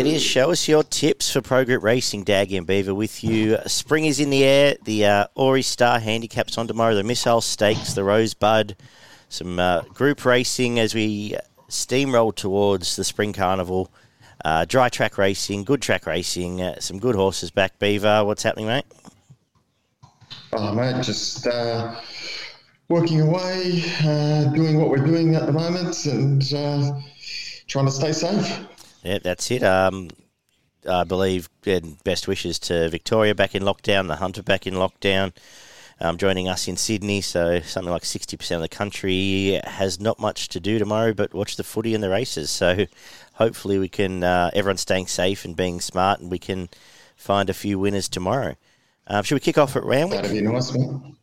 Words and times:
It 0.00 0.06
is. 0.06 0.22
Show 0.22 0.50
us 0.50 0.66
your 0.66 0.82
tips 0.82 1.30
for 1.30 1.42
Pro 1.42 1.62
Group 1.62 1.82
Racing, 1.82 2.24
Daggy 2.24 2.56
and 2.56 2.66
Beaver, 2.66 2.94
with 2.94 3.22
you. 3.22 3.58
Spring 3.66 4.06
is 4.06 4.18
in 4.18 4.30
the 4.30 4.42
air. 4.42 4.76
The 4.82 5.04
uh, 5.04 5.26
Aurie's 5.36 5.66
Star 5.66 5.98
handicaps 5.98 6.56
on 6.56 6.66
tomorrow. 6.66 6.94
The 6.94 7.02
Missile 7.02 7.42
Stakes, 7.42 7.92
the 7.92 8.02
Rosebud, 8.02 8.76
some 9.28 9.58
uh, 9.58 9.82
group 9.82 10.24
racing 10.24 10.78
as 10.78 10.94
we 10.94 11.36
steamroll 11.68 12.34
towards 12.34 12.96
the 12.96 13.04
Spring 13.04 13.34
Carnival. 13.34 13.90
Uh, 14.42 14.64
dry 14.64 14.88
track 14.88 15.18
racing, 15.18 15.64
good 15.64 15.82
track 15.82 16.06
racing, 16.06 16.62
uh, 16.62 16.80
some 16.80 16.98
good 16.98 17.14
horses 17.14 17.50
back. 17.50 17.78
Beaver, 17.78 18.24
what's 18.24 18.42
happening, 18.42 18.68
mate? 18.68 18.86
Oh, 20.54 20.72
mate, 20.72 21.04
just 21.04 21.46
uh, 21.46 22.00
working 22.88 23.20
away, 23.20 23.84
uh, 24.02 24.44
doing 24.54 24.80
what 24.80 24.88
we're 24.88 25.04
doing 25.04 25.34
at 25.34 25.44
the 25.44 25.52
moment, 25.52 26.06
and 26.06 26.54
uh, 26.54 26.98
trying 27.66 27.84
to 27.84 27.92
stay 27.92 28.12
safe. 28.12 28.60
Yeah, 29.02 29.18
that's 29.22 29.50
it. 29.50 29.62
Um, 29.62 30.08
I 30.88 31.04
believe 31.04 31.48
and 31.66 32.02
best 32.04 32.26
wishes 32.26 32.58
to 32.60 32.88
Victoria 32.88 33.34
back 33.34 33.54
in 33.54 33.62
lockdown, 33.62 34.08
the 34.08 34.16
Hunter 34.16 34.42
back 34.42 34.66
in 34.66 34.74
lockdown. 34.74 35.32
Um, 36.02 36.16
joining 36.16 36.48
us 36.48 36.66
in 36.66 36.78
Sydney, 36.78 37.20
so 37.20 37.60
something 37.60 37.90
like 37.90 38.04
60% 38.04 38.54
of 38.56 38.62
the 38.62 38.70
country 38.70 39.60
has 39.64 40.00
not 40.00 40.18
much 40.18 40.48
to 40.48 40.58
do 40.58 40.78
tomorrow 40.78 41.12
but 41.12 41.34
watch 41.34 41.56
the 41.56 41.62
footy 41.62 41.94
and 41.94 42.02
the 42.02 42.08
races. 42.08 42.48
So 42.48 42.86
hopefully 43.34 43.78
we 43.78 43.88
can, 43.88 44.24
uh, 44.24 44.50
everyone's 44.54 44.80
staying 44.80 45.08
safe 45.08 45.44
and 45.44 45.54
being 45.54 45.78
smart, 45.78 46.20
and 46.20 46.30
we 46.30 46.38
can 46.38 46.70
find 47.16 47.50
a 47.50 47.54
few 47.54 47.78
winners 47.78 48.08
tomorrow. 48.08 48.56
Um, 49.08 49.24
should 49.24 49.34
we 49.34 49.40
kick 49.40 49.58
off 49.58 49.76
at 49.76 49.84
Randwick? 49.84 50.22
That'd 50.22 50.38
be 50.38 50.40
nice, 50.40 50.72
man. 50.72 51.16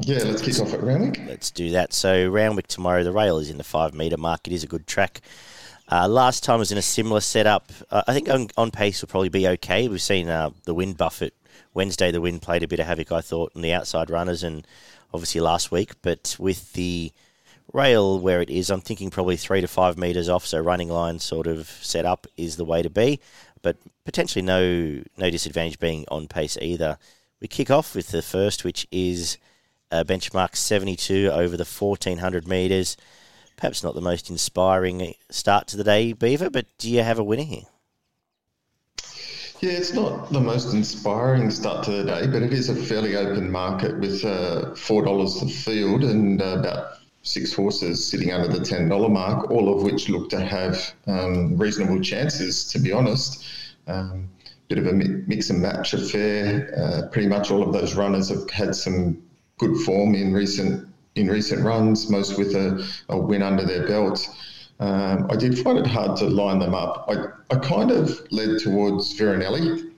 Yeah, 0.00 0.24
let's 0.24 0.42
kick 0.42 0.58
off 0.58 0.74
at 0.74 0.82
Randwick. 0.82 1.20
Let's 1.28 1.52
do 1.52 1.70
that. 1.70 1.92
So 1.92 2.28
Randwick 2.28 2.66
tomorrow, 2.66 3.04
the 3.04 3.12
rail 3.12 3.38
is 3.38 3.50
in 3.50 3.58
the 3.58 3.64
five 3.64 3.94
metre 3.94 4.16
mark. 4.16 4.48
It 4.48 4.52
is 4.52 4.64
a 4.64 4.66
good 4.66 4.88
track. 4.88 5.20
Uh, 5.90 6.08
last 6.08 6.42
time 6.42 6.58
was 6.58 6.72
in 6.72 6.78
a 6.78 6.82
similar 6.82 7.20
setup. 7.20 7.70
Uh, 7.90 8.02
I 8.06 8.14
think 8.14 8.30
on, 8.30 8.48
on, 8.56 8.70
pace 8.70 9.02
will 9.02 9.08
probably 9.08 9.28
be 9.28 9.46
okay. 9.48 9.86
We've 9.86 10.00
seen 10.00 10.28
uh, 10.28 10.50
the 10.64 10.74
wind 10.74 10.96
buffet 10.96 11.34
Wednesday. 11.74 12.10
The 12.10 12.22
wind 12.22 12.40
played 12.40 12.62
a 12.62 12.68
bit 12.68 12.80
of 12.80 12.86
havoc, 12.86 13.12
I 13.12 13.20
thought, 13.20 13.52
on 13.54 13.62
the 13.62 13.72
outside 13.72 14.08
runners, 14.08 14.42
and 14.42 14.66
obviously 15.12 15.42
last 15.42 15.70
week. 15.70 15.92
But 16.00 16.36
with 16.38 16.72
the 16.72 17.12
rail 17.72 18.18
where 18.18 18.40
it 18.40 18.48
is, 18.48 18.70
I'm 18.70 18.80
thinking 18.80 19.10
probably 19.10 19.36
three 19.36 19.60
to 19.60 19.68
five 19.68 19.98
metres 19.98 20.28
off. 20.28 20.46
So 20.46 20.58
running 20.58 20.88
line 20.88 21.18
sort 21.18 21.46
of 21.46 21.68
set 21.68 22.06
up 22.06 22.26
is 22.36 22.56
the 22.56 22.64
way 22.64 22.82
to 22.82 22.90
be. 22.90 23.20
But 23.60 23.76
potentially 24.04 24.42
no 24.42 25.02
no 25.18 25.30
disadvantage 25.30 25.78
being 25.78 26.06
on 26.08 26.28
pace 26.28 26.56
either. 26.62 26.98
We 27.40 27.48
kick 27.48 27.70
off 27.70 27.94
with 27.94 28.08
the 28.08 28.22
first, 28.22 28.64
which 28.64 28.86
is 28.90 29.36
benchmark 29.92 30.56
72 30.56 31.30
over 31.30 31.56
the 31.56 31.64
1400 31.64 32.48
metres 32.48 32.96
perhaps 33.56 33.82
not 33.82 33.94
the 33.94 34.00
most 34.00 34.30
inspiring 34.30 35.14
start 35.30 35.68
to 35.68 35.76
the 35.76 35.84
day, 35.84 36.12
Beaver, 36.12 36.50
but 36.50 36.66
do 36.78 36.90
you 36.90 37.02
have 37.02 37.18
a 37.18 37.24
winner 37.24 37.42
here? 37.42 37.64
Yeah, 39.60 39.72
it's 39.72 39.94
not 39.94 40.32
the 40.32 40.40
most 40.40 40.74
inspiring 40.74 41.50
start 41.50 41.84
to 41.84 41.92
the 41.92 42.04
day, 42.04 42.26
but 42.26 42.42
it 42.42 42.52
is 42.52 42.68
a 42.68 42.74
fairly 42.74 43.16
open 43.16 43.50
market 43.50 43.98
with 43.98 44.24
uh, 44.24 44.72
$4 44.74 45.40
the 45.40 45.48
field 45.48 46.04
and 46.04 46.42
uh, 46.42 46.58
about 46.58 46.98
six 47.22 47.52
horses 47.54 48.04
sitting 48.04 48.30
under 48.32 48.48
the 48.48 48.58
$10 48.58 49.10
mark, 49.10 49.50
all 49.50 49.74
of 49.74 49.82
which 49.82 50.08
look 50.08 50.28
to 50.30 50.40
have 50.40 50.92
um, 51.06 51.56
reasonable 51.56 52.00
chances, 52.00 52.64
to 52.72 52.78
be 52.78 52.92
honest. 52.92 53.44
Um, 53.86 54.28
bit 54.68 54.78
of 54.78 54.86
a 54.86 54.92
mix 54.92 55.50
and 55.50 55.60
match 55.60 55.94
affair. 55.94 56.72
Uh, 56.76 57.08
pretty 57.08 57.28
much 57.28 57.50
all 57.50 57.62
of 57.62 57.72
those 57.72 57.94
runners 57.94 58.28
have 58.28 58.48
had 58.50 58.74
some 58.74 59.22
good 59.58 59.76
form 59.78 60.14
in 60.14 60.32
recent 60.32 60.88
in 61.14 61.28
recent 61.28 61.64
runs, 61.64 62.10
most 62.10 62.38
with 62.38 62.54
a, 62.54 62.86
a 63.08 63.18
win 63.18 63.42
under 63.42 63.64
their 63.64 63.86
belt. 63.86 64.28
Um, 64.80 65.28
I 65.30 65.36
did 65.36 65.58
find 65.58 65.78
it 65.78 65.86
hard 65.86 66.16
to 66.18 66.26
line 66.26 66.58
them 66.58 66.74
up. 66.74 67.06
I, 67.08 67.54
I 67.54 67.58
kind 67.58 67.90
of 67.90 68.20
led 68.30 68.58
towards 68.58 69.18
Veronelli. 69.18 69.90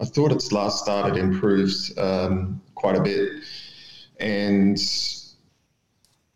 I 0.00 0.04
thought 0.04 0.32
its 0.32 0.50
last 0.50 0.82
start 0.82 1.06
had 1.06 1.16
improved 1.16 1.96
um, 1.98 2.60
quite 2.74 2.96
a 2.96 3.00
bit. 3.00 3.44
And 4.18 4.78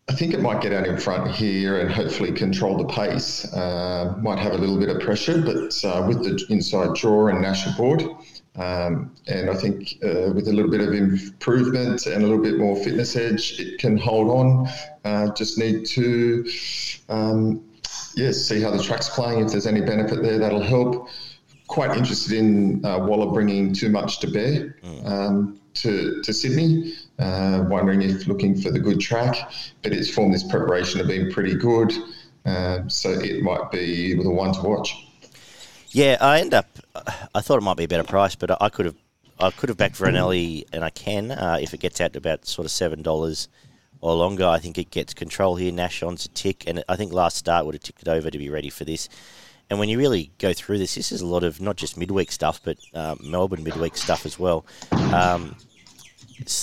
I 0.09 0.15
think 0.15 0.33
it 0.33 0.41
might 0.41 0.63
get 0.63 0.73
out 0.73 0.87
in 0.87 0.97
front 0.97 1.31
here 1.33 1.81
and 1.81 1.91
hopefully 1.91 2.33
control 2.33 2.79
the 2.79 2.85
pace. 2.85 3.53
Uh, 3.53 4.15
might 4.23 4.39
have 4.39 4.53
a 4.53 4.59
little 4.59 4.79
bit 4.79 4.89
of 4.89 5.01
pressure, 5.01 5.43
but 5.43 5.85
uh, 5.85 6.07
with 6.07 6.23
the 6.23 6.47
inside 6.49 6.95
draw 6.95 7.29
and 7.29 7.43
Nash 7.43 7.67
aboard, 7.67 8.05
um, 8.59 9.15
and 9.29 9.49
I 9.49 9.55
think 9.55 9.99
uh, 10.03 10.33
with 10.35 10.49
a 10.49 10.53
little 10.53 10.71
bit 10.71 10.81
of 10.81 10.93
improvement 10.93 12.07
and 12.07 12.25
a 12.25 12.27
little 12.27 12.43
bit 12.43 12.59
more 12.59 12.77
fitness 12.77 13.15
edge, 13.15 13.59
it 13.61 13.79
can 13.79 13.97
hold 13.97 14.31
on. 14.31 14.69
Uh, 15.05 15.33
just 15.35 15.59
need 15.59 15.87
to, 15.87 16.51
um, 17.09 17.65
yeah, 18.17 18.33
see 18.33 18.61
how 18.61 18.71
the 18.73 18.83
track's 18.83 19.09
playing. 19.09 19.45
If 19.45 19.53
there's 19.53 19.67
any 19.67 19.81
benefit 19.81 20.23
there, 20.23 20.39
that'll 20.39 20.63
help. 20.63 21.09
Quite 21.69 21.97
interested 21.97 22.33
in 22.33 22.85
uh, 22.85 22.99
Waller 22.99 23.33
bringing 23.33 23.73
too 23.73 23.91
much 23.91 24.19
to 24.21 24.27
bear 24.27 24.77
mm. 24.83 25.07
um, 25.07 25.61
to, 25.75 26.21
to 26.23 26.33
Sydney. 26.33 26.95
Uh, 27.21 27.65
wondering 27.69 28.03
if 28.03 28.27
looking 28.27 28.61
for 28.61 28.71
the 28.71 28.79
good 28.79 28.99
track, 29.01 29.53
but 29.83 29.93
it's 29.93 30.11
formed 30.11 30.35
this 30.35 30.45
preparation 30.45 31.01
of 31.01 31.07
been 31.07 31.31
pretty 31.31 31.55
good. 31.55 31.93
Uh, 32.45 32.89
so 32.89 33.11
it 33.11 33.43
might 33.43 33.71
be 33.71 34.15
the 34.15 34.31
one 34.31 34.53
to 34.53 34.63
watch. 34.63 35.08
Yeah, 35.99 36.17
I 36.21 36.39
end 36.39 36.55
up. 36.55 36.67
I 37.35 37.41
thought 37.41 37.59
it 37.59 37.63
might 37.63 37.77
be 37.77 37.83
a 37.83 37.89
better 37.89 38.05
price, 38.05 38.37
but 38.37 38.63
I 38.63 38.69
could 38.69 38.87
have. 38.87 38.95
I 39.41 39.51
could 39.51 39.69
have 39.69 39.77
backed 39.77 39.97
Veronelli, 39.97 40.65
and 40.73 40.85
I 40.85 40.91
can 40.91 41.33
uh, 41.33 41.59
if 41.61 41.75
it 41.75 41.81
gets 41.81 42.01
out 42.01 42.13
to 42.13 42.19
about 42.19 42.47
sort 42.47 42.67
of 42.67 42.71
seven 42.71 43.03
dollars 43.03 43.49
or 44.01 44.15
longer. 44.15 44.47
I 44.47 44.61
think 44.61 44.79
it 44.79 44.93
gets 44.93 45.13
control 45.13 45.57
here. 45.57 45.73
Nash 45.73 46.05
on's 46.05 46.25
a 46.25 46.29
tick, 46.29 46.69
and 46.69 46.85
I 46.89 46.95
think 46.95 47.13
last 47.13 47.37
start 47.37 47.67
would 47.67 47.75
have 47.75 47.83
ticked 47.83 48.03
it 48.03 48.07
over 48.07 48.31
to 48.31 48.39
be 48.39 48.49
ready 48.49 48.71
for 48.71 48.85
this. 48.85 49.09
And 49.71 49.81
when 49.81 49.89
you 49.89 49.99
really 49.99 50.31
go 50.39 50.53
through 50.53 50.79
this, 50.79 50.95
this 50.95 51.11
is 51.11 51.21
a 51.21 51.27
lot 51.27 51.43
of 51.43 51.61
not 51.61 51.75
just 51.75 51.97
midweek 51.97 52.31
stuff, 52.31 52.61
but 52.63 52.79
uh, 52.95 53.17
Melbourne 53.21 53.65
midweek 53.65 53.97
stuff 53.97 54.25
as 54.25 54.39
well. 54.39 54.65
Um, 54.93 55.57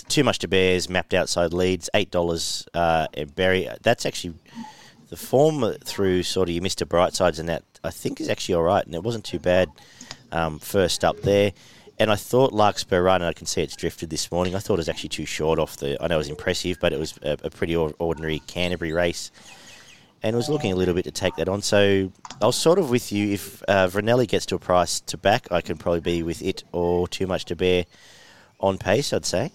too 0.08 0.24
much 0.24 0.40
to 0.40 0.48
bears 0.48 0.90
mapped 0.90 1.14
outside 1.14 1.52
leads 1.52 1.90
eight 1.94 2.10
dollars 2.10 2.70
uh, 2.74 3.08
and 3.14 3.36
Berry. 3.36 3.68
That's 3.82 4.06
actually 4.06 4.36
the 5.10 5.18
form 5.18 5.74
through 5.84 6.24
sort 6.24 6.50
of 6.50 6.56
your 6.56 6.64
Mr. 6.64 6.88
Brightsides 6.88 7.40
and 7.40 7.50
that 7.50 7.64
I 7.84 7.92
think 7.92 8.20
is 8.20 8.30
actually 8.30 8.56
all 8.56 8.64
right, 8.64 8.86
and 8.86 8.96
it 8.96 9.04
wasn't 9.04 9.26
too 9.26 9.40
bad 9.40 9.70
um, 10.32 10.60
first 10.60 11.04
up 11.04 11.22
there. 11.22 11.54
And 11.98 12.12
I 12.12 12.16
thought 12.16 12.52
Larkspur 12.52 13.02
Run, 13.02 13.22
and 13.22 13.30
I 13.30 13.34
can 13.34 13.46
see 13.46 13.62
it's 13.62 13.76
drifted 13.76 14.10
this 14.10 14.30
morning. 14.32 14.54
I 14.56 14.60
thought 14.60 14.74
it 14.74 14.78
was 14.78 14.90
actually 14.90 15.10
too 15.10 15.26
short 15.26 15.60
off 15.60 15.78
the. 15.78 16.02
I 16.04 16.08
know 16.08 16.16
it 16.16 16.18
was 16.18 16.30
impressive, 16.30 16.78
but 16.82 16.92
it 16.92 17.00
was 17.00 17.18
a, 17.22 17.38
a 17.44 17.50
pretty 17.50 17.76
ordinary 17.76 18.40
Canterbury 18.40 18.92
race, 18.92 19.32
and 20.22 20.36
was 20.36 20.50
looking 20.50 20.74
a 20.74 20.76
little 20.76 20.94
bit 20.94 21.06
to 21.06 21.12
take 21.12 21.36
that 21.38 21.48
on. 21.48 21.62
So 21.62 22.12
I 22.42 22.46
was 22.46 22.58
sort 22.58 22.80
of 22.80 22.90
with 22.90 23.14
you. 23.14 23.34
If 23.34 23.64
uh, 23.64 23.88
Veronelli 23.88 24.28
gets 24.28 24.46
to 24.48 24.56
a 24.56 24.60
price 24.60 25.00
to 25.02 25.18
back, 25.18 25.50
I 25.52 25.62
can 25.62 25.78
probably 25.78 26.02
be 26.02 26.24
with 26.24 26.42
it 26.42 26.64
or 26.74 27.08
too 27.08 27.28
much 27.28 27.46
to 27.46 27.56
bear 27.56 27.86
on 28.60 28.78
pace. 28.78 29.14
I'd 29.14 29.26
say. 29.26 29.52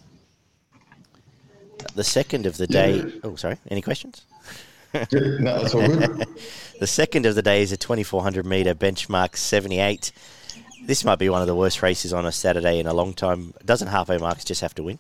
The 1.95 2.05
second 2.05 2.47
of 2.47 2.57
the 2.57 2.67
day. 2.67 3.05
Oh, 3.25 3.37
sorry. 3.37 3.57
Any 3.71 3.83
questions? 3.83 4.25
no, 5.13 5.63
that's 5.63 5.75
all 5.75 5.87
good. 5.87 6.27
the 6.81 6.87
second 6.87 7.27
of 7.27 7.35
the 7.35 7.43
day 7.43 7.63
is 7.63 7.73
a 7.73 7.77
2400 7.77 8.45
metre 8.45 8.75
benchmark 8.75 9.37
78. 9.37 10.13
This 10.85 11.05
might 11.05 11.19
be 11.19 11.29
one 11.29 11.41
of 11.41 11.47
the 11.47 11.55
worst 11.55 11.83
races 11.83 12.13
on 12.13 12.27
a 12.27 12.33
Saturday 12.33 12.79
in 12.81 12.87
a 12.87 12.95
long 12.95 13.13
time. 13.13 13.55
Doesn't 13.65 13.89
halfway 13.89 14.19
marks 14.19 14.45
just 14.45 14.63
have 14.63 14.75
to 14.77 14.83
win? 14.83 14.99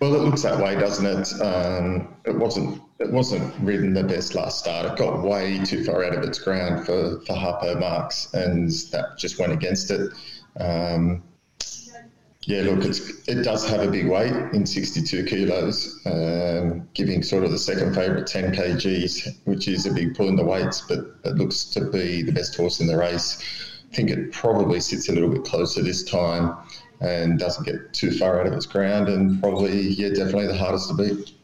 Well, 0.00 0.14
it 0.14 0.18
looks 0.18 0.42
that 0.42 0.62
way, 0.62 0.76
doesn't 0.76 1.06
it? 1.06 1.40
Um, 1.42 2.14
it 2.24 2.36
wasn't. 2.36 2.80
It 3.00 3.12
wasn't 3.12 3.54
ridden 3.60 3.94
the 3.94 4.04
best 4.04 4.34
last 4.34 4.60
start. 4.60 4.86
It 4.86 4.96
got 4.96 5.22
way 5.22 5.62
too 5.64 5.84
far 5.84 6.04
out 6.04 6.14
of 6.14 6.22
its 6.22 6.38
ground 6.38 6.86
for 6.86 7.20
for 7.20 7.32
Harpo 7.34 7.78
marks, 7.78 8.32
and 8.32 8.70
that 8.92 9.18
just 9.18 9.38
went 9.38 9.52
against 9.52 9.90
it. 9.90 10.12
Um, 10.58 11.22
yeah, 12.48 12.62
look, 12.62 12.82
it 12.82 13.42
does 13.44 13.68
have 13.68 13.82
a 13.82 13.90
big 13.90 14.08
weight 14.08 14.32
in 14.54 14.64
62 14.64 15.24
kilos, 15.24 16.00
um, 16.06 16.88
giving 16.94 17.22
sort 17.22 17.44
of 17.44 17.50
the 17.50 17.58
second 17.58 17.94
favourite 17.94 18.26
10 18.26 18.54
kgs, 18.54 19.36
which 19.44 19.68
is 19.68 19.84
a 19.84 19.92
big 19.92 20.16
pull 20.16 20.28
in 20.28 20.36
the 20.36 20.44
weights, 20.44 20.80
but 20.80 21.00
it 21.24 21.34
looks 21.34 21.64
to 21.64 21.84
be 21.90 22.22
the 22.22 22.32
best 22.32 22.56
horse 22.56 22.80
in 22.80 22.86
the 22.86 22.96
race. 22.96 23.38
I 23.92 23.94
think 23.94 24.08
it 24.08 24.32
probably 24.32 24.80
sits 24.80 25.10
a 25.10 25.12
little 25.12 25.28
bit 25.28 25.44
closer 25.44 25.82
this 25.82 26.02
time 26.02 26.56
and 27.02 27.38
doesn't 27.38 27.66
get 27.66 27.92
too 27.92 28.12
far 28.12 28.40
out 28.40 28.46
of 28.46 28.54
its 28.54 28.64
ground, 28.64 29.10
and 29.10 29.42
probably, 29.42 29.82
yeah, 29.82 30.08
definitely 30.08 30.46
the 30.46 30.56
hardest 30.56 30.88
to 30.88 30.94
beat. 30.94 31.37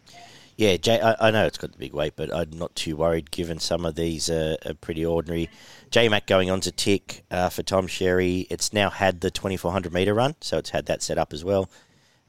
Yeah, 0.57 0.77
Jay, 0.77 1.01
I, 1.01 1.29
I, 1.29 1.31
know 1.33 1.47
it's 1.47 1.59
got 1.59 1.73
the 1.73 1.79
big 1.79 1.95
weight, 1.95 2.13
but 2.15 2.33
I'm 2.33 2.51
not 2.51 2.77
too 2.77 2.97
worried 2.97 3.33
given 3.33 3.59
some 3.59 3.85
of 3.85 3.97
these 3.97 4.31
are, 4.31 4.57
are 4.65 4.75
pretty 4.75 5.05
ordinary. 5.05 5.51
J 5.91 6.09
Mac 6.09 6.27
going 6.27 6.49
on 6.49 6.61
to 6.61 6.71
tick 6.71 7.25
uh, 7.31 7.49
for 7.49 7.65
Tom 7.65 7.89
Sherry. 7.89 8.47
It's 8.51 8.73
now 8.73 8.89
had 8.91 9.21
the 9.21 9.33
2400 9.33 9.93
metre 9.93 10.15
run, 10.15 10.37
so 10.41 10.59
it's 10.59 10.71
had 10.71 10.87
that 10.87 11.03
set 11.03 11.19
up 11.19 11.33
as 11.33 11.45
well. 11.45 11.69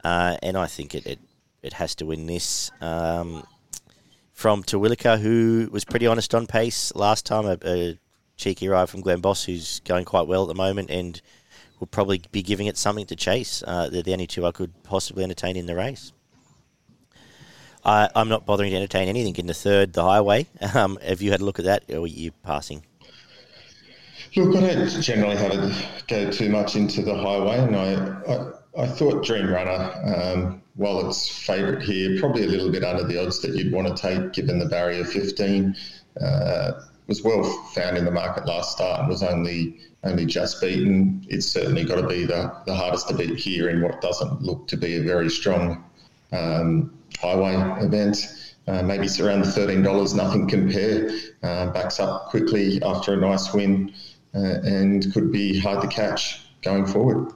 Uh, 0.03 0.37
and 0.41 0.57
I 0.57 0.65
think 0.65 0.95
it, 0.95 1.05
it, 1.05 1.19
it, 1.61 1.73
has 1.73 1.93
to 1.95 2.05
win 2.05 2.25
this. 2.25 2.71
Um, 2.81 3.45
from 4.33 4.63
Terwilliger, 4.63 5.19
who 5.19 5.69
was 5.71 5.85
pretty 5.85 6.07
honest 6.07 6.33
on 6.33 6.47
pace 6.47 6.93
last 6.95 7.25
time, 7.27 7.45
a, 7.45 7.57
a 7.63 7.99
cheeky 8.37 8.67
ride 8.67 8.89
from 8.89 9.01
Glen 9.01 9.21
Boss, 9.21 9.43
who's 9.43 9.81
going 9.81 10.05
quite 10.05 10.27
well 10.27 10.43
at 10.43 10.47
the 10.47 10.55
moment 10.55 10.89
and 10.89 11.21
will 11.79 11.87
probably 11.87 12.21
be 12.31 12.41
giving 12.41 12.67
it 12.67 12.77
something 12.77 13.05
to 13.05 13.15
chase. 13.15 13.63
Uh, 13.65 13.89
they're 13.89 14.01
the 14.01 14.13
only 14.13 14.27
two 14.27 14.45
I 14.45 14.51
could 14.51 14.83
possibly 14.83 15.23
entertain 15.23 15.57
in 15.57 15.67
the 15.67 15.75
race. 15.75 16.11
I, 17.85 18.09
am 18.15 18.29
not 18.29 18.45
bothering 18.45 18.71
to 18.71 18.77
entertain 18.77 19.07
anything 19.07 19.35
in 19.35 19.45
the 19.45 19.53
third, 19.53 19.93
the 19.93 20.03
highway. 20.03 20.47
Um, 20.75 20.97
have 21.01 21.21
you 21.21 21.31
had 21.31 21.39
a 21.39 21.45
look 21.45 21.59
at 21.59 21.65
that, 21.65 21.83
or 21.89 21.99
are 21.99 22.07
you 22.07 22.31
passing? 22.43 22.83
Look, 24.35 24.57
I 24.57 24.73
don't 24.73 25.01
generally 25.01 25.37
have 25.37 25.51
it 25.53 26.03
go 26.07 26.29
too 26.29 26.49
much 26.49 26.75
into 26.75 27.01
the 27.01 27.15
highway, 27.15 27.59
and 27.59 27.75
I, 27.75 27.93
I, 28.33 28.83
I 28.83 28.87
thought 28.87 29.23
Dream 29.23 29.49
Runner, 29.49 29.93
um, 30.03 30.61
while 30.75 31.07
it's 31.07 31.29
favourite 31.29 31.81
here, 31.83 32.19
probably 32.19 32.43
a 32.43 32.47
little 32.47 32.69
bit 32.71 32.83
under 32.83 33.03
the 33.03 33.21
odds 33.23 33.41
that 33.41 33.55
you'd 33.55 33.71
want 33.71 33.87
to 33.87 33.95
take 33.95 34.33
given 34.33 34.59
the 34.59 34.65
barrier 34.65 35.05
15. 35.05 35.75
Uh, 36.19 36.71
was 37.07 37.23
well 37.23 37.43
found 37.73 37.97
in 37.97 38.05
the 38.05 38.11
market 38.11 38.45
last 38.47 38.71
start 38.71 38.99
and 38.99 39.09
was 39.09 39.21
only 39.21 39.79
only 40.03 40.25
just 40.25 40.61
beaten. 40.61 41.25
It's 41.29 41.47
certainly 41.47 41.83
got 41.83 41.95
to 41.95 42.07
be 42.07 42.25
the, 42.25 42.51
the 42.65 42.75
hardest 42.75 43.07
to 43.09 43.15
beat 43.15 43.37
here 43.37 43.69
in 43.69 43.81
what 43.81 44.01
doesn't 44.01 44.41
look 44.41 44.67
to 44.67 44.77
be 44.77 44.97
a 44.97 45.03
very 45.03 45.29
strong 45.29 45.83
um, 46.31 46.95
highway 47.19 47.55
event. 47.83 48.17
Uh, 48.67 48.81
maybe 48.81 49.05
it's 49.05 49.19
around 49.19 49.41
the 49.41 49.47
$13, 49.47 50.15
nothing 50.15 50.47
compare. 50.47 51.09
Uh, 51.43 51.67
backs 51.71 51.99
up 51.99 52.29
quickly 52.29 52.81
after 52.81 53.13
a 53.13 53.17
nice 53.17 53.53
win 53.53 53.93
uh, 54.33 54.59
and 54.63 55.13
could 55.13 55.31
be 55.31 55.59
hard 55.59 55.81
to 55.81 55.87
catch 55.87 56.41
going 56.61 56.85
forward. 56.85 57.31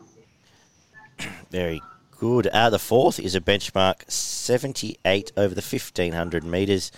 Very 1.51 1.81
good. 2.17 2.47
Uh, 2.47 2.69
the 2.69 2.79
fourth 2.79 3.19
is 3.19 3.35
a 3.35 3.41
benchmark 3.41 4.09
78 4.09 5.31
over 5.37 5.53
the 5.53 5.61
1500 5.61 6.43
metres. 6.43 6.91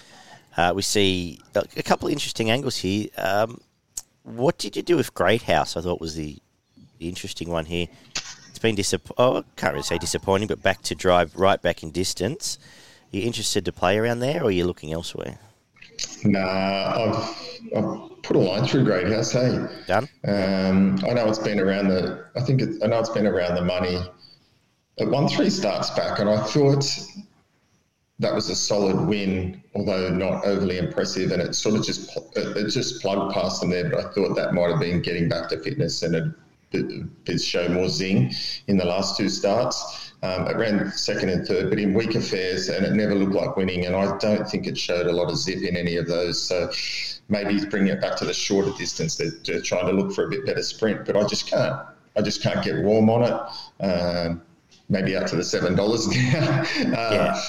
Uh, 0.58 0.74
we 0.76 0.82
see 0.82 1.40
a 1.56 1.84
couple 1.84 2.08
of 2.08 2.14
interesting 2.14 2.50
angles 2.50 2.78
here. 2.78 3.08
Um, 3.18 3.62
what 4.24 4.58
did 4.58 4.76
you 4.76 4.82
do 4.82 4.98
with 4.98 5.14
Great 5.14 5.44
House? 5.44 5.78
I 5.78 5.82
thought 5.82 6.02
was 6.02 6.16
the, 6.16 6.38
the 7.00 7.10
interesting 7.10 7.50
one 7.50 7.66
here. 7.66 7.88
It's 8.52 8.60
been 8.60 8.76
disappointing. 8.76 9.16
Oh, 9.18 9.44
can't 9.56 9.74
really 9.74 9.84
say 9.84 9.98
disappointing, 9.98 10.50
but 10.50 10.62
back 10.62 10.82
to 10.84 10.94
drive 10.94 11.34
right 11.38 11.62
back 11.62 11.84
in 11.84 11.92
distance. 11.92 12.60
Are 13.12 13.18
you 13.18 13.24
interested 13.24 13.64
to 13.64 13.72
play 13.72 13.98
around 13.98 14.20
there, 14.20 14.42
or 14.42 14.48
are 14.48 14.52
you 14.52 14.66
looking 14.66 14.92
elsewhere? 14.92 15.40
Nah, 16.26 16.40
I've, 16.98 17.74
I've 17.78 18.22
put 18.24 18.36
a 18.36 18.40
line 18.40 18.68
through 18.68 18.84
Great 18.84 19.08
House. 19.08 19.32
Hey, 19.32 19.66
done. 19.88 20.10
Um, 20.28 21.00
I 21.10 21.14
know 21.14 21.30
it's 21.30 21.40
been 21.40 21.62
around 21.62 21.88
the. 21.88 22.26
I 22.36 22.42
think 22.42 22.62
it, 22.62 22.84
I 22.84 22.88
know 22.88 23.00
it's 23.00 23.10
been 23.10 23.26
around 23.26 23.56
the 23.56 23.64
money. 23.64 24.02
It 24.98 25.10
won 25.10 25.30
three 25.30 25.50
starts 25.50 25.90
back, 25.92 26.20
and 26.20 26.30
I 26.30 26.44
thought 26.44 26.86
that 28.20 28.36
was 28.36 28.50
a 28.50 28.56
solid 28.56 29.08
win, 29.08 29.64
although 29.76 30.10
not 30.10 30.46
overly 30.46 30.78
impressive. 30.78 31.32
And 31.32 31.42
it 31.42 31.56
sort 31.56 31.76
of 31.76 31.86
just 31.86 32.18
it 32.36 32.68
just 32.70 33.02
plugged 33.02 33.34
past 33.34 33.62
them 33.62 33.70
there. 33.70 33.90
But 33.90 34.06
I 34.06 34.12
thought 34.12 34.36
that 34.36 34.54
might 34.54 34.72
have 34.72 34.82
been 34.82 35.02
getting 35.02 35.30
back 35.30 35.48
to 35.50 35.60
fitness 35.60 36.04
and 36.04 36.16
it 36.16 36.26
did 36.72 37.42
show 37.42 37.68
more 37.70 37.90
zing 37.90 38.34
in 38.68 38.78
the 38.78 38.86
last 38.86 39.18
two 39.18 39.30
starts. 39.30 40.14
Um, 40.24 40.48
it 40.48 40.56
ran 40.56 40.92
second 40.92 41.30
and 41.30 41.48
third, 41.48 41.70
but 41.70 41.80
in 41.80 41.94
weak 41.94 42.16
affairs, 42.16 42.70
and 42.70 42.86
it 42.86 42.94
never 42.94 43.16
looked 43.16 43.34
like 43.34 43.58
winning. 43.58 43.86
And 43.86 43.96
I 43.96 44.18
don't 44.18 44.48
think 44.48 44.68
it 44.68 44.78
showed 44.78 45.08
a 45.08 45.12
lot 45.12 45.30
of 45.30 45.38
zip 45.38 45.64
in 45.64 45.76
any 45.76 45.98
of 45.98 46.08
those. 46.08 46.42
So 46.42 46.72
maybe 47.28 47.54
he's 47.54 47.66
bringing 47.66 47.90
it 47.90 48.02
back 48.02 48.18
to 48.18 48.26
the 48.26 48.34
shorter 48.34 48.72
distance. 48.78 49.16
They're, 49.16 49.32
they're 49.46 49.62
trying 49.62 49.88
to 49.88 49.94
look 49.94 50.14
for 50.14 50.28
a 50.28 50.30
bit 50.30 50.46
better 50.46 50.62
sprint, 50.62 51.06
but 51.06 51.18
I 51.18 51.26
just 51.26 51.48
can't. 51.48 51.76
I 52.16 52.22
just 52.22 52.44
can't 52.44 52.64
get 52.64 52.84
warm 52.84 53.10
on 53.10 53.24
it. 53.24 53.84
Um, 53.84 54.42
maybe 54.90 55.16
up 55.16 55.26
to 55.28 55.36
the 55.36 55.44
seven 55.44 55.76
dollars 55.76 56.08
now. 56.08 56.66
Uh, 56.96 57.12
yeah. 57.12 57.42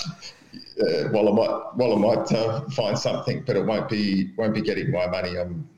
Uh, 0.82 1.08
while 1.08 1.28
I 1.28 1.32
might, 1.32 1.76
while 1.76 1.92
I 1.92 2.16
might 2.16 2.32
uh, 2.32 2.60
find 2.70 2.98
something, 2.98 3.42
but 3.46 3.56
it 3.56 3.64
won't 3.64 3.88
be 3.88 4.32
won't 4.36 4.54
be 4.54 4.62
getting 4.62 4.90
my 4.90 5.06
money. 5.06 5.36
I'm 5.36 5.68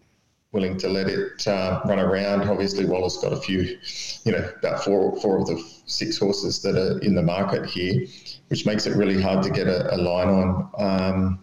willing 0.54 0.78
to 0.78 0.88
let 0.88 1.08
it 1.08 1.46
uh, 1.46 1.82
run 1.84 1.98
around. 1.98 2.48
Obviously, 2.48 2.86
Waller's 2.86 3.18
got 3.18 3.32
a 3.32 3.36
few, 3.36 3.76
you 4.24 4.32
know, 4.32 4.50
about 4.58 4.82
four 4.82 5.20
four 5.20 5.38
of 5.38 5.46
the 5.46 5.62
six 5.86 6.16
horses 6.16 6.62
that 6.62 6.76
are 6.76 6.98
in 7.00 7.14
the 7.14 7.22
market 7.22 7.66
here, 7.66 8.06
which 8.48 8.64
makes 8.64 8.86
it 8.86 8.96
really 8.96 9.20
hard 9.20 9.42
to 9.42 9.50
get 9.50 9.66
a, 9.66 9.94
a 9.94 9.98
line 9.98 10.28
on. 10.28 10.70
Um, 10.78 11.38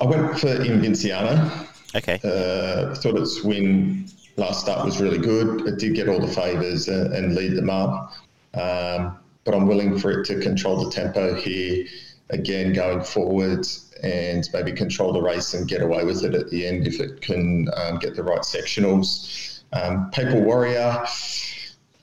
I 0.00 0.06
went 0.06 0.40
for 0.40 0.48
Invinciano. 0.48 1.66
Okay. 1.94 2.20
Uh, 2.24 2.94
thought 2.94 3.18
its 3.18 3.42
win 3.44 4.08
last 4.36 4.62
start 4.62 4.84
was 4.84 5.00
really 5.00 5.18
good. 5.18 5.66
It 5.66 5.78
did 5.78 5.94
get 5.94 6.08
all 6.08 6.20
the 6.20 6.28
favours 6.28 6.88
and, 6.88 7.12
and, 7.14 7.34
lead 7.34 7.56
them 7.56 7.70
up. 7.70 8.12
Um, 8.54 9.18
but 9.44 9.54
I'm 9.54 9.66
willing 9.66 9.98
for 9.98 10.10
it 10.10 10.26
to 10.26 10.38
control 10.40 10.84
the 10.84 10.90
tempo 10.90 11.34
here 11.34 11.86
again 12.30 12.72
going 12.72 13.02
forward 13.02 13.66
and 14.02 14.48
maybe 14.52 14.72
control 14.72 15.12
the 15.12 15.20
race 15.20 15.54
and 15.54 15.68
get 15.68 15.82
away 15.82 16.04
with 16.04 16.24
it 16.24 16.34
at 16.34 16.50
the 16.50 16.66
end 16.66 16.86
if 16.86 17.00
it 17.00 17.20
can 17.20 17.68
um, 17.76 17.98
get 17.98 18.14
the 18.14 18.22
right 18.22 18.40
sectionals. 18.40 19.60
Um, 19.72 20.10
Papal 20.10 20.40
Warrior, 20.42 21.04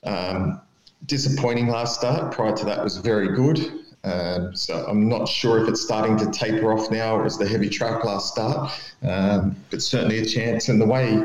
um, 0.03 0.61
disappointing 1.05 1.67
last 1.67 1.99
start. 1.99 2.33
Prior 2.33 2.55
to 2.55 2.65
that 2.65 2.83
was 2.83 2.97
very 2.97 3.35
good. 3.35 3.59
Um, 4.03 4.55
so 4.55 4.85
I'm 4.87 5.09
not 5.09 5.27
sure 5.27 5.61
if 5.61 5.67
it's 5.67 5.81
starting 5.81 6.15
to 6.17 6.29
taper 6.29 6.71
off 6.71 6.91
now. 6.91 7.19
It 7.19 7.23
was 7.23 7.39
the 7.39 7.47
heavy 7.47 7.69
track 7.69 8.03
last 8.03 8.33
start, 8.33 8.71
um, 9.01 9.55
but 9.71 9.81
certainly 9.81 10.19
a 10.19 10.25
chance. 10.25 10.69
And 10.69 10.79
the 10.79 10.85
way 10.85 11.23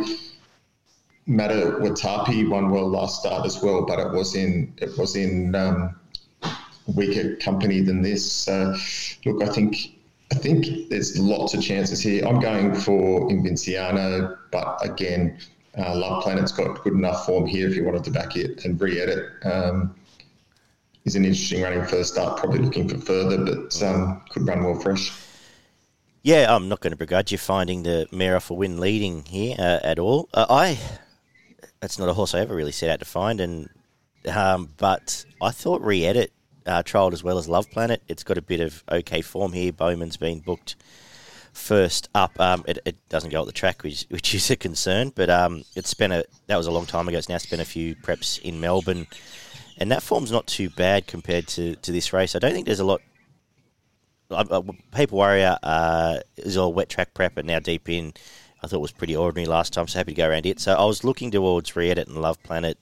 Mata 1.27 1.77
Watapi 1.81 2.49
won 2.49 2.71
well 2.71 2.89
last 2.89 3.21
start 3.21 3.45
as 3.45 3.63
well, 3.63 3.85
but 3.85 3.99
it 3.99 4.11
was 4.13 4.35
in 4.35 4.73
it 4.79 4.97
was 4.97 5.15
in 5.15 5.55
um, 5.55 5.95
weaker 6.87 7.37
company 7.37 7.83
than 7.83 8.01
this. 8.01 8.49
Look, 8.49 9.43
I 9.43 9.49
think 9.53 10.00
I 10.33 10.37
think 10.37 10.89
there's 10.91 11.19
lots 11.19 11.55
of 11.55 11.63
chances 11.63 12.01
here. 12.01 12.25
I'm 12.25 12.41
going 12.41 12.75
for 12.75 13.29
Invinciano, 13.29 14.37
but 14.53 14.79
again, 14.83 15.39
uh, 15.77 15.97
Love 15.97 16.23
Planet's 16.23 16.53
got 16.53 16.83
good 16.85 16.93
enough 16.93 17.27
form 17.27 17.47
here 17.47 17.69
if 17.69 17.75
you 17.75 17.85
wanted 17.85 18.05
to 18.05 18.11
back 18.11 18.37
it 18.37 18.65
and 18.65 18.81
re-edit. 18.81 19.25
Um, 19.45 19.95
he's 21.05 21.17
an 21.17 21.25
interesting 21.25 21.63
running 21.63 21.85
first 21.85 22.13
start, 22.13 22.39
probably 22.39 22.61
looking 22.61 22.89
for 22.89 22.99
further, 22.99 23.45
but 23.45 23.83
um, 23.83 24.23
could 24.31 24.47
run 24.47 24.65
well 24.65 24.79
fresh. 24.79 25.13
Yeah, 26.23 26.55
I'm 26.55 26.69
not 26.69 26.81
going 26.81 26.93
to 26.93 26.97
begrudge 26.97 27.33
you 27.33 27.39
finding 27.39 27.83
the 27.83 28.07
mare 28.13 28.37
off 28.37 28.51
a 28.51 28.55
win 28.55 28.79
leading 28.79 29.25
here 29.25 29.57
uh, 29.59 29.81
at 29.83 29.99
all. 29.99 30.29
Uh, 30.35 30.47
I, 30.49 30.79
that's 31.81 31.99
not 31.99 32.09
a 32.09 32.15
horse 32.15 32.35
I 32.35 32.41
ever 32.41 32.55
really 32.55 32.73
set 32.73 32.91
out 32.91 32.99
to 32.99 33.07
find, 33.07 33.41
and 33.41 33.69
um, 34.29 34.69
but 34.77 35.25
I 35.41 35.51
thought 35.51 35.81
re-edit 35.83 36.33
uh, 36.67 36.83
trialled 36.83 37.13
as 37.13 37.23
well 37.23 37.39
as 37.39 37.49
Love 37.49 37.71
Planet. 37.71 38.03
It's 38.09 38.23
got 38.23 38.39
a 38.39 38.43
bit 38.43 38.61
of 38.61 38.83
okay 38.91 39.23
form 39.23 39.53
here. 39.53 39.73
Bowman's 39.73 40.17
been 40.17 40.41
booked 40.41 40.77
first 41.53 42.09
up. 42.15 42.39
Um, 42.41 42.65
it, 42.67 42.79
it, 42.85 42.97
doesn't 43.09 43.31
go 43.31 43.41
at 43.41 43.47
the 43.47 43.53
track, 43.53 43.83
which, 43.83 44.07
which 44.11 44.35
is 44.35 44.51
a 44.51 44.57
concern. 44.57 45.13
But 45.15 45.31
um, 45.31 45.65
it's 45.75 45.95
been 45.95 46.13
a 46.13 46.25
that 46.47 46.57
was 46.57 46.67
a 46.67 46.73
long 46.73 46.87
time 46.87 47.09
ago. 47.09 47.19
It's 47.19 47.29
now 47.29 47.39
spent 47.39 47.63
a 47.63 47.67
few 47.67 47.95
preps 47.97 48.41
in 48.41 48.61
Melbourne, 48.61 49.07
and 49.79 49.91
that 49.91 50.03
form's 50.03 50.33
not 50.33 50.47
too 50.47 50.71
bad 50.71 51.07
compared 51.07 51.49
to, 51.49 51.77
to 51.77 51.93
this 51.93 52.13
race. 52.13 52.35
I 52.35 52.39
don't 52.39 52.53
think 52.53 52.67
there's 52.67 52.81
a 52.81 52.85
lot. 52.85 53.01
Uh, 54.31 54.63
Papal 54.93 55.19
Warrior 55.19 55.59
uh, 55.63 56.21
is 56.37 56.57
all 56.57 56.73
wet 56.73 56.89
track 56.89 57.15
prep 57.15 57.37
and 57.37 57.49
now 57.49 57.59
deep 57.59 57.89
in. 57.89 58.13
I 58.63 58.67
thought 58.67 58.77
it 58.77 58.81
was 58.81 58.93
pretty 58.93 59.17
ordinary 59.17 59.47
last 59.47 59.73
time, 59.73 59.89
so 59.89 59.99
happy 59.99 60.13
to 60.13 60.17
go 60.17 60.29
around 60.29 60.47
it. 60.47 60.61
So 60.61 60.75
I 60.75 60.85
was 60.85 61.03
looking 61.03 61.31
towards 61.31 61.75
Re-Edit 61.75 62.07
and 62.07 62.21
Love 62.21 62.41
Planet, 62.45 62.79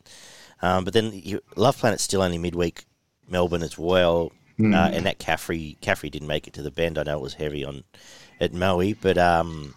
um, 0.61 0.85
but 0.85 0.93
then 0.93 1.13
you, 1.15 1.41
Love 1.57 1.79
Planet's 1.79 2.03
still 2.03 2.21
only 2.21 2.37
midweek 2.37 2.85
Melbourne 3.31 3.63
as 3.63 3.79
well. 3.79 4.33
Mm. 4.59 4.75
Uh, 4.75 4.91
and 4.93 5.07
that 5.07 5.21
Caffrey 5.21 5.77
Caffrey 5.81 6.11
didn't 6.11 6.27
make 6.27 6.49
it 6.49 6.55
to 6.55 6.63
the 6.63 6.71
bend. 6.73 6.99
I 6.99 7.05
know 7.05 7.17
it 7.17 7.23
was 7.23 7.35
heavy 7.35 7.65
on 7.65 7.85
at 8.41 8.53
Maui, 8.53 8.95
but 8.95 9.17
um, 9.17 9.73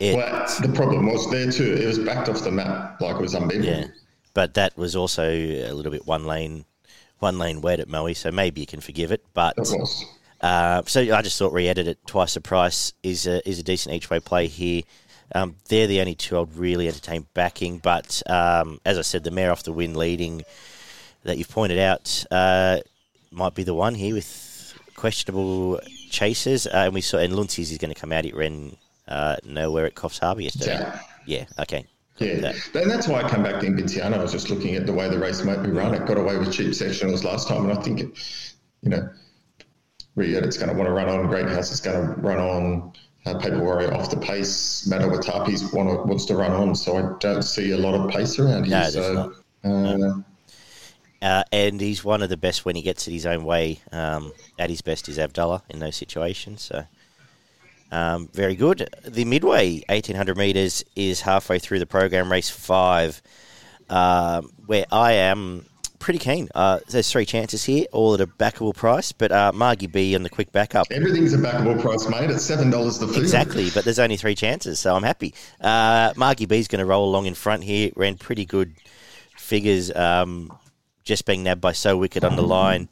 it, 0.00 0.16
well, 0.16 0.46
the 0.60 0.72
problem 0.74 1.06
was 1.06 1.30
there 1.30 1.50
too. 1.50 1.74
It 1.74 1.86
was 1.86 1.98
backed 2.00 2.28
off 2.28 2.42
the 2.42 2.50
map 2.50 3.00
like 3.00 3.14
it 3.14 3.22
was 3.22 3.36
unbeatable. 3.36 3.68
Yeah, 3.68 3.86
but 4.34 4.54
that 4.54 4.76
was 4.76 4.96
also 4.96 5.30
a 5.30 5.70
little 5.72 5.92
bit 5.92 6.08
one 6.08 6.24
lane, 6.24 6.64
one 7.20 7.38
lane 7.38 7.60
wet 7.60 7.78
at 7.78 7.88
Maui, 7.88 8.14
so 8.14 8.32
maybe 8.32 8.60
you 8.60 8.66
can 8.66 8.80
forgive 8.80 9.12
it. 9.12 9.24
But 9.32 9.56
uh, 10.40 10.82
so 10.86 11.00
I 11.00 11.22
just 11.22 11.38
thought 11.38 11.52
re-edit 11.52 11.86
it 11.86 12.04
twice 12.04 12.34
the 12.34 12.40
price 12.40 12.92
is 13.04 13.28
a, 13.28 13.48
is 13.48 13.60
a 13.60 13.62
decent 13.62 13.94
each 13.94 14.10
way 14.10 14.18
play 14.18 14.48
here. 14.48 14.82
Um, 15.36 15.56
they're 15.68 15.86
the 15.86 16.00
only 16.00 16.14
two 16.16 16.38
I'd 16.38 16.54
really 16.56 16.88
entertain 16.88 17.26
backing, 17.32 17.78
but 17.78 18.22
um, 18.28 18.80
as 18.84 18.98
I 18.98 19.02
said, 19.02 19.22
the 19.22 19.30
mare 19.30 19.52
off 19.52 19.62
the 19.62 19.72
win 19.72 19.94
leading 19.94 20.42
that 21.24 21.38
you've 21.38 21.48
pointed 21.48 21.78
out 21.78 22.24
uh, 22.30 22.78
might 23.30 23.54
be 23.54 23.62
the 23.62 23.74
one 23.74 23.94
here 23.94 24.14
with 24.14 24.78
questionable 24.96 25.80
chasers. 26.10 26.66
Uh, 26.66 26.84
and 26.86 26.94
we 26.94 27.00
saw, 27.00 27.18
and 27.18 27.34
Luncy's 27.34 27.70
is 27.70 27.78
going 27.78 27.92
to 27.92 28.00
come 28.00 28.12
out. 28.12 28.24
It 28.24 28.34
ran 28.34 28.76
uh, 29.08 29.36
nowhere 29.44 29.86
at 29.86 29.94
Coffs 29.94 30.18
Harbour 30.20 30.42
yesterday. 30.42 30.78
Yeah. 30.78 30.98
yeah 31.26 31.44
okay. 31.60 31.86
Yeah, 32.18 32.40
that. 32.40 32.56
and 32.74 32.90
that's 32.90 33.08
why 33.08 33.22
I 33.22 33.28
come 33.28 33.42
back 33.42 33.60
to 33.60 33.66
Invinciano. 33.66 34.14
I 34.14 34.22
was 34.22 34.32
just 34.32 34.50
looking 34.50 34.76
at 34.76 34.86
the 34.86 34.92
way 34.92 35.08
the 35.08 35.18
race 35.18 35.42
might 35.44 35.62
be 35.62 35.70
run. 35.70 35.94
It 35.94 36.06
got 36.06 36.18
away 36.18 36.36
with 36.36 36.52
cheap 36.52 36.68
sectionals 36.68 37.24
last 37.24 37.48
time, 37.48 37.68
and 37.68 37.76
I 37.76 37.82
think, 37.82 38.00
it, 38.00 38.10
you 38.82 38.90
know, 38.90 39.08
it's 40.16 40.58
going 40.58 40.68
to 40.68 40.76
want 40.76 40.86
to 40.86 40.92
run 40.92 41.08
on. 41.08 41.26
Great 41.26 41.48
House 41.48 41.72
is 41.72 41.80
going 41.80 42.06
to 42.06 42.20
run 42.20 42.38
on. 42.38 42.92
Uh, 43.24 43.38
Papal 43.38 43.60
Warrior 43.60 43.94
off 43.94 44.10
the 44.10 44.16
pace. 44.16 44.86
Mata 44.88 45.06
Watapi's 45.06 45.72
want 45.72 46.06
wants 46.06 46.24
to 46.26 46.36
run 46.36 46.50
on, 46.50 46.74
so 46.74 46.96
I 46.96 47.18
don't 47.20 47.42
see 47.42 47.70
a 47.70 47.78
lot 47.78 47.94
of 47.94 48.10
pace 48.10 48.38
around 48.38 48.64
here. 48.64 48.78
No, 48.78 48.90
so, 48.90 49.32
uh, 49.64 49.96
no. 49.96 50.24
Uh, 51.22 51.44
and 51.52 51.80
he's 51.80 52.04
one 52.04 52.20
of 52.20 52.28
the 52.28 52.36
best 52.36 52.64
when 52.64 52.74
he 52.74 52.82
gets 52.82 53.06
it 53.06 53.12
his 53.12 53.26
own 53.26 53.44
way. 53.44 53.80
Um, 53.92 54.32
at 54.58 54.68
his 54.68 54.82
best 54.82 55.08
is 55.08 55.18
Abdullah 55.18 55.62
in 55.70 55.78
those 55.78 55.96
situations. 55.96 56.62
So 56.62 56.84
um, 57.92 58.28
very 58.32 58.56
good. 58.56 58.88
The 59.04 59.24
midway 59.24 59.82
1800 59.88 60.36
metres 60.36 60.84
is 60.96 61.20
halfway 61.20 61.58
through 61.58 61.78
the 61.78 61.86
program, 61.86 62.32
race 62.32 62.50
five, 62.50 63.22
uh, 63.88 64.42
where 64.66 64.86
I 64.90 65.12
am 65.12 65.66
pretty 65.98 66.18
keen. 66.18 66.48
Uh, 66.54 66.80
there's 66.88 67.10
three 67.10 67.24
chances 67.24 67.62
here, 67.64 67.86
all 67.92 68.14
at 68.14 68.20
a 68.20 68.26
backable 68.26 68.74
price, 68.74 69.12
but 69.12 69.30
uh, 69.30 69.52
Margie 69.54 69.86
B 69.86 70.16
on 70.16 70.24
the 70.24 70.30
quick 70.30 70.50
backup. 70.50 70.88
Everything's 70.90 71.32
a 71.32 71.38
backable 71.38 71.80
price, 71.80 72.08
mate. 72.08 72.30
It's 72.30 72.42
seven 72.42 72.70
dollars 72.70 72.98
the 72.98 73.06
field. 73.06 73.18
Exactly, 73.18 73.70
but 73.70 73.84
there's 73.84 74.00
only 74.00 74.16
three 74.16 74.34
chances, 74.34 74.80
so 74.80 74.96
I'm 74.96 75.04
happy. 75.04 75.32
Uh, 75.60 76.12
Margie 76.16 76.46
B's 76.46 76.68
going 76.68 76.80
to 76.80 76.86
roll 76.86 77.08
along 77.08 77.26
in 77.26 77.34
front 77.34 77.62
here. 77.62 77.92
Ran 77.94 78.16
pretty 78.16 78.44
good 78.44 78.74
figures, 79.36 79.94
um, 79.94 80.52
just 81.04 81.24
being 81.24 81.42
nabbed 81.42 81.60
by 81.60 81.72
So 81.72 81.96
Wicked 81.96 82.24
on 82.24 82.36
the 82.36 82.42
line. 82.42 82.88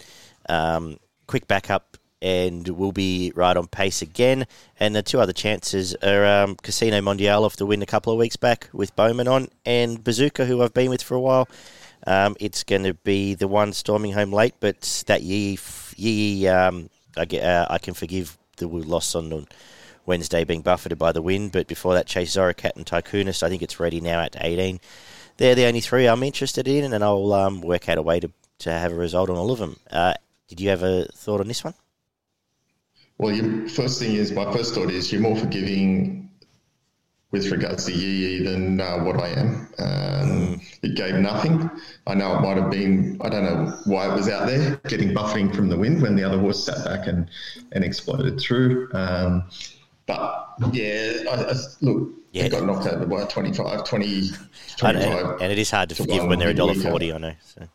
Um, 0.49 0.99
quick 1.27 1.47
backup 1.47 1.97
and 2.23 2.69
will 2.69 2.93
be 2.93 3.33
right 3.35 3.57
on 3.57 3.67
pace 3.67 4.03
again. 4.03 4.47
And 4.79 4.95
the 4.95 5.03
two 5.03 5.21
other 5.21 5.33
chances 5.33 5.95
are 5.97 6.27
um, 6.27 6.57
Casino 6.57 7.01
Mondial 7.01 7.45
off 7.45 7.57
the 7.57 7.67
win 7.67 7.83
a 7.83 7.87
couple 7.87 8.13
of 8.13 8.19
weeks 8.19 8.37
back 8.37 8.69
with 8.73 8.95
Bowman 8.95 9.29
on, 9.29 9.49
and 9.65 10.03
Bazooka, 10.03 10.45
who 10.45 10.63
I've 10.63 10.75
been 10.75 10.91
with 10.91 11.03
for 11.03 11.15
a 11.15 11.21
while. 11.21 11.49
Um, 12.07 12.37
it's 12.41 12.65
going 12.65 12.85
to 12.85 12.95
be 12.95 13.35
the 13.35 13.49
one 13.49 13.73
storming 13.73 14.13
home 14.13 14.33
late, 14.33 14.55
but 14.61 15.05
that 15.07 15.23
ye, 15.23 15.59
Yee 15.97 16.49
um, 16.49 16.89
I, 17.17 17.25
get, 17.25 17.45
uh, 17.45 17.67
I 17.69 17.79
can 17.79 17.95
forgive 17.95 18.37
the 18.57 18.67
loss 18.67 19.15
on 19.15 19.47
Wednesday 20.07 20.45
being 20.45 20.63
buffeted 20.63 20.99
by 20.99 21.13
the 21.13 21.23
wind, 21.23 21.53
but 21.53 21.67
before 21.67 21.95
that, 21.95 22.07
Chase 22.07 22.35
Zoracat 22.35 22.77
and 22.77 22.87
Tycoonist, 22.87 23.43
I 23.43 23.49
think 23.49 23.63
it's 23.63 23.81
ready 23.81 24.01
now 24.01 24.21
at 24.21 24.37
18. 24.39 24.81
They're 25.41 25.55
the 25.55 25.65
only 25.65 25.81
three 25.81 26.07
I'm 26.07 26.23
interested 26.23 26.69
in, 26.69 26.93
and 26.93 27.03
I'll 27.03 27.33
um, 27.33 27.63
work 27.63 27.89
out 27.89 27.97
a 27.97 28.03
way 28.03 28.21
to, 28.21 28.31
to 28.59 28.71
have 28.71 28.93
a 28.93 28.95
result 28.95 29.31
on 29.31 29.39
all 29.39 29.51
of 29.51 29.59
them. 29.59 29.75
Uh, 29.91 30.13
did 30.49 30.61
you 30.61 30.69
have 30.69 30.83
a 30.83 31.07
thought 31.15 31.41
on 31.41 31.49
this 31.49 31.65
one? 31.65 31.73
Well, 33.17 33.35
your 33.35 33.67
first 33.71 33.99
thing 33.99 34.17
is 34.17 34.33
my 34.33 34.53
first 34.53 34.75
thought 34.75 34.91
is 34.91 35.11
you're 35.11 35.23
more 35.23 35.37
forgiving 35.37 36.29
with 37.31 37.51
regards 37.51 37.87
to 37.87 37.93
Yee 37.93 38.45
than 38.45 38.83
uh, 38.83 38.99
what 38.99 39.17
I 39.19 39.29
am. 39.29 39.49
Um, 39.79 40.29
mm. 40.29 40.79
It 40.83 40.95
gave 40.95 41.15
nothing. 41.15 41.71
I 42.07 42.13
know 42.13 42.37
it 42.37 42.43
might 42.43 42.59
have 42.59 42.71
been. 42.71 43.19
I 43.23 43.31
don't 43.31 43.45
know 43.45 43.79
why 43.87 44.11
it 44.11 44.15
was 44.15 44.29
out 44.29 44.47
there 44.47 44.77
getting 44.89 45.15
buffeting 45.15 45.51
from 45.55 45.71
the 45.71 45.79
wind 45.79 46.03
when 46.03 46.17
the 46.17 46.23
other 46.23 46.39
horse 46.39 46.63
sat 46.63 46.85
back 46.85 47.07
and 47.07 47.31
and 47.73 47.83
exploded 47.83 48.39
through. 48.39 48.91
Um, 48.93 49.45
but 50.05 50.49
yeah, 50.73 51.23
I, 51.31 51.45
I, 51.45 51.55
look, 51.81 52.11
yeah. 52.33 52.49
got 52.49 52.65
knocked 52.65 52.87
over 52.87 53.07
by 53.07 53.25
25, 53.25 53.85
20, 53.85 54.31
25. 54.77 55.41
And 55.41 55.53
it 55.53 55.59
is 55.59 55.71
hard 55.71 55.89
to 55.89 55.95
forgive 55.95 56.27
when 56.27 56.39
they're 56.39 56.51
a 56.51 56.55
dollar 56.55 56.75
forty. 56.75 57.13
I 57.13 57.19
know. 57.19 57.33
So 57.43 57.69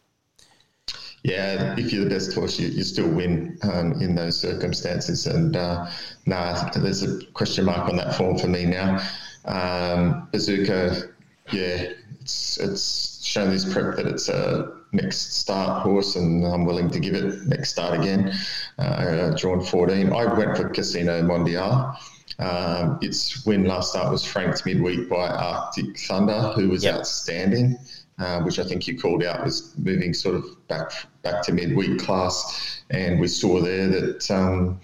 yeah, 1.25 1.73
if 1.75 1.91
you're 1.91 2.03
the 2.03 2.09
best 2.11 2.35
horse, 2.35 2.59
you, 2.59 2.67
you 2.67 2.83
still 2.83 3.09
win 3.09 3.57
um, 3.63 3.93
in 3.93 4.13
those 4.13 4.39
circumstances. 4.39 5.25
And 5.25 5.55
uh, 5.55 5.89
nah, 6.27 6.69
there's 6.69 7.01
a 7.01 7.25
question 7.33 7.65
mark 7.65 7.89
on 7.89 7.95
that 7.95 8.13
form 8.13 8.37
for 8.37 8.47
me 8.47 8.65
now. 8.65 9.01
Um, 9.45 10.27
Bazooka, 10.31 11.09
yeah, 11.51 11.87
it's 12.21 12.59
it's 12.59 13.25
shown 13.25 13.49
this 13.49 13.71
prep 13.73 13.95
that 13.95 14.05
it's 14.05 14.29
a 14.29 14.71
next 14.91 15.33
start 15.37 15.81
horse, 15.81 16.15
and 16.15 16.45
I'm 16.45 16.63
willing 16.63 16.91
to 16.91 16.99
give 16.99 17.15
it 17.15 17.47
next 17.47 17.71
start 17.71 17.99
again. 17.99 18.31
Uh, 18.77 19.31
drawn 19.31 19.65
14. 19.65 20.13
I 20.13 20.25
went 20.31 20.55
for 20.55 20.69
Casino 20.69 21.23
Mondial. 21.23 21.97
Um, 22.39 22.99
its 23.01 23.45
win 23.45 23.65
last 23.65 23.91
start 23.91 24.11
was 24.11 24.25
franked 24.25 24.65
midweek 24.65 25.09
by 25.09 25.27
Arctic 25.27 25.97
Thunder, 25.97 26.51
who 26.55 26.69
was 26.69 26.83
yep. 26.83 26.95
outstanding 26.95 27.77
uh, 28.17 28.41
which 28.41 28.59
I 28.59 28.63
think 28.63 28.87
you 28.87 28.97
called 28.97 29.23
out 29.23 29.43
was 29.43 29.73
moving 29.77 30.13
sort 30.13 30.35
of 30.35 30.67
back 30.67 30.91
back 31.21 31.43
to 31.43 31.51
midweek 31.51 31.99
class, 31.99 32.81
and 32.89 33.19
we 33.19 33.27
saw 33.27 33.59
there 33.59 33.87
that. 33.87 34.31
Um, 34.31 34.79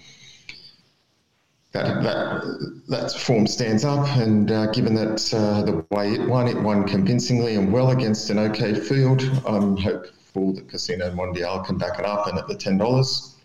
that, 1.72 2.02
that 2.02 2.82
that 2.88 3.12
form 3.12 3.46
stands 3.46 3.82
up, 3.82 4.06
and 4.18 4.52
uh, 4.52 4.66
given 4.72 4.94
that 4.94 5.32
uh, 5.32 5.62
the 5.62 5.82
way 5.90 6.12
it 6.12 6.28
won, 6.28 6.46
it 6.46 6.60
won 6.60 6.86
convincingly 6.86 7.54
and 7.54 7.72
well 7.72 7.92
against 7.92 8.28
an 8.28 8.38
okay 8.38 8.74
field. 8.74 9.22
I'm 9.46 9.78
hopeful 9.78 10.52
that 10.52 10.68
Casino 10.68 11.10
Mondial 11.12 11.64
can 11.64 11.78
back 11.78 11.98
it 11.98 12.04
up, 12.04 12.26
and 12.26 12.36
at 12.36 12.46
the 12.46 12.54
ten 12.54 12.76
dollars, 12.76 13.36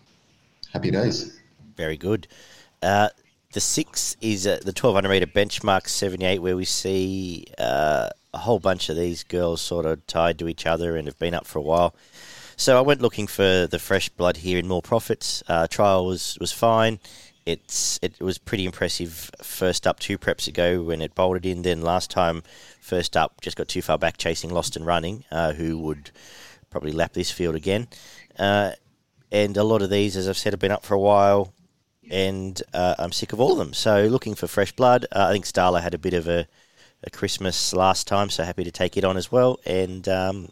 happy 0.70 0.90
days. 0.90 1.40
Very 1.74 1.96
good. 1.96 2.28
Uh, 2.82 3.08
the 3.52 3.60
six 3.60 4.16
is 4.20 4.46
uh, 4.46 4.58
the 4.62 4.72
1200 4.72 5.08
meter 5.08 5.26
benchmark 5.26 5.88
78, 5.88 6.40
where 6.40 6.56
we 6.56 6.64
see 6.64 7.46
uh, 7.58 8.10
a 8.34 8.38
whole 8.38 8.58
bunch 8.58 8.88
of 8.88 8.96
these 8.96 9.24
girls 9.24 9.60
sort 9.60 9.86
of 9.86 10.06
tied 10.06 10.38
to 10.38 10.48
each 10.48 10.66
other 10.66 10.96
and 10.96 11.06
have 11.06 11.18
been 11.18 11.34
up 11.34 11.46
for 11.46 11.58
a 11.58 11.62
while. 11.62 11.94
So 12.56 12.76
I 12.76 12.82
went 12.82 13.00
looking 13.00 13.26
for 13.26 13.66
the 13.66 13.78
fresh 13.78 14.08
blood 14.08 14.38
here 14.38 14.58
in 14.58 14.68
more 14.68 14.82
profits. 14.82 15.42
Uh, 15.48 15.66
trial 15.66 16.04
was, 16.04 16.36
was 16.40 16.52
fine. 16.52 16.98
It's 17.46 17.98
it 18.02 18.20
was 18.20 18.36
pretty 18.36 18.66
impressive 18.66 19.30
first 19.42 19.86
up 19.86 20.00
two 20.00 20.18
preps 20.18 20.48
ago 20.48 20.82
when 20.82 21.00
it 21.00 21.14
bolted 21.14 21.46
in. 21.46 21.62
Then 21.62 21.80
last 21.80 22.10
time, 22.10 22.42
first 22.78 23.16
up 23.16 23.40
just 23.40 23.56
got 23.56 23.68
too 23.68 23.80
far 23.80 23.96
back 23.96 24.18
chasing 24.18 24.50
Lost 24.50 24.76
and 24.76 24.84
Running, 24.84 25.24
uh, 25.30 25.54
who 25.54 25.78
would 25.78 26.10
probably 26.68 26.92
lap 26.92 27.14
this 27.14 27.30
field 27.30 27.54
again. 27.54 27.88
Uh, 28.38 28.72
and 29.32 29.56
a 29.56 29.64
lot 29.64 29.80
of 29.80 29.88
these, 29.88 30.14
as 30.14 30.28
I've 30.28 30.36
said, 30.36 30.52
have 30.52 30.60
been 30.60 30.72
up 30.72 30.84
for 30.84 30.92
a 30.92 31.00
while, 31.00 31.54
and 32.10 32.60
uh, 32.72 32.94
I'm 32.98 33.12
sick 33.12 33.32
of 33.32 33.40
all 33.40 33.52
of 33.52 33.58
them. 33.58 33.72
So 33.72 34.04
looking 34.04 34.34
for 34.34 34.46
fresh 34.46 34.72
blood. 34.72 35.06
Uh, 35.12 35.26
I 35.28 35.32
think 35.32 35.44
Starla 35.44 35.82
had 35.82 35.94
a 35.94 35.98
bit 35.98 36.14
of 36.14 36.28
a 36.28 36.46
a 37.04 37.10
Christmas 37.10 37.72
last 37.72 38.08
time, 38.08 38.28
so 38.28 38.42
happy 38.42 38.64
to 38.64 38.72
take 38.72 38.96
it 38.96 39.04
on 39.04 39.16
as 39.16 39.30
well. 39.30 39.60
And 39.64 40.08
um, 40.08 40.48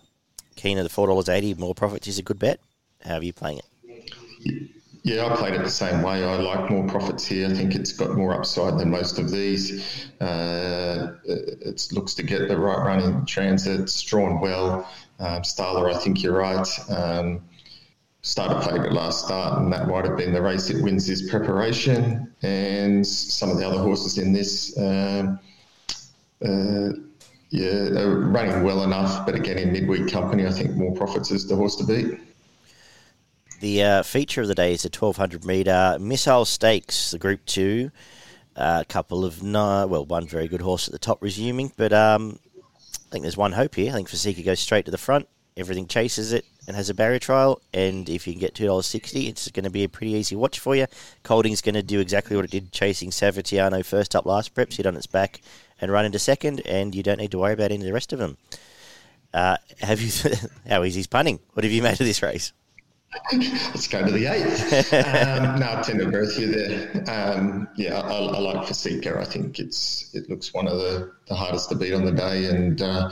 keen 0.54 0.78
at 0.78 0.82
the 0.84 0.88
four 0.88 1.06
dollars 1.06 1.28
eighty. 1.28 1.54
More 1.54 1.74
profits 1.74 2.06
is 2.06 2.18
a 2.18 2.22
good 2.22 2.38
bet. 2.38 2.60
How 3.04 3.16
are 3.16 3.22
you 3.22 3.32
playing 3.32 3.58
it? 3.58 4.70
Yeah, 5.02 5.26
I 5.26 5.36
played 5.36 5.54
it 5.54 5.62
the 5.62 5.70
same 5.70 6.02
way. 6.02 6.24
I 6.24 6.34
like 6.34 6.68
more 6.68 6.86
profits 6.88 7.24
here. 7.24 7.48
I 7.48 7.54
think 7.54 7.76
it's 7.76 7.92
got 7.92 8.16
more 8.16 8.34
upside 8.34 8.76
than 8.76 8.90
most 8.90 9.20
of 9.20 9.30
these. 9.30 10.10
Uh, 10.20 11.14
it 11.24 11.88
looks 11.92 12.14
to 12.14 12.24
get 12.24 12.48
the 12.48 12.58
right 12.58 12.84
run 12.84 13.00
in 13.00 13.24
transit. 13.24 13.80
It's 13.80 14.02
drawn 14.02 14.40
well. 14.40 14.88
Um, 15.20 15.42
Starla, 15.42 15.94
I 15.94 15.98
think 15.98 16.24
you're 16.24 16.36
right. 16.36 16.66
Um, 16.90 17.42
started 18.26 18.60
favourite 18.68 18.92
last 18.92 19.24
start, 19.24 19.62
and 19.62 19.72
that 19.72 19.86
might 19.86 20.04
have 20.04 20.16
been 20.16 20.32
the 20.32 20.42
race 20.42 20.68
it 20.68 20.82
wins 20.82 21.06
this 21.06 21.30
preparation. 21.30 22.32
And 22.42 23.06
some 23.06 23.50
of 23.50 23.58
the 23.58 23.66
other 23.66 23.78
horses 23.78 24.18
in 24.18 24.32
this. 24.32 24.76
Um, 24.76 25.38
uh, 26.44 26.88
yeah, 27.50 28.02
running 28.02 28.64
well 28.64 28.82
enough, 28.82 29.24
but 29.24 29.36
again, 29.36 29.56
in 29.56 29.72
midweek 29.72 30.10
company, 30.10 30.44
I 30.46 30.50
think 30.50 30.72
more 30.74 30.94
profits 30.94 31.30
is 31.30 31.48
the 31.48 31.54
horse 31.54 31.76
to 31.76 31.84
beat. 31.84 32.18
The 33.60 33.82
uh, 33.82 34.02
feature 34.02 34.42
of 34.42 34.48
the 34.48 34.54
day 34.54 34.74
is 34.74 34.84
a 34.84 34.88
1200 34.88 35.44
metre 35.44 35.96
missile 36.00 36.44
stakes, 36.44 37.12
the 37.12 37.18
Group 37.18 37.46
2. 37.46 37.90
A 38.56 38.60
uh, 38.60 38.84
couple 38.88 39.24
of, 39.24 39.44
no, 39.44 39.86
well, 39.86 40.04
one 40.04 40.26
very 40.26 40.48
good 40.48 40.60
horse 40.60 40.88
at 40.88 40.92
the 40.92 40.98
top 40.98 41.22
resuming, 41.22 41.72
but 41.76 41.92
um, 41.92 42.40
I 42.56 43.12
think 43.12 43.22
there's 43.22 43.36
one 43.36 43.52
hope 43.52 43.76
here. 43.76 43.92
I 43.92 43.94
think 43.94 44.08
Fasika 44.08 44.44
goes 44.44 44.58
straight 44.58 44.84
to 44.86 44.90
the 44.90 44.98
front. 44.98 45.28
Everything 45.56 45.86
chases 45.86 46.32
it 46.32 46.44
and 46.66 46.76
has 46.76 46.90
a 46.90 46.94
barrier 46.94 47.18
trial. 47.18 47.60
And 47.72 48.08
if 48.08 48.26
you 48.26 48.32
can 48.32 48.40
get 48.40 48.54
$2.60, 48.54 49.28
it's 49.28 49.50
going 49.50 49.64
to 49.64 49.70
be 49.70 49.84
a 49.84 49.88
pretty 49.88 50.12
easy 50.12 50.36
watch 50.36 50.58
for 50.58 50.74
you. 50.74 50.86
Kolding's 51.22 51.60
going 51.60 51.74
to 51.74 51.82
do 51.82 52.00
exactly 52.00 52.36
what 52.36 52.44
it 52.44 52.50
did 52.50 52.72
chasing 52.72 53.10
Savatiano 53.10 53.84
first 53.84 54.16
up 54.16 54.26
last 54.26 54.54
prep, 54.54 54.72
sit 54.72 54.86
on 54.86 54.96
its 54.96 55.06
back 55.06 55.40
and 55.80 55.90
run 55.90 56.04
into 56.04 56.18
second, 56.18 56.62
and 56.66 56.94
you 56.94 57.02
don't 57.02 57.18
need 57.18 57.30
to 57.30 57.38
worry 57.38 57.52
about 57.52 57.70
any 57.70 57.82
of 57.82 57.86
the 57.86 57.92
rest 57.92 58.12
of 58.12 58.18
them. 58.18 58.36
Uh, 59.32 59.56
have 59.80 60.00
you? 60.00 60.10
how 60.68 60.82
easy 60.84 61.00
is 61.00 61.06
punning? 61.06 61.38
What 61.52 61.64
have 61.64 61.72
you 61.72 61.82
made 61.82 61.92
of 61.92 61.98
this 61.98 62.22
race? 62.22 62.52
Let's 63.32 63.88
go 63.88 64.04
to 64.04 64.10
the 64.10 64.26
eighth. 64.26 64.92
um, 64.92 65.60
no, 65.60 65.72
I 65.72 65.82
tend 65.82 66.00
to 66.00 66.06
agree 66.06 66.20
with 66.20 66.38
you 66.38 66.48
there. 66.48 67.04
Um, 67.08 67.68
yeah, 67.76 68.00
I, 68.00 68.14
I 68.14 68.38
like 68.38 68.66
Fasika. 68.66 69.16
I 69.18 69.24
think 69.24 69.58
it's 69.58 70.14
it 70.14 70.28
looks 70.28 70.52
one 70.52 70.66
of 70.66 70.78
the, 70.78 71.12
the 71.28 71.34
hardest 71.34 71.68
to 71.70 71.74
beat 71.76 71.92
on 71.92 72.04
the 72.04 72.12
day, 72.12 72.46
and 72.46 72.80
uh, 72.80 73.10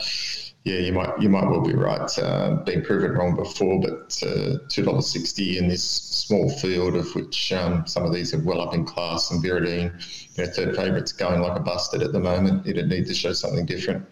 yeah, 0.65 0.79
you 0.79 0.93
might 0.93 1.21
you 1.21 1.29
might 1.29 1.45
well 1.45 1.61
be 1.61 1.75
right. 1.75 2.19
Uh, 2.19 2.55
been 2.65 2.83
proven 2.83 3.13
wrong 3.13 3.37
before, 3.37 3.81
but 3.81 4.19
uh, 4.27 4.59
two 4.71 4.83
dollars 4.83 5.13
sixty 5.13 5.59
in 5.59 5.69
this 5.69 5.85
small 5.85 6.49
field, 6.49 6.97
of 6.97 7.15
which 7.15 7.53
um, 7.53 7.87
some 7.87 8.05
of 8.05 8.15
these 8.15 8.33
are 8.33 8.39
well 8.39 8.63
up 8.63 8.73
in 8.73 8.87
class, 8.87 9.31
and 9.31 9.45
Viridine, 9.45 9.93
you 10.37 10.45
know, 10.45 10.51
third 10.51 10.75
favourites 10.75 11.13
going 11.13 11.43
like 11.43 11.59
a 11.59 11.63
busted 11.63 12.01
at 12.03 12.13
the 12.13 12.21
moment. 12.21 12.67
It'd 12.67 12.89
need 12.89 13.07
to 13.07 13.15
show 13.15 13.35
something 13.35 13.67
different. 13.67 14.07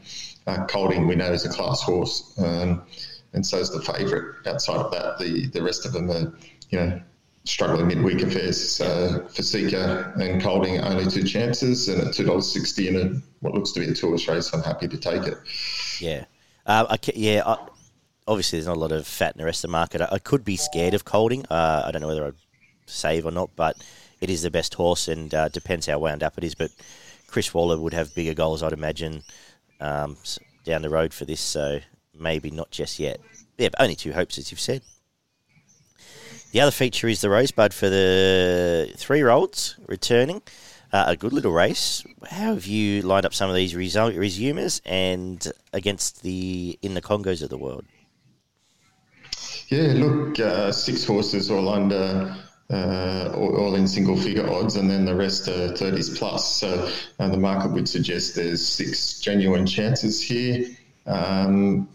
Uh, 0.47 0.67
Kolding, 0.67 1.07
we 1.07 1.15
know, 1.15 1.33
is 1.33 1.47
a 1.47 1.49
class 1.49 1.81
horse, 1.81 2.35
um, 2.37 2.83
and 3.33 3.47
so 3.47 3.57
is 3.57 3.71
the 3.71 3.81
favourite. 3.81 4.47
Outside 4.47 4.77
of 4.77 4.91
that, 4.91 5.19
the 5.19 5.47
the 5.49 5.63
rest 5.63 5.87
of 5.87 5.95
them 5.95 6.11
are, 6.11 6.35
you 6.69 6.79
know, 6.79 7.01
struggling 7.45 7.89
midweek 7.89 8.21
affairs. 8.21 8.73
So 8.73 9.27
Fasika 9.31 10.15
and 10.21 10.43
Kolding, 10.43 10.81
only 10.81 11.11
two 11.11 11.25
chances, 11.25 11.89
and 11.89 12.09
at 12.09 12.13
two 12.13 12.25
dollars 12.25 12.53
sixty 12.53 12.89
in 12.89 12.97
a 12.97 13.23
what 13.41 13.55
looks 13.55 13.73
to 13.73 13.81
be 13.81 13.87
a 13.87 13.95
tourist 13.95 14.29
race, 14.29 14.53
I'm 14.53 14.63
happy 14.63 14.87
to 14.89 14.99
take 14.99 15.23
it. 15.23 15.39
Yeah. 15.99 16.27
Uh, 16.67 16.87
I, 16.91 16.99
yeah, 17.15 17.43
I, 17.45 17.59
obviously 18.27 18.59
there's 18.59 18.67
not 18.67 18.77
a 18.77 18.81
lot 18.81 18.93
of 18.93 19.07
fat 19.07 19.35
in 19.35 19.39
the 19.39 19.45
rest 19.45 19.65
of 19.65 19.69
the 19.69 19.73
market. 19.73 20.01
I, 20.01 20.09
I 20.13 20.19
could 20.19 20.45
be 20.45 20.57
scared 20.57 20.95
of 20.95 21.05
Kolding. 21.05 21.45
Uh, 21.51 21.83
I 21.85 21.91
don't 21.91 22.03
know 22.03 22.09
whether 22.09 22.27
I'd 22.27 22.35
save 22.87 23.27
or 23.27 23.33
not, 23.33 23.51
but 23.57 23.77
it 24.21 24.31
is 24.31 24.43
the 24.43 24.51
best 24.51 24.75
horse 24.75 25.09
and 25.09 25.35
uh, 25.35 25.49
depends 25.49 25.87
how 25.87 25.99
wound 25.99 26.23
up 26.23 26.39
it 26.39 26.45
is. 26.45 26.55
But 26.55 26.71
Chris 27.27 27.53
Waller 27.53 27.79
would 27.79 27.95
have 27.95 28.15
bigger 28.15 28.35
goals, 28.35 28.63
I'd 28.63 28.73
imagine, 28.73 29.23
um, 29.81 30.17
down 30.65 30.83
the 30.83 30.91
road 30.91 31.13
for 31.13 31.25
this. 31.25 31.41
So 31.41 31.81
maybe 32.15 32.51
not 32.51 32.71
just 32.71 32.99
yet. 32.99 33.21
Yeah, 33.59 33.69
but 33.71 33.81
only 33.81 33.97
two 33.97 34.13
hopes, 34.13 34.39
as 34.39 34.51
you've 34.51 34.61
said. 34.61 34.83
The 36.53 36.61
other 36.61 36.71
feature 36.71 37.09
is 37.09 37.23
the 37.23 37.31
Rosebud 37.31 37.73
for 37.73 37.89
the 37.89 38.93
three-year-olds 38.97 39.77
returning 39.87 40.43
uh, 40.93 41.05
a 41.09 41.17
good 41.17 41.33
little 41.33 41.53
race. 41.53 42.05
How 42.29 42.55
have 42.55 42.67
you 42.67 43.03
lined 43.03 43.27
up 43.27 43.35
some 43.35 43.49
of 43.49 43.57
these 43.57 43.75
resumers 43.75 44.81
and 44.85 45.47
against 45.73 46.23
the 46.23 46.79
in 46.83 46.95
the 46.95 47.03
Congos 47.03 47.43
of 47.43 47.49
the 47.49 47.59
world? 47.59 47.85
Yeah, 49.69 49.95
look, 49.95 50.39
uh, 50.39 50.71
six 50.71 51.05
horses 51.05 51.51
all 51.51 51.71
under, 51.71 52.37
uh, 52.69 53.33
all, 53.35 53.75
in 53.75 53.89
single 53.89 54.19
figure 54.19 54.47
odds, 54.47 54.77
and 54.77 54.91
then 54.91 55.07
the 55.07 55.15
rest 55.15 55.49
are 55.49 55.73
30s 55.73 56.19
plus. 56.19 56.57
So 56.61 56.91
uh, 57.19 57.29
the 57.31 57.39
market 57.39 57.73
would 57.73 57.89
suggest 57.89 58.37
there's 58.37 58.67
six 58.67 59.19
genuine 59.21 59.65
chances 59.65 60.21
here. 60.21 60.67
Um, 61.07 61.89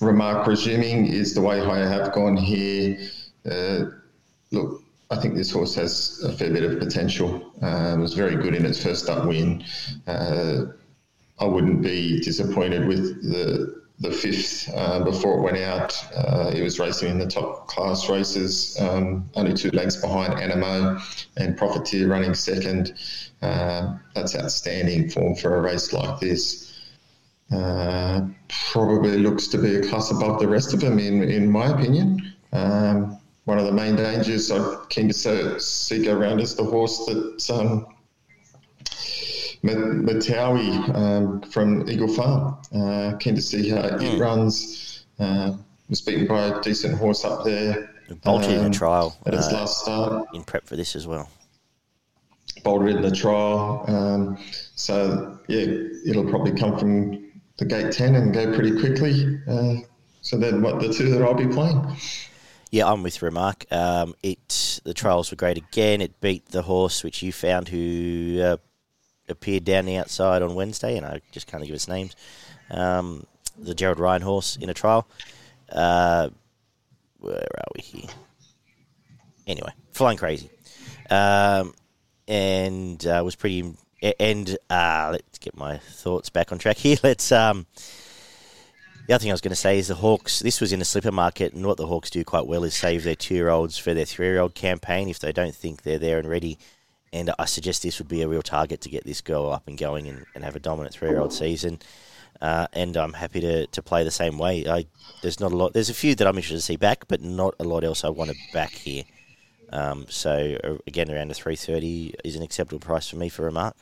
remark 0.00 0.48
resuming 0.48 1.06
is 1.06 1.34
the 1.34 1.40
way 1.40 1.60
I 1.60 1.86
have 1.86 2.12
gone 2.12 2.36
here. 2.36 2.98
Uh, 3.48 3.84
look, 4.50 4.82
I 5.10 5.16
think 5.16 5.34
this 5.34 5.50
horse 5.50 5.74
has 5.74 6.22
a 6.22 6.32
fair 6.32 6.52
bit 6.52 6.62
of 6.62 6.78
potential. 6.78 7.52
Um, 7.62 7.98
it 7.98 8.02
was 8.02 8.14
very 8.14 8.36
good 8.36 8.54
in 8.54 8.64
its 8.64 8.82
first 8.82 9.08
up 9.08 9.26
win. 9.26 9.64
Uh, 10.06 10.66
I 11.38 11.46
wouldn't 11.46 11.82
be 11.82 12.20
disappointed 12.20 12.86
with 12.86 13.22
the 13.22 13.80
the 14.00 14.10
fifth 14.10 14.70
uh, 14.74 15.04
before 15.04 15.38
it 15.38 15.42
went 15.42 15.58
out. 15.58 15.94
Uh, 16.16 16.50
it 16.54 16.62
was 16.62 16.78
racing 16.78 17.10
in 17.10 17.18
the 17.18 17.26
top 17.26 17.66
class 17.68 18.08
races, 18.08 18.74
um, 18.80 19.28
only 19.34 19.52
two 19.52 19.70
lengths 19.72 19.96
behind 19.96 20.32
Anamoe 20.34 20.98
and 21.36 21.56
Profiteer 21.56 22.08
running 22.08 22.32
second. 22.32 22.94
Uh, 23.42 23.98
that's 24.14 24.34
outstanding 24.34 25.10
form 25.10 25.34
for 25.34 25.54
a 25.56 25.60
race 25.60 25.92
like 25.92 26.18
this. 26.18 26.78
Uh, 27.52 28.22
probably 28.72 29.18
looks 29.18 29.48
to 29.48 29.58
be 29.58 29.74
a 29.76 29.82
class 29.82 30.10
above 30.10 30.40
the 30.40 30.48
rest 30.48 30.72
of 30.72 30.80
them, 30.80 30.98
in, 30.98 31.22
in 31.22 31.50
my 31.50 31.66
opinion. 31.66 32.32
Um, 32.54 33.19
one 33.50 33.58
of 33.58 33.64
the 33.64 33.72
main 33.72 33.96
dangers 33.96 34.48
I 34.52 34.76
came 34.90 35.08
to 35.08 35.60
see 35.60 36.04
go 36.04 36.16
around 36.16 36.38
is 36.38 36.54
the 36.54 36.62
horse 36.62 37.04
that 37.06 37.50
um, 37.52 37.84
Matawi 39.64 40.70
um, 40.94 41.42
from 41.42 41.90
Eagle 41.90 42.06
Farm. 42.06 42.56
Uh, 42.72 43.16
keen 43.16 43.34
to 43.34 43.42
see 43.42 43.68
how 43.68 43.80
it 43.80 43.94
mm. 43.94 44.20
runs. 44.20 45.04
Uh, 45.18 45.56
was 45.88 46.00
beaten 46.00 46.28
by 46.28 46.42
a 46.42 46.62
decent 46.62 46.96
horse 46.96 47.24
up 47.24 47.44
there. 47.44 47.90
Bolted 48.22 48.50
um, 48.50 48.54
in 48.54 48.60
the 48.60 48.66
um, 48.66 48.72
trial 48.72 49.18
at 49.26 49.34
its 49.34 49.48
uh, 49.48 49.52
last 49.52 49.80
start. 49.82 50.28
In 50.32 50.44
prep 50.44 50.64
for 50.64 50.76
this 50.76 50.94
as 50.94 51.08
well. 51.08 51.28
Bolted 52.62 52.94
in 52.94 53.02
the 53.02 53.10
trial. 53.10 53.84
Um, 53.88 54.38
so 54.76 55.36
yeah, 55.48 55.66
it'll 56.06 56.30
probably 56.30 56.52
come 56.52 56.78
from 56.78 57.32
the 57.58 57.64
gate 57.64 57.90
ten 57.90 58.14
and 58.14 58.32
go 58.32 58.54
pretty 58.54 58.78
quickly. 58.78 59.40
Uh, 59.48 59.74
so 60.22 60.36
then, 60.38 60.62
what 60.62 60.78
the 60.78 60.92
two 60.92 61.10
that 61.10 61.20
I'll 61.20 61.34
be 61.34 61.48
playing. 61.48 61.84
Yeah, 62.70 62.90
I'm 62.90 63.02
with 63.02 63.20
Remark. 63.20 63.66
Um, 63.72 64.14
it 64.22 64.80
the 64.84 64.94
trials 64.94 65.30
were 65.30 65.36
great 65.36 65.58
again. 65.58 66.00
It 66.00 66.20
beat 66.20 66.46
the 66.46 66.62
horse 66.62 67.02
which 67.02 67.20
you 67.20 67.32
found 67.32 67.68
who 67.68 68.40
uh, 68.40 68.56
appeared 69.28 69.64
down 69.64 69.86
the 69.86 69.96
outside 69.96 70.40
on 70.42 70.54
Wednesday, 70.54 70.96
and 70.96 71.04
I 71.04 71.20
just 71.32 71.48
can't 71.48 71.64
give 71.64 71.74
its 71.74 71.88
names. 71.88 72.14
Um, 72.70 73.26
the 73.58 73.74
Gerald 73.74 73.98
Ryan 73.98 74.22
horse 74.22 74.56
in 74.56 74.70
a 74.70 74.74
trial. 74.74 75.08
Uh, 75.70 76.30
where 77.18 77.34
are 77.36 77.72
we 77.74 77.82
here? 77.82 78.08
Anyway, 79.48 79.72
flying 79.92 80.16
crazy, 80.16 80.48
um, 81.10 81.74
and 82.28 83.04
uh, 83.04 83.20
was 83.24 83.34
pretty. 83.34 83.74
And 84.18 84.56
uh, 84.70 85.10
let's 85.12 85.38
get 85.38 85.56
my 85.56 85.76
thoughts 85.76 86.30
back 86.30 86.52
on 86.52 86.58
track 86.58 86.78
here. 86.78 86.96
Let's. 87.02 87.32
The 89.06 89.14
other 89.14 89.22
thing 89.22 89.30
I 89.30 89.34
was 89.34 89.40
going 89.40 89.50
to 89.50 89.56
say 89.56 89.78
is 89.78 89.88
the 89.88 89.96
Hawkes. 89.96 90.38
This 90.38 90.60
was 90.60 90.72
in 90.72 90.78
the 90.78 90.84
slipper 90.84 91.10
market, 91.10 91.52
and 91.52 91.66
what 91.66 91.78
the 91.78 91.86
Hawkes 91.86 92.10
do 92.10 92.22
quite 92.24 92.46
well 92.46 92.64
is 92.64 92.74
save 92.74 93.02
their 93.02 93.16
two-year-olds 93.16 93.76
for 93.76 93.92
their 93.92 94.04
three-year-old 94.04 94.54
campaign 94.54 95.08
if 95.08 95.18
they 95.18 95.32
don't 95.32 95.54
think 95.54 95.82
they're 95.82 95.98
there 95.98 96.18
and 96.18 96.28
ready 96.28 96.58
and 97.12 97.30
I 97.38 97.44
suggest 97.46 97.82
this 97.82 97.98
would 97.98 98.08
be 98.08 98.22
a 98.22 98.28
real 98.28 98.42
target 98.42 98.80
to 98.82 98.88
get 98.88 99.04
this 99.04 99.20
girl 99.20 99.50
up 99.50 99.66
and 99.66 99.76
going 99.76 100.06
and, 100.06 100.26
and 100.34 100.44
have 100.44 100.56
a 100.56 100.60
dominant 100.60 100.94
three 100.94 101.08
year 101.08 101.20
old 101.20 101.32
season. 101.32 101.80
Uh, 102.40 102.66
and 102.72 102.96
I'm 102.96 103.12
happy 103.12 103.40
to, 103.40 103.66
to 103.66 103.82
play 103.82 104.02
the 104.02 104.10
same 104.10 104.38
way. 104.38 104.66
I, 104.66 104.86
there's 105.20 105.40
not 105.40 105.52
a 105.52 105.56
lot. 105.56 105.72
There's 105.74 105.90
a 105.90 105.94
few 105.94 106.14
that 106.14 106.26
I'm 106.26 106.36
interested 106.36 106.56
to 106.56 106.62
see 106.62 106.76
back, 106.76 107.06
but 107.08 107.20
not 107.20 107.54
a 107.58 107.64
lot 107.64 107.84
else 107.84 108.04
I 108.04 108.08
want 108.08 108.30
to 108.30 108.36
back 108.54 108.70
here. 108.70 109.02
Um, 109.72 110.06
so 110.08 110.56
uh, 110.64 110.76
again, 110.86 111.10
around 111.10 111.28
the 111.28 111.34
330 111.34 112.14
is 112.24 112.36
an 112.36 112.42
acceptable 112.42 112.80
price 112.80 113.08
for 113.08 113.16
me 113.16 113.28
for 113.28 113.46
a 113.46 113.52
mark. 113.52 113.76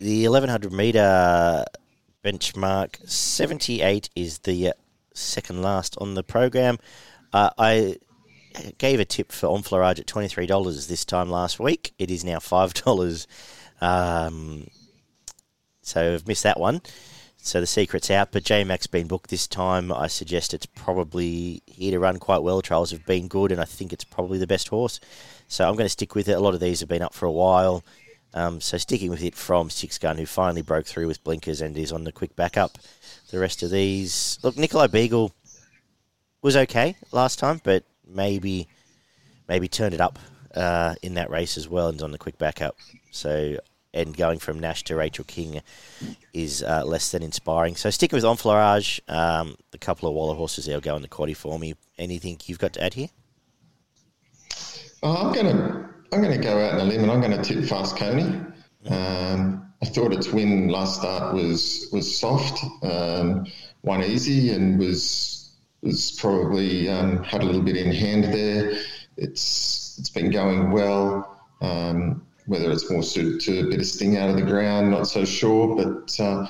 The 0.00 0.28
1100 0.28 0.72
meter 0.72 1.64
benchmark 2.24 3.08
78 3.08 4.10
is 4.14 4.38
the 4.40 4.74
second 5.14 5.62
last 5.62 5.96
on 5.98 6.14
the 6.14 6.22
program. 6.22 6.78
Uh, 7.32 7.50
I 7.58 7.96
gave 8.78 9.00
a 9.00 9.04
tip 9.04 9.32
for 9.32 9.54
Enfleurage 9.54 10.00
at 10.00 10.06
$23 10.06 10.88
this 10.88 11.04
time 11.04 11.30
last 11.30 11.58
week. 11.60 11.92
It 11.98 12.10
is 12.10 12.24
now 12.24 12.38
$5. 12.38 13.26
Um, 13.82 14.66
so 15.80 16.12
I've 16.12 16.28
missed 16.28 16.42
that 16.42 16.60
one. 16.60 16.82
So 17.38 17.60
the 17.60 17.66
secret's 17.66 18.10
out, 18.10 18.32
but 18.32 18.44
J 18.44 18.64
Max 18.64 18.86
been 18.86 19.06
booked 19.06 19.30
this 19.30 19.46
time. 19.46 19.90
I 19.90 20.06
suggest 20.08 20.52
it's 20.52 20.66
probably 20.66 21.62
here 21.64 21.92
to 21.92 21.98
run 21.98 22.18
quite 22.18 22.42
well. 22.42 22.60
Trials 22.60 22.90
have 22.90 23.06
been 23.06 23.28
good, 23.28 23.50
and 23.50 23.60
I 23.60 23.64
think 23.64 23.94
it's 23.94 24.04
probably 24.04 24.36
the 24.36 24.46
best 24.46 24.68
horse. 24.68 25.00
So 25.48 25.66
I'm 25.66 25.76
going 25.76 25.86
to 25.86 25.88
stick 25.88 26.14
with 26.14 26.28
it. 26.28 26.32
A 26.32 26.40
lot 26.40 26.52
of 26.52 26.60
these 26.60 26.80
have 26.80 26.90
been 26.90 27.00
up 27.00 27.14
for 27.14 27.24
a 27.24 27.32
while. 27.32 27.82
Um, 28.32 28.60
so 28.60 28.78
sticking 28.78 29.10
with 29.10 29.22
it 29.22 29.34
from 29.34 29.70
Six 29.70 29.98
Gun, 29.98 30.16
who 30.16 30.26
finally 30.26 30.62
broke 30.62 30.86
through 30.86 31.06
with 31.06 31.24
blinkers 31.24 31.60
and 31.60 31.76
is 31.76 31.92
on 31.92 32.04
the 32.04 32.12
quick 32.12 32.36
backup. 32.36 32.78
The 33.30 33.38
rest 33.38 33.62
of 33.62 33.70
these, 33.70 34.38
look, 34.42 34.56
Nikolai 34.56 34.86
Beagle 34.86 35.32
was 36.42 36.56
okay 36.56 36.96
last 37.12 37.38
time, 37.38 37.60
but 37.64 37.84
maybe 38.06 38.68
maybe 39.48 39.68
turned 39.68 39.94
it 39.94 40.00
up 40.00 40.18
uh, 40.54 40.94
in 41.02 41.14
that 41.14 41.30
race 41.30 41.56
as 41.56 41.68
well 41.68 41.88
and 41.88 42.00
on 42.02 42.12
the 42.12 42.18
quick 42.18 42.38
backup. 42.38 42.76
So 43.10 43.56
and 43.92 44.16
going 44.16 44.38
from 44.38 44.60
Nash 44.60 44.84
to 44.84 44.94
Rachel 44.96 45.24
King 45.24 45.60
is 46.32 46.62
uh, 46.62 46.84
less 46.84 47.10
than 47.10 47.22
inspiring. 47.22 47.74
So 47.74 47.90
sticking 47.90 48.16
with 48.16 48.24
Enfleurage, 48.24 49.00
um, 49.08 49.56
a 49.72 49.78
couple 49.78 50.08
of 50.08 50.14
Waller 50.14 50.36
horses 50.36 50.66
there 50.66 50.76
will 50.76 50.80
go 50.80 50.94
in 50.94 51.02
the 51.02 51.08
quaddy 51.08 51.36
for 51.36 51.58
me. 51.58 51.74
Anything 51.98 52.38
you've 52.46 52.58
got 52.58 52.72
to 52.74 52.84
add 52.84 52.94
here? 52.94 53.08
Oh, 55.02 55.16
I'm 55.16 55.32
gonna 55.32 55.89
I'm 56.12 56.20
gonna 56.20 56.38
go 56.38 56.58
out 56.58 56.74
on 56.74 56.80
a 56.80 56.84
limb 56.84 57.02
and 57.02 57.10
I'm 57.10 57.20
gonna 57.20 57.42
tip 57.42 57.64
Fast 57.64 57.96
Coney. 57.96 58.40
Um, 58.88 59.70
I 59.80 59.86
thought 59.86 60.12
its 60.12 60.32
win 60.32 60.68
last 60.68 61.00
start 61.00 61.34
was 61.34 61.88
was 61.92 62.18
soft, 62.18 62.64
um, 62.82 63.46
one 63.82 64.02
easy, 64.02 64.50
and 64.50 64.78
was 64.78 65.52
was 65.82 66.10
probably 66.20 66.88
um, 66.88 67.22
had 67.22 67.42
a 67.42 67.46
little 67.46 67.62
bit 67.62 67.76
in 67.76 67.92
hand 67.92 68.24
there. 68.24 68.72
It's 69.16 69.98
it's 69.98 70.10
been 70.10 70.30
going 70.30 70.72
well. 70.72 71.40
Um, 71.60 72.26
whether 72.46 72.72
it's 72.72 72.90
more 72.90 73.02
suited 73.02 73.40
to 73.42 73.60
a 73.60 73.70
bit 73.70 73.78
of 73.78 73.86
sting 73.86 74.16
out 74.16 74.30
of 74.30 74.36
the 74.36 74.42
ground, 74.42 74.90
not 74.90 75.06
so 75.06 75.24
sure. 75.24 75.76
But 75.76 76.18
uh, 76.18 76.48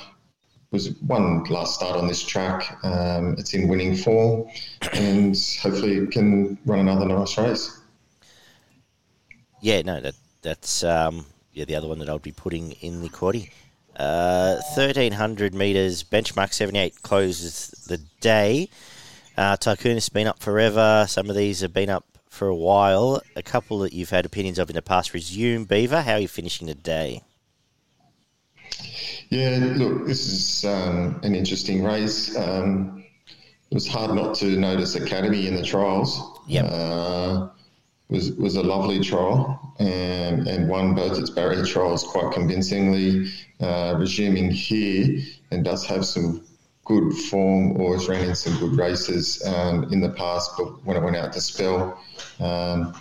was 0.70 0.92
one 1.01 1.44
last 1.44 1.75
start 1.75 1.96
on 1.96 2.09
this 2.09 2.23
track. 2.23 2.79
Um, 2.83 3.35
it's 3.37 3.53
in 3.53 3.68
winning 3.68 3.94
form, 3.94 4.49
and 4.94 5.37
hopefully 5.61 5.99
it 5.99 6.12
can 6.12 6.57
run 6.64 6.81
another 6.81 7.07
nice 7.07 7.37
race. 7.37 7.80
Yeah, 9.61 9.83
no, 9.83 10.01
that 10.01 10.14
that's 10.42 10.83
um, 10.85 11.27
yeah 11.53 11.64
the 11.64 11.77
other 11.77 11.88
one 11.88 11.99
that 11.99 12.09
I'll 12.09 12.18
be 12.18 12.33
putting 12.33 12.73
in 12.73 13.03
the 13.03 13.09
quaddy. 13.09 13.51
Uh, 13.96 14.61
1300 14.77 15.55
metres, 15.55 16.03
benchmark 16.03 16.53
78 16.53 17.03
closes 17.03 17.68
the 17.87 17.99
day. 18.20 18.70
Uh, 19.37 19.57
Tycoon 19.57 19.94
has 19.94 20.09
been 20.09 20.27
up 20.27 20.38
forever. 20.40 21.05
Some 21.09 21.29
of 21.29 21.37
these 21.37 21.61
have 21.61 21.75
been 21.75 21.90
up 21.90 22.07
for 22.29 22.49
a 22.49 22.55
while. 22.55 23.20
A 23.37 23.42
couple 23.42 23.81
that 23.81 23.92
you've 23.92 24.11
had 24.11 24.25
opinions 24.25 24.59
of 24.59 24.70
in 24.70 24.75
the 24.77 24.83
past. 24.83 25.12
Resume 25.12 25.64
Beaver. 25.64 26.03
How 26.03 26.14
are 26.14 26.20
you 26.20 26.29
finishing 26.29 26.66
the 26.66 26.75
day? 26.75 27.23
Yeah, 29.29 29.75
look, 29.77 30.07
this 30.07 30.27
is 30.27 30.64
um, 30.64 31.20
an 31.23 31.35
interesting 31.35 31.85
race. 31.85 32.37
Um, 32.37 33.05
it 33.70 33.75
was 33.75 33.87
hard 33.87 34.14
not 34.14 34.35
to 34.37 34.46
notice 34.57 34.94
Academy 34.94 35.46
in 35.46 35.55
the 35.55 35.62
trials. 35.62 36.40
Yeah. 36.49 36.64
Uh, 36.64 37.51
was 38.11 38.33
was 38.33 38.57
a 38.57 38.62
lovely 38.62 39.01
trial 39.01 39.75
and 39.79 40.46
and 40.46 40.68
won 40.68 40.94
both 40.94 41.18
its 41.18 41.31
barrier 41.31 41.64
trials 41.64 42.05
quite 42.05 42.33
convincingly. 42.33 43.31
Uh, 43.61 43.94
resuming 43.99 44.51
here 44.51 45.20
and 45.51 45.64
does 45.64 45.87
have 45.87 46.05
some 46.05 46.42
good 46.85 47.12
form 47.12 47.81
or 47.81 47.94
has 47.94 48.09
ran 48.09 48.29
in 48.29 48.35
some 48.35 48.59
good 48.59 48.77
races 48.77 49.46
um, 49.46 49.85
in 49.92 50.01
the 50.01 50.09
past, 50.11 50.51
but 50.59 50.85
when 50.85 50.96
it 50.96 51.03
went 51.03 51.14
out 51.14 51.33
to 51.33 51.40
spell, 51.40 52.03
um, 52.40 52.94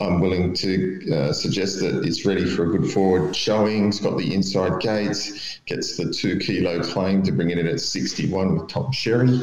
I'm 0.00 0.20
willing 0.20 0.54
to 0.54 1.12
uh, 1.12 1.32
suggest 1.32 1.80
that 1.80 2.04
it's 2.04 2.24
ready 2.26 2.44
for 2.44 2.64
a 2.64 2.78
good 2.78 2.90
forward 2.90 3.34
showing. 3.34 3.88
It's 3.88 4.00
got 4.00 4.16
the 4.16 4.34
inside 4.34 4.80
gates, 4.80 5.58
gets 5.66 5.96
the 5.96 6.12
two 6.12 6.38
kilo 6.38 6.82
claim 6.82 7.22
to 7.24 7.32
bring 7.32 7.50
it 7.50 7.58
in 7.58 7.66
at 7.66 7.80
61 7.80 8.56
with 8.56 8.68
Tom 8.68 8.92
Sherry. 8.92 9.40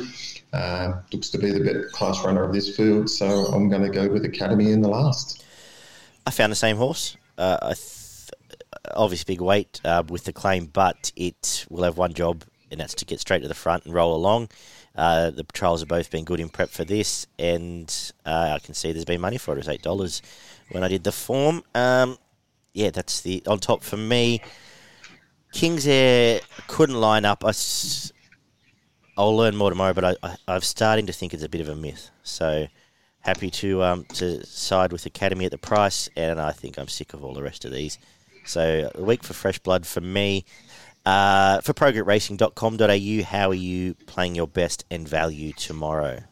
Uh, 0.53 1.01
looks 1.11 1.29
to 1.31 1.37
be 1.37 1.51
the 1.51 1.59
best 1.59 1.93
class 1.93 2.23
runner 2.23 2.43
of 2.43 2.53
this 2.53 2.75
field, 2.75 3.09
so 3.09 3.45
I'm 3.45 3.69
going 3.69 3.81
to 3.81 3.89
go 3.89 4.07
with 4.07 4.23
Academy 4.23 4.71
in 4.71 4.81
the 4.81 4.87
last. 4.87 5.43
I 6.27 6.31
found 6.31 6.51
the 6.51 6.55
same 6.55 6.77
horse. 6.77 7.17
Uh, 7.37 7.73
th- 7.73 8.29
obviously, 8.95 9.33
big 9.33 9.41
weight 9.41 9.81
uh, 9.83 10.03
with 10.07 10.25
the 10.25 10.33
claim, 10.33 10.67
but 10.67 11.11
it 11.15 11.65
will 11.69 11.83
have 11.83 11.97
one 11.97 12.13
job 12.13 12.43
and 12.73 12.81
that's 12.81 12.95
to 12.95 13.05
get 13.05 13.19
straight 13.19 13.43
to 13.43 13.47
the 13.47 13.53
front 13.53 13.85
and 13.85 13.93
roll 13.93 14.15
along. 14.15 14.49
Uh, 14.95 15.29
the 15.29 15.43
trials 15.53 15.79
have 15.79 15.87
both 15.87 16.09
been 16.11 16.25
good 16.25 16.39
in 16.39 16.49
prep 16.49 16.69
for 16.69 16.83
this, 16.83 17.25
and 17.39 18.11
uh, 18.25 18.53
I 18.55 18.59
can 18.59 18.73
see 18.73 18.91
there's 18.91 19.05
been 19.05 19.21
money 19.21 19.37
for 19.37 19.51
it. 19.51 19.55
It 19.55 19.59
was 19.59 19.69
eight 19.69 19.81
dollars 19.81 20.21
when 20.71 20.83
I 20.83 20.87
did 20.87 21.03
the 21.03 21.11
form. 21.11 21.63
Um, 21.73 22.17
yeah, 22.73 22.89
that's 22.89 23.21
the 23.21 23.43
on 23.47 23.59
top 23.59 23.83
for 23.83 23.97
me. 23.97 24.41
King's 25.51 25.87
Air 25.87 26.41
couldn't 26.67 26.99
line 26.99 27.25
up. 27.25 27.45
I, 27.45 27.53
I'll 29.17 29.35
learn 29.35 29.55
more 29.55 29.69
tomorrow, 29.69 29.93
but 29.93 30.05
I, 30.05 30.15
I, 30.23 30.35
I'm 30.47 30.61
starting 30.61 31.05
to 31.07 31.13
think 31.13 31.33
it's 31.33 31.43
a 31.43 31.49
bit 31.49 31.61
of 31.61 31.69
a 31.69 31.75
myth. 31.75 32.09
So 32.23 32.67
happy 33.19 33.49
to 33.49 33.83
um, 33.83 34.05
to 34.15 34.45
side 34.45 34.91
with 34.91 35.05
Academy 35.05 35.45
at 35.45 35.51
the 35.51 35.57
price, 35.57 36.09
and 36.15 36.39
I 36.39 36.51
think 36.51 36.77
I'm 36.77 36.87
sick 36.87 37.13
of 37.13 37.23
all 37.23 37.33
the 37.33 37.43
rest 37.43 37.65
of 37.65 37.71
these. 37.71 37.99
So 38.45 38.91
a 38.93 39.01
week 39.01 39.23
for 39.23 39.33
fresh 39.33 39.59
blood 39.59 39.85
for 39.85 40.01
me. 40.01 40.45
Uh, 41.05 41.59
for 41.59 41.73
progroupracing.com.au, 41.73 43.23
how 43.25 43.49
are 43.49 43.53
you 43.53 43.93
playing 44.05 44.35
your 44.35 44.47
best 44.47 44.85
and 44.89 45.07
value 45.07 45.51
tomorrow? 45.51 46.23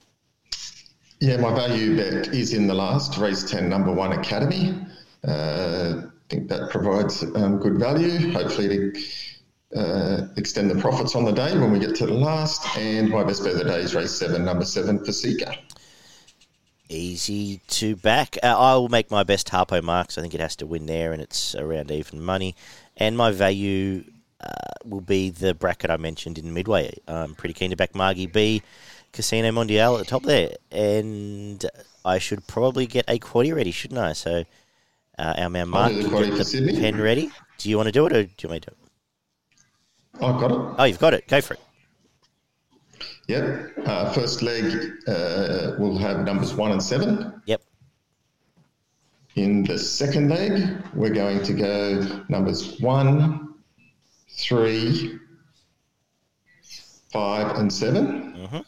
Yeah, 1.19 1.37
my 1.37 1.53
value 1.53 1.97
bet 1.97 2.29
is 2.29 2.53
in 2.53 2.67
the 2.67 2.73
last 2.73 3.17
race 3.17 3.43
10, 3.49 3.69
number 3.69 3.91
one 3.91 4.13
Academy. 4.13 4.73
Uh, 5.27 6.03
I 6.05 6.33
think 6.33 6.47
that 6.47 6.69
provides 6.71 7.21
um, 7.35 7.59
good 7.59 7.77
value. 7.77 8.31
Hopefully, 8.31 8.93
uh, 9.75 10.27
extend 10.37 10.69
the 10.69 10.75
profits 10.75 11.15
on 11.15 11.25
the 11.25 11.31
day 11.31 11.57
when 11.57 11.71
we 11.71 11.79
get 11.79 11.95
to 11.95 12.05
the 12.05 12.13
last. 12.13 12.77
And 12.77 13.09
my 13.09 13.23
best 13.23 13.43
bet 13.43 13.53
of 13.53 13.59
the 13.59 13.65
day 13.65 13.79
is 13.79 13.95
race 13.95 14.11
seven, 14.11 14.45
number 14.45 14.65
seven, 14.65 14.99
Fasika. 14.99 15.57
Easy 16.89 17.61
to 17.67 17.95
back. 17.95 18.37
Uh, 18.43 18.57
I 18.57 18.75
will 18.75 18.89
make 18.89 19.09
my 19.09 19.23
best 19.23 19.47
Harpo 19.47 19.81
marks. 19.81 20.17
I 20.17 20.21
think 20.21 20.33
it 20.33 20.41
has 20.41 20.57
to 20.57 20.65
win 20.65 20.87
there, 20.87 21.13
and 21.13 21.21
it's 21.21 21.55
around 21.55 21.89
even 21.89 22.21
money. 22.21 22.55
And 22.97 23.15
my 23.15 23.31
value 23.31 24.03
uh, 24.41 24.73
will 24.83 25.01
be 25.01 25.29
the 25.29 25.53
bracket 25.53 25.89
I 25.89 25.95
mentioned 25.95 26.37
in 26.37 26.53
Midway. 26.53 26.97
I'm 27.07 27.33
pretty 27.35 27.53
keen 27.53 27.69
to 27.69 27.77
back 27.77 27.95
Margie 27.95 28.27
B, 28.27 28.61
Casino 29.13 29.51
Mondial 29.51 29.93
at 29.95 29.99
the 29.99 30.05
top 30.05 30.23
there, 30.23 30.55
and 30.69 31.65
I 32.03 32.17
should 32.17 32.45
probably 32.47 32.87
get 32.87 33.05
a 33.07 33.19
quaddy 33.19 33.55
ready, 33.55 33.71
shouldn't 33.71 33.99
I? 33.99 34.11
So 34.11 34.43
uh, 35.17 35.33
our 35.37 35.49
man 35.49 35.69
Mark, 35.69 35.93
do 35.93 36.03
the 36.03 36.09
get 36.09 36.47
the 36.47 36.77
pen 36.77 36.99
ready. 36.99 37.31
Do 37.57 37.69
you 37.69 37.77
want 37.77 37.87
to 37.87 37.93
do 37.93 38.05
it, 38.07 38.11
or 38.11 38.23
do 38.23 38.29
you 38.41 38.49
want 38.49 38.55
me 38.55 38.59
to? 38.59 38.69
do 38.71 38.73
it? 38.73 38.80
I've 40.15 40.39
got 40.39 40.51
it. 40.51 40.75
Oh, 40.77 40.83
you've 40.83 40.99
got 40.99 41.13
it. 41.13 41.27
Go 41.27 41.41
for 41.41 41.55
it. 41.55 41.59
Yep. 43.27 43.71
Uh, 43.85 44.11
first 44.11 44.41
leg 44.41 44.91
uh, 45.07 45.73
will 45.79 45.97
have 45.97 46.25
numbers 46.25 46.53
one 46.53 46.71
and 46.71 46.83
seven. 46.83 47.41
Yep. 47.45 47.61
In 49.35 49.63
the 49.63 49.79
second 49.79 50.29
leg, 50.29 50.83
we're 50.93 51.13
going 51.13 51.41
to 51.43 51.53
go 51.53 52.23
numbers 52.27 52.79
one, 52.81 53.55
three, 54.29 55.17
five, 57.11 57.57
and 57.57 57.71
7 57.71 58.33
Mhm. 58.33 58.65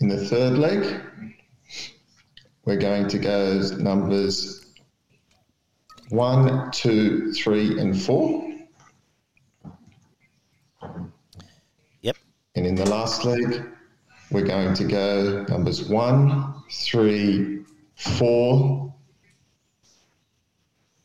In 0.00 0.08
the 0.08 0.24
third 0.26 0.58
leg, 0.58 1.00
we're 2.64 2.76
going 2.76 3.08
to 3.08 3.18
go 3.18 3.60
numbers 3.78 4.61
one, 6.12 6.70
two, 6.72 7.32
three, 7.32 7.80
and 7.80 8.00
four. 8.00 8.46
Yep. 12.02 12.16
And 12.54 12.66
in 12.66 12.74
the 12.74 12.84
last 12.84 13.24
leg, 13.24 13.64
we're 14.30 14.44
going 14.44 14.74
to 14.74 14.84
go 14.84 15.46
numbers 15.48 15.88
one, 15.88 16.54
three, 16.70 17.64
four, 17.96 18.94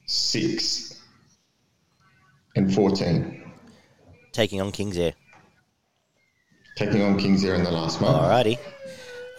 six, 0.06 1.02
and 2.58 2.74
14. 2.74 3.50
Taking 4.34 4.60
on 4.60 4.74
Kings 4.74 4.98
Air. 4.98 5.14
Taking 6.76 7.02
on 7.02 7.18
Kings 7.18 7.46
Air 7.46 7.56
in 7.56 7.64
the 7.64 7.72
last 7.72 8.02
month. 8.02 8.18
Alrighty. 8.18 8.60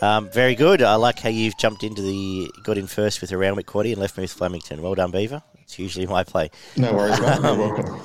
Um, 0.00 0.30
very 0.30 0.54
good. 0.54 0.80
I 0.80 0.94
like 0.94 1.18
how 1.18 1.28
you've 1.28 1.58
jumped 1.58 1.82
into 1.82 2.00
the 2.00 2.50
got 2.64 2.78
in 2.78 2.86
first 2.86 3.20
with 3.20 3.32
a 3.32 3.36
round 3.36 3.56
with 3.56 3.66
Quaddy 3.66 3.92
and 3.92 4.00
left 4.00 4.16
me 4.16 4.22
with 4.22 4.32
Flemington. 4.32 4.80
Well 4.80 4.94
done, 4.94 5.10
Beaver. 5.10 5.42
It's 5.68 5.78
usually 5.78 6.06
my 6.06 6.24
play. 6.24 6.50
No 6.78 6.94
worries, 6.94 7.20
mate. 7.20 7.40
You're 7.42 7.58
welcome. 7.58 8.00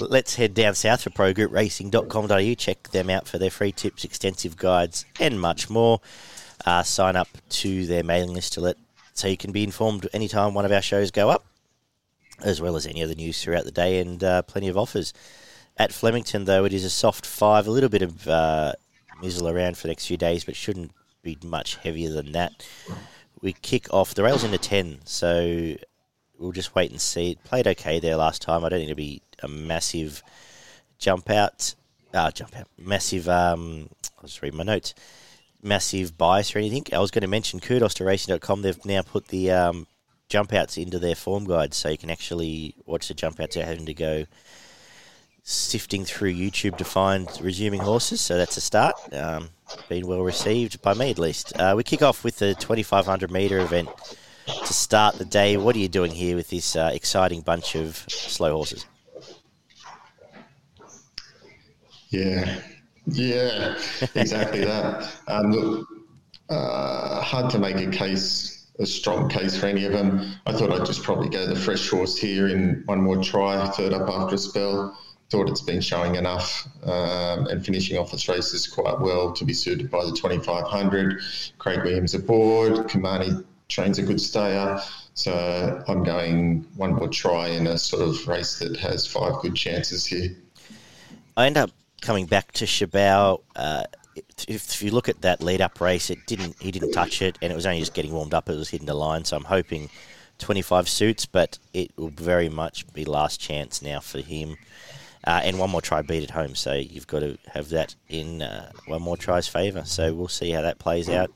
Let's 0.00 0.36
head 0.36 0.54
down 0.54 0.74
south 0.74 1.02
for 1.02 1.10
progroupracing.com.au. 1.10 2.54
Check 2.54 2.88
them 2.88 3.10
out 3.10 3.28
for 3.28 3.36
their 3.36 3.50
free 3.50 3.70
tips, 3.70 4.02
extensive 4.02 4.56
guides, 4.56 5.04
and 5.20 5.38
much 5.38 5.68
more. 5.68 6.00
Uh, 6.64 6.82
sign 6.82 7.14
up 7.14 7.28
to 7.50 7.84
their 7.84 8.02
mailing 8.02 8.32
list 8.32 8.54
to 8.54 8.62
let 8.62 8.78
so 9.12 9.28
you 9.28 9.36
can 9.36 9.52
be 9.52 9.62
informed 9.62 10.08
anytime 10.14 10.54
one 10.54 10.64
of 10.64 10.72
our 10.72 10.80
shows 10.80 11.10
go 11.10 11.28
up, 11.28 11.44
as 12.42 12.62
well 12.62 12.76
as 12.76 12.86
any 12.86 13.02
other 13.02 13.14
news 13.14 13.42
throughout 13.42 13.64
the 13.66 13.70
day 13.70 13.98
and 13.98 14.24
uh, 14.24 14.40
plenty 14.40 14.68
of 14.68 14.78
offers. 14.78 15.12
At 15.76 15.92
Flemington, 15.92 16.46
though, 16.46 16.64
it 16.64 16.72
is 16.72 16.84
a 16.84 16.90
soft 16.90 17.26
five, 17.26 17.66
a 17.66 17.70
little 17.70 17.90
bit 17.90 18.00
of 18.00 18.26
uh, 18.26 18.72
mizzle 19.20 19.50
around 19.50 19.76
for 19.76 19.82
the 19.82 19.88
next 19.88 20.06
few 20.06 20.16
days, 20.16 20.44
but 20.44 20.56
shouldn't 20.56 20.92
be 21.22 21.36
much 21.44 21.76
heavier 21.76 22.10
than 22.10 22.32
that. 22.32 22.66
We 23.42 23.52
kick 23.52 23.92
off 23.92 24.14
the 24.14 24.22
rails 24.22 24.44
into 24.44 24.56
10, 24.56 25.00
so 25.04 25.76
we'll 26.42 26.52
just 26.52 26.74
wait 26.74 26.90
and 26.90 27.00
see. 27.00 27.30
It 27.30 27.44
played 27.44 27.66
okay 27.68 28.00
there 28.00 28.16
last 28.16 28.42
time. 28.42 28.64
I 28.64 28.68
don't 28.68 28.80
think 28.80 28.90
it'll 28.90 28.96
be 28.96 29.22
a 29.42 29.48
massive 29.48 30.22
jump 30.98 31.30
out. 31.30 31.74
Uh, 32.12 32.30
jump 32.30 32.56
out. 32.56 32.68
Massive, 32.76 33.28
um, 33.28 33.88
I'll 34.18 34.26
just 34.26 34.42
read 34.42 34.54
my 34.54 34.64
notes. 34.64 34.94
Massive 35.62 36.18
bias 36.18 36.54
or 36.54 36.58
anything. 36.58 36.84
I 36.92 36.98
was 36.98 37.10
going 37.10 37.22
to 37.22 37.28
mention 37.28 37.60
kudos 37.60 37.94
to 37.94 38.04
racing.com. 38.04 38.62
They've 38.62 38.84
now 38.84 39.02
put 39.02 39.28
the 39.28 39.52
um, 39.52 39.86
jump 40.28 40.52
outs 40.52 40.76
into 40.76 40.98
their 40.98 41.14
form 41.14 41.44
guide 41.44 41.72
so 41.72 41.88
you 41.88 41.98
can 41.98 42.10
actually 42.10 42.74
watch 42.84 43.08
the 43.08 43.14
jump 43.14 43.40
outs 43.40 43.56
without 43.56 43.68
having 43.68 43.86
to 43.86 43.94
go 43.94 44.24
sifting 45.44 46.04
through 46.04 46.32
YouTube 46.32 46.76
to 46.78 46.84
find 46.84 47.28
resuming 47.40 47.80
horses. 47.80 48.20
So 48.20 48.36
that's 48.36 48.56
a 48.56 48.60
start. 48.60 48.96
Um, 49.12 49.50
been 49.88 50.06
well 50.06 50.22
received 50.22 50.82
by 50.82 50.94
me 50.94 51.10
at 51.10 51.18
least. 51.18 51.58
Uh, 51.58 51.74
we 51.76 51.84
kick 51.84 52.02
off 52.02 52.24
with 52.24 52.38
the 52.38 52.54
2500 52.54 53.30
metre 53.30 53.60
event 53.60 53.88
to 54.46 54.72
start 54.72 55.16
the 55.16 55.24
day. 55.24 55.56
What 55.56 55.76
are 55.76 55.78
you 55.78 55.88
doing 55.88 56.12
here 56.12 56.36
with 56.36 56.50
this 56.50 56.76
uh, 56.76 56.90
exciting 56.92 57.40
bunch 57.42 57.74
of 57.74 57.96
slow 58.08 58.52
horses? 58.52 58.86
Yeah, 62.10 62.60
yeah, 63.06 63.78
exactly 64.14 64.64
that. 64.64 65.10
Um, 65.28 65.50
look, 65.50 65.88
uh, 66.50 67.22
hard 67.22 67.50
to 67.50 67.58
make 67.58 67.76
a 67.76 67.90
case, 67.90 68.66
a 68.78 68.86
strong 68.86 69.28
case 69.28 69.56
for 69.56 69.66
any 69.66 69.86
of 69.86 69.92
them. 69.92 70.34
I 70.46 70.52
thought 70.52 70.72
I'd 70.72 70.86
just 70.86 71.02
probably 71.02 71.28
go 71.28 71.46
the 71.46 71.56
fresh 71.56 71.88
horse 71.88 72.18
here 72.18 72.48
in 72.48 72.82
one 72.86 73.00
more 73.00 73.22
try, 73.22 73.66
third 73.70 73.92
up 73.94 74.08
after 74.08 74.34
a 74.34 74.38
spell. 74.38 74.98
Thought 75.30 75.48
it's 75.48 75.62
been 75.62 75.80
showing 75.80 76.16
enough 76.16 76.68
um, 76.84 77.46
and 77.46 77.64
finishing 77.64 77.96
off 77.96 78.12
its 78.12 78.28
races 78.28 78.66
quite 78.66 79.00
well 79.00 79.32
to 79.32 79.46
be 79.46 79.54
suited 79.54 79.90
by 79.90 80.04
the 80.04 80.12
2500. 80.12 81.22
Craig 81.56 81.82
Williams 81.84 82.12
aboard. 82.12 82.74
Kamani 82.88 83.42
trains 83.72 83.98
a 83.98 84.02
good 84.02 84.20
stayer. 84.20 84.80
So 85.14 85.82
I'm 85.88 86.04
going 86.04 86.66
one 86.76 86.94
more 86.94 87.08
try 87.08 87.48
in 87.48 87.66
a 87.66 87.78
sort 87.78 88.02
of 88.02 88.28
race 88.28 88.58
that 88.58 88.76
has 88.76 89.06
five 89.06 89.40
good 89.42 89.54
chances 89.54 90.06
here. 90.06 90.30
I 91.36 91.46
end 91.46 91.56
up 91.56 91.70
coming 92.00 92.26
back 92.26 92.52
to 92.52 92.64
Shabao. 92.64 93.42
Uh, 93.56 93.84
if, 94.46 94.82
you 94.82 94.90
look 94.90 95.08
at 95.08 95.22
that 95.22 95.42
lead 95.42 95.60
up 95.60 95.80
race, 95.80 96.10
it 96.10 96.26
didn't 96.26 96.56
he 96.60 96.70
didn't 96.70 96.92
touch 96.92 97.22
it, 97.22 97.38
and 97.40 97.50
it 97.50 97.54
was 97.54 97.66
only 97.66 97.80
just 97.80 97.94
getting 97.94 98.12
warmed 98.12 98.34
up. 98.34 98.48
It 98.48 98.56
was 98.56 98.68
hitting 98.68 98.86
the 98.86 98.94
line, 98.94 99.24
so 99.24 99.36
I'm 99.36 99.44
hoping 99.44 99.88
25 100.38 100.88
suits, 100.88 101.24
but 101.24 101.58
it 101.72 101.92
will 101.96 102.10
very 102.10 102.48
much 102.48 102.90
be 102.92 103.04
last 103.04 103.40
chance 103.40 103.80
now 103.80 104.00
for 104.00 104.20
him. 104.20 104.56
Uh, 105.24 105.40
and 105.44 105.58
one 105.58 105.70
more 105.70 105.80
try 105.80 106.02
beat 106.02 106.24
at 106.24 106.30
home, 106.30 106.54
so 106.54 106.74
you've 106.74 107.06
got 107.06 107.20
to 107.20 107.38
have 107.46 107.68
that 107.68 107.94
in 108.08 108.42
uh, 108.42 108.72
one 108.86 109.00
more 109.00 109.16
try's 109.16 109.46
favour. 109.46 109.84
So 109.84 110.12
we'll 110.12 110.28
see 110.28 110.50
how 110.50 110.62
that 110.62 110.80
plays 110.80 111.08
out. 111.08 111.30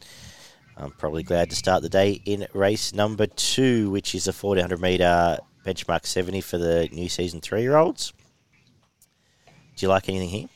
I'm 0.76 0.90
probably 0.90 1.22
glad 1.22 1.48
to 1.50 1.56
start 1.56 1.82
the 1.82 1.88
day 1.88 2.20
in 2.26 2.46
race 2.52 2.92
number 2.92 3.26
two, 3.26 3.90
which 3.90 4.14
is 4.14 4.28
a 4.28 4.32
1400 4.32 4.78
metre 4.80 5.38
benchmark 5.64 6.04
70 6.04 6.42
for 6.42 6.58
the 6.58 6.88
new 6.92 7.08
season 7.08 7.40
three 7.40 7.62
year 7.62 7.76
olds. 7.76 8.12
Do 9.46 9.84
you 9.84 9.88
like 9.88 10.08
anything 10.08 10.28
here? 10.28 10.48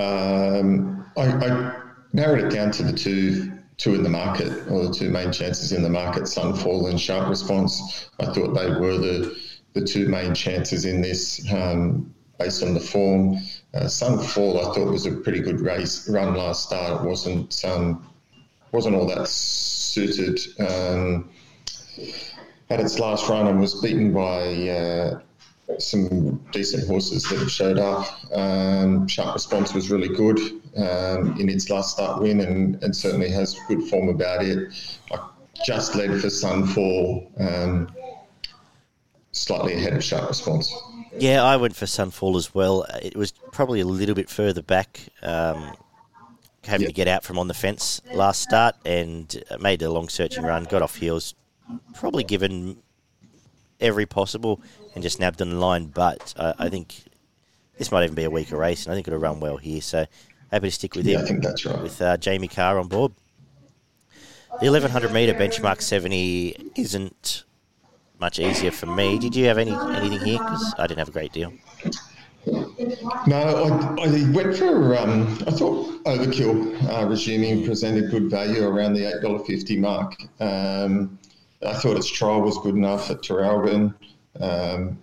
Um, 0.00 1.06
I, 1.16 1.24
I 1.26 1.82
narrowed 2.12 2.44
it 2.44 2.50
down 2.50 2.70
to 2.72 2.82
the 2.82 2.92
two 2.92 3.52
two 3.76 3.94
in 3.94 4.02
the 4.02 4.08
market, 4.08 4.52
or 4.70 4.86
the 4.86 4.94
two 4.94 5.10
main 5.10 5.32
chances 5.32 5.72
in 5.72 5.82
the 5.82 5.90
market: 5.90 6.22
Sunfall 6.22 6.88
and 6.88 7.00
Sharp 7.00 7.28
Response. 7.28 8.10
I 8.20 8.26
thought 8.26 8.54
they 8.54 8.70
were 8.70 8.96
the 8.96 9.38
the 9.74 9.82
two 9.82 10.08
main 10.08 10.34
chances 10.34 10.84
in 10.84 11.00
this, 11.00 11.50
um, 11.52 12.14
based 12.38 12.62
on 12.62 12.74
the 12.74 12.80
form. 12.80 13.36
Uh, 13.74 13.84
Sunfall, 13.84 14.58
I 14.58 14.74
thought 14.74 14.90
was 14.90 15.06
a 15.06 15.12
pretty 15.12 15.40
good 15.40 15.60
race 15.60 16.08
run 16.08 16.34
last 16.34 16.66
start. 16.66 17.02
It 17.02 17.08
wasn't 17.08 17.62
um, 17.64 18.11
wasn't 18.72 18.96
all 18.96 19.06
that 19.06 19.28
suited. 19.28 20.40
Um, 20.58 21.30
had 22.68 22.80
its 22.80 22.98
last 22.98 23.28
run 23.28 23.46
and 23.46 23.60
was 23.60 23.80
beaten 23.80 24.12
by. 24.12 24.68
Uh, 24.68 25.20
some 25.78 26.36
decent 26.52 26.86
horses 26.86 27.22
that 27.24 27.48
showed 27.48 27.78
up. 27.78 28.06
Um, 28.34 29.06
Sharp 29.06 29.34
Response 29.34 29.74
was 29.74 29.90
really 29.90 30.08
good 30.08 30.38
um, 30.76 31.38
in 31.38 31.48
its 31.48 31.70
last 31.70 31.92
start 31.92 32.20
win 32.20 32.40
and, 32.40 32.82
and 32.82 32.94
certainly 32.94 33.30
has 33.30 33.58
good 33.68 33.82
form 33.84 34.08
about 34.08 34.44
it. 34.44 34.72
I 35.12 35.28
just 35.64 35.94
led 35.94 36.10
for 36.20 36.28
Sunfall, 36.28 37.30
um, 37.40 37.88
slightly 39.32 39.74
ahead 39.74 39.94
of 39.94 40.04
Sharp 40.04 40.28
Response. 40.28 40.72
Yeah, 41.18 41.42
I 41.44 41.56
went 41.56 41.76
for 41.76 41.86
Sunfall 41.86 42.36
as 42.36 42.54
well. 42.54 42.84
It 43.02 43.16
was 43.16 43.32
probably 43.52 43.80
a 43.80 43.86
little 43.86 44.14
bit 44.14 44.30
further 44.30 44.62
back, 44.62 45.00
um, 45.22 45.74
having 46.64 46.82
Yeah. 46.82 46.88
to 46.88 46.92
get 46.92 47.08
out 47.08 47.24
from 47.24 47.38
on 47.38 47.48
the 47.48 47.54
fence 47.54 48.00
last 48.12 48.40
start, 48.42 48.76
and 48.84 49.42
made 49.60 49.82
a 49.82 49.90
long 49.90 50.08
searching 50.08 50.44
run. 50.44 50.64
Got 50.64 50.82
off 50.82 50.96
heels, 50.96 51.34
probably 51.94 52.24
given 52.24 52.78
every 53.80 54.06
possible, 54.06 54.60
and 54.94 55.02
just 55.02 55.18
nabbed 55.20 55.42
on 55.42 55.50
the 55.50 55.56
line. 55.56 55.86
But 55.86 56.34
I, 56.38 56.54
I 56.58 56.68
think 56.68 56.94
this 57.78 57.90
might 57.90 58.04
even 58.04 58.14
be 58.14 58.24
a 58.24 58.30
weaker 58.30 58.56
race, 58.56 58.84
and 58.86 58.92
I 58.92 58.94
think 58.94 59.08
it'll 59.08 59.18
run 59.20 59.40
well 59.40 59.56
here. 59.56 59.80
So 59.80 60.06
happy 60.50 60.68
to 60.68 60.70
stick 60.70 60.94
with 60.94 61.06
Yeah, 61.06 61.18
him 61.18 61.24
I 61.24 61.28
think 61.28 61.42
that's 61.42 61.64
right. 61.64 61.82
with 61.82 62.00
uh, 62.00 62.16
Jamie 62.16 62.48
Kah 62.48 62.78
on 62.78 62.88
board. 62.88 63.12
The 64.60 64.70
1100 64.70 65.12
metre 65.12 65.32
benchmark 65.34 65.80
70 65.80 66.72
isn't 66.76 67.44
much 68.20 68.38
easier 68.38 68.70
for 68.70 68.84
me. 68.86 69.18
Did 69.18 69.34
you 69.34 69.46
have 69.46 69.56
any 69.58 69.72
anything 69.72 70.20
here? 70.20 70.38
Because 70.38 70.74
I 70.78 70.86
didn't 70.86 70.98
have 70.98 71.08
a 71.08 71.12
great 71.12 71.32
deal. 71.32 71.52
No, 72.46 73.96
I, 73.98 74.04
I 74.04 74.30
went 74.32 74.56
for. 74.56 74.96
Um, 74.96 75.38
I 75.46 75.50
thought 75.52 76.04
Overkill 76.04 76.90
uh, 76.90 77.06
resuming 77.06 77.64
presented 77.64 78.10
good 78.10 78.30
value 78.30 78.66
around 78.66 78.94
the 78.94 79.04
eight 79.04 79.22
dollar 79.22 79.38
fifty 79.44 79.78
mark. 79.78 80.14
Um, 80.40 81.18
I 81.64 81.74
thought 81.74 81.96
its 81.96 82.10
trial 82.10 82.40
was 82.42 82.58
good 82.58 82.74
enough 82.74 83.10
at 83.10 83.18
Terralbin 83.18 83.94
um, 84.40 84.98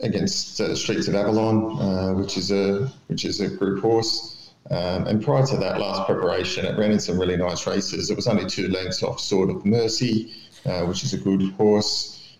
against 0.00 0.60
uh, 0.60 0.74
Streets 0.76 1.08
of 1.08 1.14
Avalon, 1.14 1.80
uh, 1.80 2.14
which 2.14 2.36
is 2.36 2.50
a 2.50 2.92
which 3.06 3.24
is 3.24 3.40
a 3.40 3.48
group 3.48 3.80
horse. 3.80 4.52
Um, 4.70 5.06
and 5.06 5.22
prior 5.22 5.46
to 5.46 5.56
that 5.58 5.78
last 5.78 6.06
preparation, 6.06 6.64
it 6.64 6.78
ran 6.78 6.90
in 6.90 6.98
some 6.98 7.18
really 7.18 7.36
nice 7.36 7.66
races. 7.66 8.10
It 8.10 8.16
was 8.16 8.26
only 8.26 8.46
two 8.46 8.68
lengths 8.68 9.02
off 9.02 9.20
Sword 9.20 9.50
of 9.50 9.64
Mercy, 9.64 10.32
uh, 10.66 10.82
which 10.82 11.04
is 11.04 11.12
a 11.14 11.18
good 11.18 11.42
horse. 11.52 12.38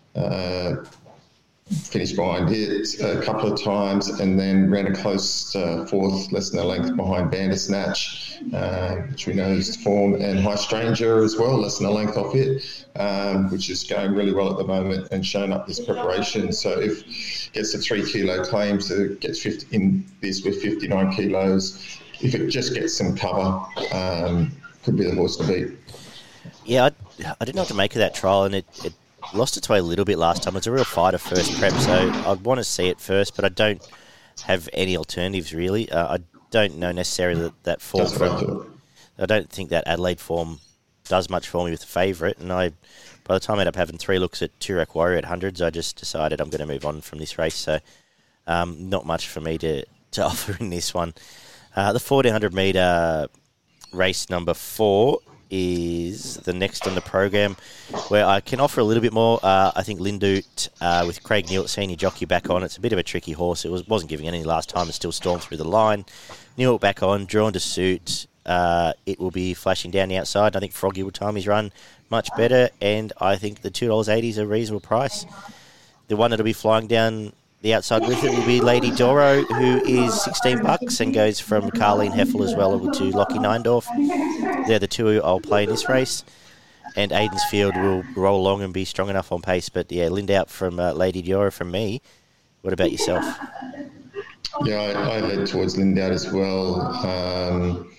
Finished 1.71 2.15
behind 2.15 2.51
it 2.51 2.99
a 3.01 3.23
couple 3.23 3.51
of 3.51 3.59
times 3.59 4.07
and 4.07 4.39
then 4.39 4.69
ran 4.69 4.85
a 4.85 4.93
close 4.93 5.55
uh, 5.55 5.83
fourth, 5.89 6.31
less 6.31 6.51
than 6.51 6.59
a 6.59 6.63
length 6.63 6.95
behind 6.95 7.31
Bandersnatch, 7.31 8.39
uh, 8.53 8.97
which 9.09 9.25
we 9.25 9.33
know 9.33 9.49
is 9.49 9.75
form, 9.77 10.13
and 10.21 10.39
High 10.39 10.57
Stranger 10.57 11.23
as 11.23 11.37
well, 11.37 11.57
less 11.57 11.79
than 11.79 11.87
a 11.87 11.91
length 11.91 12.17
off 12.17 12.35
it, 12.35 12.85
um, 12.97 13.49
which 13.49 13.71
is 13.71 13.83
going 13.83 14.13
really 14.13 14.31
well 14.31 14.51
at 14.51 14.59
the 14.59 14.63
moment 14.63 15.07
and 15.11 15.25
showing 15.25 15.51
up 15.51 15.65
this 15.65 15.83
preparation. 15.83 16.51
So 16.51 16.79
if 16.79 17.51
gets 17.51 17.73
a 17.73 17.79
three 17.79 18.05
kilo 18.11 18.43
claims, 18.43 18.91
it 18.91 19.19
gets 19.19 19.41
50 19.41 19.75
in 19.75 20.05
this 20.21 20.43
with 20.43 20.61
59 20.61 21.15
kilos. 21.15 21.99
If 22.21 22.35
it 22.35 22.47
just 22.49 22.75
gets 22.75 22.95
some 22.95 23.17
cover, 23.17 23.65
um, 23.91 24.51
could 24.83 24.97
be 24.97 25.05
the 25.05 25.15
horse 25.15 25.35
to 25.37 25.47
beat. 25.47 25.71
Yeah, 26.63 26.85
I, 26.85 27.35
I 27.41 27.45
didn't 27.45 27.57
what 27.57 27.69
to 27.69 27.73
make 27.73 27.95
of 27.95 27.99
that 27.99 28.13
trial, 28.13 28.43
and 28.43 28.53
it, 28.53 28.65
it 28.83 28.93
lost 29.33 29.57
its 29.57 29.69
way 29.69 29.79
a 29.79 29.83
little 29.83 30.05
bit 30.05 30.17
last 30.17 30.43
time. 30.43 30.55
It's 30.55 30.67
a 30.67 30.71
real 30.71 30.83
fighter 30.83 31.17
first 31.17 31.57
prep, 31.57 31.73
so 31.73 32.11
I'd 32.27 32.41
want 32.41 32.59
to 32.59 32.63
see 32.63 32.87
it 32.87 32.99
first, 32.99 33.35
but 33.35 33.45
I 33.45 33.49
don't 33.49 33.81
have 34.43 34.69
any 34.73 34.97
alternatives 34.97 35.53
really. 35.53 35.89
Uh, 35.89 36.15
I 36.15 36.17
don't 36.51 36.77
know 36.77 36.91
necessarily 36.91 37.41
that, 37.41 37.63
that 37.63 37.81
form 37.81 38.07
I 38.07 38.09
from. 38.09 38.79
I 39.17 39.25
don't 39.25 39.49
think 39.49 39.69
that 39.69 39.87
Adelaide 39.87 40.19
form 40.19 40.59
does 41.05 41.29
much 41.29 41.47
for 41.47 41.65
me 41.65 41.71
with 41.71 41.81
the 41.81 41.85
favourite, 41.85 42.37
and 42.37 42.51
I, 42.51 42.71
by 43.23 43.33
the 43.33 43.39
time 43.39 43.57
I 43.57 43.61
end 43.61 43.69
up 43.69 43.75
having 43.75 43.97
three 43.97 44.19
looks 44.19 44.41
at 44.41 44.57
Turek 44.59 44.95
Warrior 44.95 45.17
at 45.17 45.25
hundreds, 45.25 45.61
I 45.61 45.69
just 45.69 45.97
decided 45.97 46.41
I'm 46.41 46.49
going 46.49 46.67
to 46.67 46.73
move 46.73 46.85
on 46.85 47.01
from 47.01 47.19
this 47.19 47.37
race. 47.37 47.55
So, 47.55 47.79
um, 48.47 48.89
not 48.89 49.05
much 49.05 49.27
for 49.27 49.41
me 49.41 49.57
to, 49.59 49.85
to 50.11 50.23
offer 50.25 50.57
in 50.59 50.69
this 50.69 50.93
one. 50.93 51.13
Uh, 51.75 51.93
the 51.93 51.99
1400 51.99 52.53
metre 52.53 53.27
race 53.91 54.29
number 54.29 54.53
four 54.53 55.19
is 55.49 56.37
the 56.37 56.53
next 56.53 56.87
on 56.87 56.95
the 56.95 57.01
program, 57.01 57.55
where 58.09 58.25
I 58.25 58.39
can 58.39 58.59
offer 58.59 58.81
a 58.81 58.83
little 58.83 59.01
bit 59.01 59.13
more. 59.13 59.39
Uh, 59.43 59.71
I 59.75 59.83
think 59.83 59.99
Lindut 59.99 60.69
uh, 60.81 61.03
with 61.05 61.23
Craig 61.23 61.47
Newitt, 61.47 61.69
senior 61.69 61.95
jockey, 61.95 62.25
back 62.25 62.49
on. 62.49 62.63
It's 62.63 62.77
a 62.77 62.81
bit 62.81 62.93
of 62.93 62.99
a 62.99 63.03
tricky 63.03 63.31
horse. 63.31 63.65
It 63.65 63.71
was 63.71 63.87
wasn't 63.87 64.09
giving 64.09 64.27
any 64.27 64.43
last 64.43 64.69
time. 64.69 64.89
It 64.89 64.93
still 64.93 65.11
stormed 65.11 65.43
through 65.43 65.57
the 65.57 65.65
line. 65.65 66.05
Neal 66.57 66.77
back 66.77 67.03
on, 67.03 67.25
drawn 67.25 67.53
to 67.53 67.59
suit. 67.59 68.27
Uh, 68.45 68.93
it 69.05 69.19
will 69.19 69.31
be 69.31 69.53
flashing 69.53 69.91
down 69.91 70.09
the 70.09 70.17
outside. 70.17 70.55
I 70.55 70.59
think 70.59 70.71
Froggy 70.71 71.03
will 71.03 71.11
time 71.11 71.35
his 71.35 71.47
run 71.47 71.71
much 72.09 72.29
better, 72.37 72.69
and 72.81 73.11
I 73.19 73.35
think 73.35 73.61
the 73.61 73.71
two 73.71 73.87
dollars 73.87 74.09
eighty 74.09 74.29
is 74.29 74.37
a 74.37 74.45
reasonable 74.45 74.81
price. 74.81 75.25
The 76.07 76.15
one 76.15 76.29
that'll 76.29 76.43
be 76.43 76.53
flying 76.53 76.87
down 76.87 77.33
the 77.65 77.73
outside 77.73 78.07
with 78.07 78.23
it 78.23 78.29
will 78.29 78.45
be 78.45 78.61
Lady 78.61 78.91
Doro, 78.91 79.41
who 79.41 79.83
is 79.85 80.23
16 80.23 80.61
bucks 80.61 80.99
and 80.99 81.11
goes 81.11 81.39
from 81.39 81.71
Carleen 81.71 82.11
Hefel 82.11 82.45
as 82.45 82.53
well 82.53 82.79
to 82.79 83.03
Lockie 83.05 83.39
Neindorf. 83.39 83.87
They're 84.67 84.77
the 84.77 84.87
two 84.87 85.19
I'll 85.23 85.39
play 85.39 85.63
in 85.63 85.69
this 85.69 85.89
race. 85.89 86.23
And 86.95 87.11
Aiden's 87.11 87.43
Field 87.45 87.75
will 87.75 88.03
roll 88.15 88.39
along 88.39 88.61
and 88.61 88.71
be 88.71 88.85
strong 88.85 89.09
enough 89.09 89.31
on 89.31 89.41
pace. 89.41 89.69
But 89.69 89.91
yeah, 89.91 90.09
Lind 90.09 90.29
out 90.29 90.51
from 90.51 90.79
uh, 90.79 90.93
Lady 90.93 91.23
Doro 91.23 91.49
from 91.49 91.71
me. 91.71 92.03
What 92.61 92.71
about 92.71 92.91
yourself? 92.91 93.25
Yeah, 94.63 94.81
I, 94.81 95.17
I 95.17 95.19
led 95.21 95.47
towards 95.47 95.75
Lindout 95.75 96.11
as 96.11 96.31
well. 96.31 96.81
Um, 97.03 97.91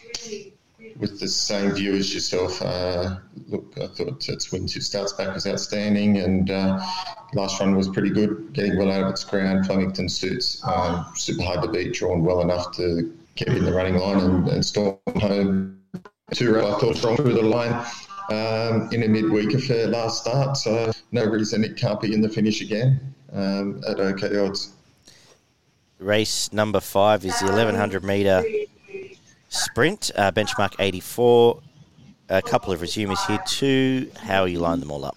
with 0.98 1.20
the 1.20 1.28
same 1.28 1.72
view 1.72 1.94
as 1.94 2.12
yourself. 2.12 2.60
Uh, 2.62 3.16
look, 3.48 3.72
I 3.76 3.86
thought 3.88 4.28
its 4.28 4.50
win 4.52 4.66
two 4.66 4.80
starts 4.80 5.12
back 5.12 5.34
was 5.34 5.46
outstanding, 5.46 6.18
and 6.18 6.50
uh, 6.50 6.84
last 7.34 7.60
run 7.60 7.76
was 7.76 7.88
pretty 7.88 8.10
good, 8.10 8.52
getting 8.52 8.76
well 8.76 8.90
out 8.90 9.02
of 9.02 9.10
its 9.10 9.24
ground. 9.24 9.66
Flemington 9.66 10.08
suits 10.08 10.62
um, 10.64 11.06
super 11.14 11.42
hard 11.42 11.62
to 11.62 11.68
beat, 11.68 11.94
drawn 11.94 12.22
well 12.22 12.40
enough 12.40 12.74
to 12.76 13.12
keep 13.34 13.48
in 13.48 13.64
the 13.64 13.72
running 13.72 13.96
line 13.96 14.18
and, 14.18 14.48
and 14.48 14.64
storm 14.64 14.98
home. 15.16 15.80
Two 16.34 16.58
I 16.58 16.78
thought, 16.78 16.96
strong 16.96 17.16
through 17.16 17.34
the 17.34 17.42
line. 17.42 17.84
Um, 18.28 18.88
in 18.90 19.04
a 19.04 19.08
midweek 19.08 19.54
affair 19.54 19.86
last 19.86 20.22
start, 20.22 20.56
so 20.56 20.90
no 21.12 21.24
reason 21.26 21.62
it 21.62 21.76
can't 21.76 22.00
be 22.00 22.12
in 22.12 22.20
the 22.20 22.28
finish 22.28 22.60
again 22.60 23.14
um, 23.32 23.80
at 23.86 24.00
okay 24.00 24.36
odds. 24.36 24.72
Race 26.00 26.52
number 26.52 26.80
five 26.80 27.24
is 27.24 27.38
the 27.38 27.46
1100 27.46 28.02
metre 28.02 28.42
sprint, 29.48 30.10
uh, 30.16 30.32
benchmark 30.32 30.74
84. 30.78 31.60
A 32.28 32.42
couple 32.42 32.72
of 32.72 32.80
resumers 32.80 33.24
here 33.26 33.38
too. 33.46 34.10
How 34.20 34.44
you 34.44 34.58
line 34.58 34.80
them 34.80 34.90
all 34.90 35.04
up? 35.04 35.16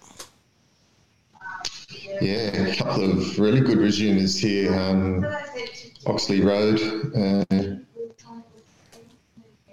Yeah, 2.22 2.52
a 2.52 2.76
couple 2.76 3.10
of 3.10 3.40
really 3.40 3.62
good 3.62 3.78
resumers 3.78 4.38
here. 4.38 4.74
Um, 4.74 5.26
Oxley 6.06 6.42
Road 6.42 6.80
uh, 7.16 7.46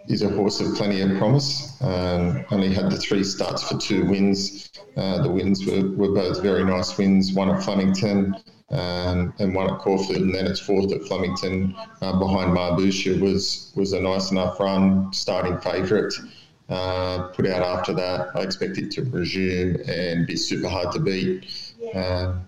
is 0.08 0.22
a 0.22 0.28
horse 0.28 0.60
of 0.60 0.74
plenty 0.76 1.00
of 1.00 1.18
promise. 1.18 1.80
Um, 1.82 2.44
only 2.50 2.72
had 2.72 2.90
the 2.90 2.96
three 2.96 3.24
starts 3.24 3.68
for 3.68 3.76
two 3.78 4.06
wins. 4.06 4.70
Uh, 4.96 5.22
the 5.22 5.30
wins 5.30 5.66
were, 5.66 5.90
were 5.90 6.14
both 6.14 6.42
very 6.42 6.64
nice 6.64 6.96
wins. 6.96 7.32
One 7.32 7.50
at 7.50 7.62
Flemington 7.62 8.36
um, 8.70 9.32
and 9.38 9.54
one 9.54 9.70
at 9.70 9.78
Caulfield, 9.78 10.22
and 10.22 10.34
then 10.34 10.46
its 10.46 10.60
fourth 10.60 10.92
at 10.92 11.02
Flemington 11.02 11.74
uh, 12.02 12.18
behind 12.18 12.50
Marbusha 12.56 13.20
was 13.20 13.72
was 13.76 13.92
a 13.92 14.00
nice 14.00 14.30
enough 14.30 14.58
run. 14.58 15.12
Starting 15.12 15.58
favourite. 15.60 16.12
Uh, 16.68 17.28
put 17.28 17.46
out 17.46 17.62
after 17.62 17.94
that. 17.94 18.30
I 18.34 18.40
expect 18.40 18.76
it 18.76 18.90
to 18.92 19.04
resume 19.04 19.76
and 19.88 20.26
be 20.26 20.36
super 20.36 20.68
hard 20.68 20.90
to 20.92 20.98
beat. 20.98 21.46
Um, 21.94 22.44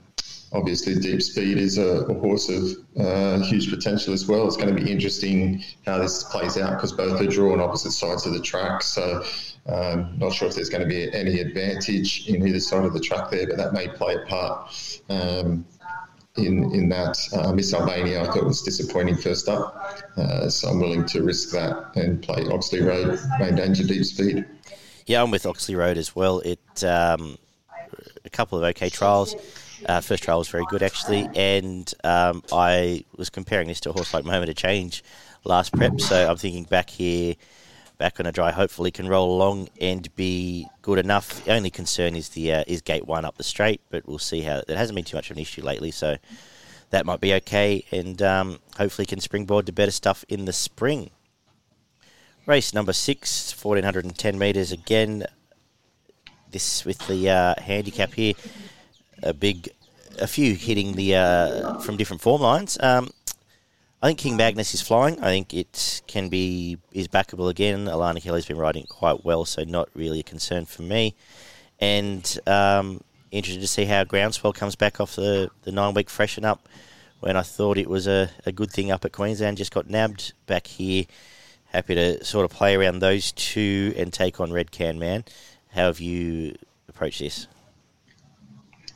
obviously, 0.52 0.96
Deep 0.96 1.22
Speed 1.22 1.56
is 1.56 1.78
a, 1.78 2.00
a 2.06 2.14
horse 2.14 2.48
of 2.48 2.64
uh, 2.98 3.38
huge 3.44 3.70
potential 3.70 4.12
as 4.12 4.26
well. 4.26 4.48
It's 4.48 4.56
going 4.56 4.74
to 4.74 4.82
be 4.82 4.90
interesting 4.90 5.62
how 5.86 5.98
this 5.98 6.24
plays 6.24 6.58
out 6.58 6.70
because 6.70 6.92
both 6.92 7.20
are 7.20 7.26
drawn 7.28 7.60
opposite 7.60 7.92
sides 7.92 8.26
of 8.26 8.32
the 8.32 8.40
track. 8.40 8.82
So, 8.82 9.22
um, 9.66 10.18
not 10.18 10.32
sure 10.32 10.48
if 10.48 10.56
there's 10.56 10.70
going 10.70 10.82
to 10.82 10.88
be 10.88 11.14
any 11.14 11.38
advantage 11.38 12.26
in 12.28 12.44
either 12.44 12.58
side 12.58 12.84
of 12.86 12.94
the 12.94 13.00
track 13.00 13.30
there, 13.30 13.46
but 13.46 13.56
that 13.56 13.72
may 13.72 13.86
play 13.86 14.16
a 14.16 14.26
part. 14.26 15.04
Um, 15.08 15.64
in, 16.38 16.72
in 16.72 16.88
that 16.88 17.18
uh, 17.32 17.52
Miss 17.52 17.74
Albania, 17.74 18.22
I 18.22 18.26
thought 18.26 18.44
was 18.44 18.62
disappointing 18.62 19.16
first 19.16 19.48
up, 19.48 20.02
uh, 20.16 20.48
so 20.48 20.68
I'm 20.68 20.80
willing 20.80 21.04
to 21.06 21.22
risk 21.22 21.50
that 21.52 21.96
and 21.96 22.22
play 22.22 22.46
Oxley 22.50 22.82
Road, 22.82 23.18
main 23.38 23.56
danger, 23.56 23.84
deep 23.84 24.04
speed. 24.04 24.44
Yeah, 25.06 25.22
I'm 25.22 25.30
with 25.30 25.46
Oxley 25.46 25.74
Road 25.74 25.96
as 25.96 26.14
well. 26.14 26.40
It 26.40 26.84
um, 26.84 27.38
a 28.24 28.30
couple 28.30 28.58
of 28.58 28.64
okay 28.64 28.90
trials. 28.90 29.34
Uh, 29.86 30.00
first 30.00 30.24
trial 30.24 30.38
was 30.38 30.48
very 30.48 30.64
good 30.68 30.82
actually, 30.82 31.28
and 31.34 31.92
um, 32.04 32.42
I 32.52 33.04
was 33.16 33.30
comparing 33.30 33.68
this 33.68 33.80
to 33.80 33.90
a 33.90 33.92
horse 33.92 34.12
like 34.12 34.24
Moment 34.24 34.50
of 34.50 34.56
Change 34.56 35.02
last 35.44 35.72
prep. 35.72 36.00
So 36.00 36.28
I'm 36.28 36.36
thinking 36.36 36.64
back 36.64 36.90
here, 36.90 37.34
back 37.98 38.18
on 38.20 38.26
a 38.26 38.32
dry. 38.32 38.50
Hopefully, 38.52 38.90
can 38.90 39.08
roll 39.08 39.34
along 39.34 39.68
and 39.80 40.14
be 40.16 40.66
good 40.82 40.98
enough. 40.98 41.44
The 41.44 41.52
only 41.52 41.70
concern 41.70 42.16
is 42.16 42.30
the 42.30 42.52
uh, 42.52 42.64
is 42.66 42.80
gate 42.80 43.06
one 43.06 43.24
up 43.24 43.36
the 43.36 43.44
straight, 43.44 43.80
but 43.90 44.08
we'll 44.08 44.18
see 44.18 44.42
how 44.42 44.62
it 44.66 44.76
hasn't 44.76 44.96
been 44.96 45.04
too 45.04 45.16
much 45.16 45.30
of 45.30 45.36
an 45.36 45.42
issue 45.42 45.62
lately. 45.62 45.90
So 45.90 46.16
that 46.90 47.04
might 47.04 47.20
be 47.20 47.34
okay, 47.34 47.84
and 47.90 48.22
um, 48.22 48.60
hopefully 48.76 49.04
can 49.04 49.20
springboard 49.20 49.66
to 49.66 49.72
better 49.72 49.90
stuff 49.90 50.24
in 50.28 50.46
the 50.46 50.52
spring. 50.52 51.10
Race 52.46 52.72
number 52.72 52.94
six, 52.94 53.52
1410 53.52 54.38
metres 54.38 54.72
again. 54.72 55.26
This 56.50 56.84
with 56.86 57.06
the 57.06 57.28
uh, 57.28 57.54
handicap 57.60 58.14
here, 58.14 58.32
a 59.22 59.34
big, 59.34 59.68
a 60.18 60.26
few 60.26 60.54
hitting 60.54 60.92
the 60.92 61.14
uh, 61.14 61.78
from 61.80 61.98
different 61.98 62.22
form 62.22 62.40
lines. 62.40 62.78
Um, 62.80 63.10
I 64.00 64.08
think 64.08 64.18
King 64.20 64.36
Magnus 64.36 64.74
is 64.74 64.82
flying. 64.82 65.18
I 65.20 65.28
think 65.28 65.52
it 65.52 66.02
can 66.06 66.28
be 66.28 66.78
is 66.92 67.08
backable 67.08 67.50
again. 67.50 67.86
Alana 67.86 68.22
Kelly's 68.22 68.46
been 68.46 68.56
riding 68.56 68.84
it 68.84 68.88
quite 68.88 69.24
well, 69.24 69.44
so 69.44 69.64
not 69.64 69.88
really 69.94 70.20
a 70.20 70.24
concern 70.24 70.66
for 70.66 70.82
me. 70.82 71.16
And 71.80 72.38
um, 72.46 73.00
interested 73.32 73.60
to 73.60 73.66
see 73.66 73.86
how 73.86 74.04
Groundswell 74.04 74.54
comes 74.54 74.76
back 74.76 75.00
off 75.00 75.16
the, 75.16 75.50
the 75.62 75.72
nine 75.72 75.94
week 75.94 76.10
freshen 76.10 76.44
up. 76.44 76.68
When 77.20 77.36
I 77.36 77.42
thought 77.42 77.76
it 77.76 77.90
was 77.90 78.06
a, 78.06 78.30
a 78.46 78.52
good 78.52 78.70
thing 78.70 78.92
up 78.92 79.04
at 79.04 79.10
Queensland, 79.10 79.56
just 79.56 79.74
got 79.74 79.90
nabbed 79.90 80.32
back 80.46 80.68
here. 80.68 81.04
Happy 81.66 81.96
to 81.96 82.24
sort 82.24 82.44
of 82.44 82.56
play 82.56 82.76
around 82.76 83.00
those 83.00 83.32
two 83.32 83.92
and 83.96 84.12
take 84.12 84.38
on 84.38 84.52
Red 84.52 84.70
Can 84.70 85.00
Man. 85.00 85.24
How 85.70 85.86
have 85.86 85.98
you 85.98 86.56
approached 86.88 87.18
this? 87.18 87.48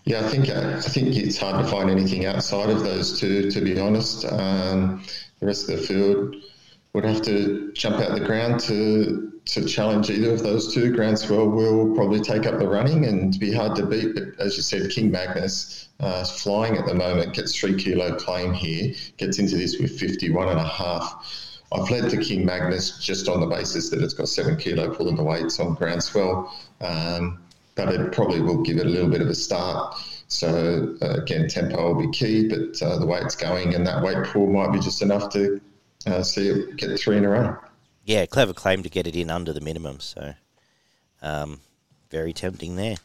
Yeah, 0.04 0.24
I 0.24 0.28
think 0.28 0.48
I 0.48 0.80
think 0.80 1.16
it's 1.16 1.38
hard 1.38 1.64
to 1.64 1.70
find 1.70 1.88
anything 1.88 2.26
outside 2.26 2.70
of 2.70 2.82
those 2.82 3.20
two. 3.20 3.50
To 3.50 3.60
be 3.60 3.78
honest, 3.78 4.24
um, 4.24 5.04
the 5.38 5.46
rest 5.46 5.68
of 5.68 5.78
the 5.78 5.86
field 5.86 6.34
would 6.92 7.04
have 7.04 7.22
to 7.22 7.72
jump 7.72 7.96
out 7.96 8.12
the 8.12 8.24
ground 8.24 8.60
to 8.60 9.32
to 9.44 9.64
challenge 9.64 10.10
either 10.10 10.32
of 10.32 10.42
those 10.42 10.72
two. 10.72 10.92
Groundswell 10.92 11.48
will 11.48 11.94
probably 11.94 12.20
take 12.20 12.46
up 12.46 12.58
the 12.58 12.68
running 12.68 13.06
and 13.06 13.38
be 13.38 13.52
hard 13.52 13.76
to 13.76 13.86
beat. 13.86 14.14
But 14.14 14.38
as 14.38 14.56
you 14.56 14.62
said, 14.62 14.90
King 14.90 15.10
Magnus 15.10 15.88
uh, 16.00 16.24
flying 16.24 16.76
at 16.76 16.86
the 16.86 16.94
moment 16.94 17.34
gets 17.34 17.56
three 17.56 17.76
kilo 17.76 18.16
claim 18.16 18.52
here, 18.52 18.94
gets 19.16 19.38
into 19.38 19.56
this 19.56 19.78
with 19.78 19.98
51 19.98 20.48
and 20.48 20.60
a 20.60 20.64
half. 20.64 21.60
I've 21.72 21.90
led 21.90 22.10
to 22.10 22.18
King 22.18 22.44
Magnus 22.44 22.98
just 22.98 23.28
on 23.28 23.40
the 23.40 23.46
basis 23.46 23.88
that 23.90 24.02
it's 24.02 24.14
got 24.14 24.28
seven 24.28 24.56
kilo 24.56 24.94
pulling 24.94 25.16
the 25.16 25.22
weights 25.22 25.58
on 25.58 25.74
Groundswell, 25.74 26.52
um, 26.80 27.41
but 27.74 27.88
it 27.88 28.12
probably 28.12 28.40
will 28.40 28.62
give 28.62 28.78
it 28.78 28.86
a 28.86 28.88
little 28.88 29.08
bit 29.08 29.20
of 29.20 29.28
a 29.28 29.34
start. 29.34 29.96
So 30.28 30.96
uh, 31.02 31.14
again, 31.14 31.48
tempo 31.48 31.94
will 31.94 32.06
be 32.06 32.10
key, 32.10 32.48
but 32.48 32.82
uh, 32.82 32.98
the 32.98 33.06
way 33.06 33.20
it's 33.20 33.36
going 33.36 33.74
and 33.74 33.86
that 33.86 34.02
weight 34.02 34.24
pool 34.24 34.46
might 34.50 34.72
be 34.72 34.80
just 34.80 35.02
enough 35.02 35.30
to 35.30 35.60
uh, 36.06 36.22
see 36.22 36.48
it 36.48 36.76
get 36.76 36.98
three 36.98 37.16
in 37.16 37.24
a 37.24 37.28
row. 37.28 37.56
Yeah, 38.04 38.26
clever 38.26 38.52
claim 38.52 38.82
to 38.82 38.88
get 38.88 39.06
it 39.06 39.14
in 39.14 39.30
under 39.30 39.52
the 39.52 39.60
minimum. 39.60 40.00
So 40.00 40.34
um, 41.22 41.60
very 42.10 42.32
tempting 42.32 42.76
there. 42.76 42.96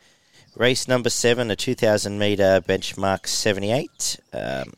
Race 0.55 0.87
number 0.87 1.09
seven, 1.09 1.51
a 1.51 1.55
2,000 1.55 2.17
metre 2.17 2.61
benchmark 2.67 3.27
78, 3.27 4.19
um, 4.33 4.73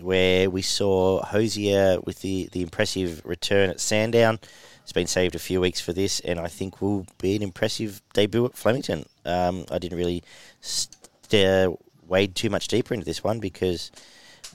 where 0.00 0.48
we 0.48 0.62
saw 0.62 1.24
Hosier 1.24 1.98
with 2.04 2.20
the, 2.20 2.48
the 2.52 2.62
impressive 2.62 3.20
return 3.24 3.68
at 3.68 3.80
Sandown. 3.80 4.38
It's 4.84 4.92
been 4.92 5.08
saved 5.08 5.34
a 5.34 5.40
few 5.40 5.60
weeks 5.60 5.80
for 5.80 5.92
this, 5.92 6.20
and 6.20 6.38
I 6.38 6.46
think 6.46 6.80
will 6.80 7.04
be 7.20 7.34
an 7.34 7.42
impressive 7.42 8.00
debut 8.14 8.46
at 8.46 8.54
Flemington. 8.54 9.06
Um, 9.28 9.66
I 9.70 9.78
didn't 9.78 9.98
really 9.98 10.22
st- 10.60 11.78
wade 12.06 12.34
too 12.34 12.50
much 12.50 12.68
deeper 12.68 12.94
into 12.94 13.04
this 13.04 13.22
one 13.22 13.38
because 13.38 13.92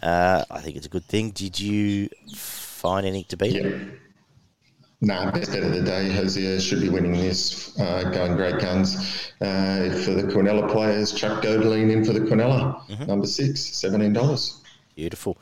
uh, 0.02 0.44
I 0.50 0.60
think 0.62 0.76
it's 0.76 0.88
a 0.88 0.90
good 0.90 1.06
thing. 1.06 1.30
Did 1.32 1.60
you 1.60 2.10
find 2.36 3.06
anything 3.06 3.26
to 3.30 3.38
beat 3.38 3.64
yeah. 3.64 3.80
Nah, 5.02 5.32
best 5.32 5.52
bet 5.52 5.64
of 5.64 5.74
the 5.74 5.82
day. 5.82 6.10
Hosier 6.14 6.62
should 6.62 6.80
be 6.80 6.88
winning 6.88 7.12
this, 7.12 7.78
uh, 7.78 8.10
going 8.14 8.38
great 8.38 8.60
guns. 8.60 8.96
Uh, 9.42 9.90
for 10.06 10.12
the 10.12 10.24
Quinella 10.24 10.72
players, 10.72 11.12
Chuck 11.12 11.44
Godeline 11.44 11.92
in 11.92 12.06
for 12.06 12.14
the 12.14 12.22
Quinella, 12.22 12.82
mm-hmm. 12.88 13.06
number 13.06 13.28
six, 13.28 13.60
$17. 13.60 14.62
Beautiful. 14.96 15.38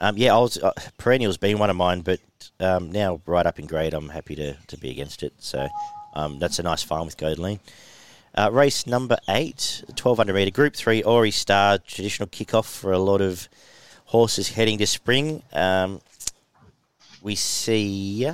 Um, 0.00 0.16
yeah, 0.16 0.34
I 0.34 0.38
was 0.38 0.58
uh, 0.58 0.72
perennial's 0.96 1.38
been 1.38 1.58
one 1.58 1.70
of 1.70 1.76
mine, 1.76 2.02
but 2.02 2.20
um, 2.60 2.92
now 2.92 3.20
right 3.26 3.46
up 3.46 3.58
in 3.58 3.66
grade, 3.66 3.94
I'm 3.94 4.10
happy 4.10 4.36
to, 4.36 4.54
to 4.54 4.76
be 4.76 4.90
against 4.92 5.24
it. 5.24 5.32
So 5.38 5.68
um, 6.14 6.38
that's 6.38 6.60
a 6.60 6.62
nice 6.62 6.84
farm 6.84 7.06
with 7.06 7.16
Godeline. 7.16 7.58
Uh, 8.36 8.48
race 8.52 8.86
number 8.86 9.16
eight, 9.28 9.82
1200 9.88 10.32
metre 10.32 10.50
Group 10.52 10.76
3 10.76 11.02
Aurie's 11.02 11.34
Star, 11.34 11.78
traditional 11.78 12.28
kickoff 12.28 12.64
for 12.64 12.92
a 12.92 12.98
lot 12.98 13.20
of 13.20 13.48
horses 14.04 14.50
heading 14.50 14.78
to 14.78 14.86
spring. 14.86 15.42
Um, 15.52 16.00
we 17.22 17.34
see 17.34 18.30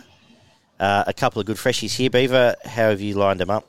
uh, 0.79 1.05
a 1.07 1.13
couple 1.15 1.41
of 1.41 1.47
good 1.47 1.57
freshies 1.57 1.97
here, 1.97 2.11
Beaver. 2.11 2.57
How 2.65 2.91
have 2.91 3.01
you 3.01 3.15
lined 3.15 3.41
them 3.41 3.51
up? 3.51 3.67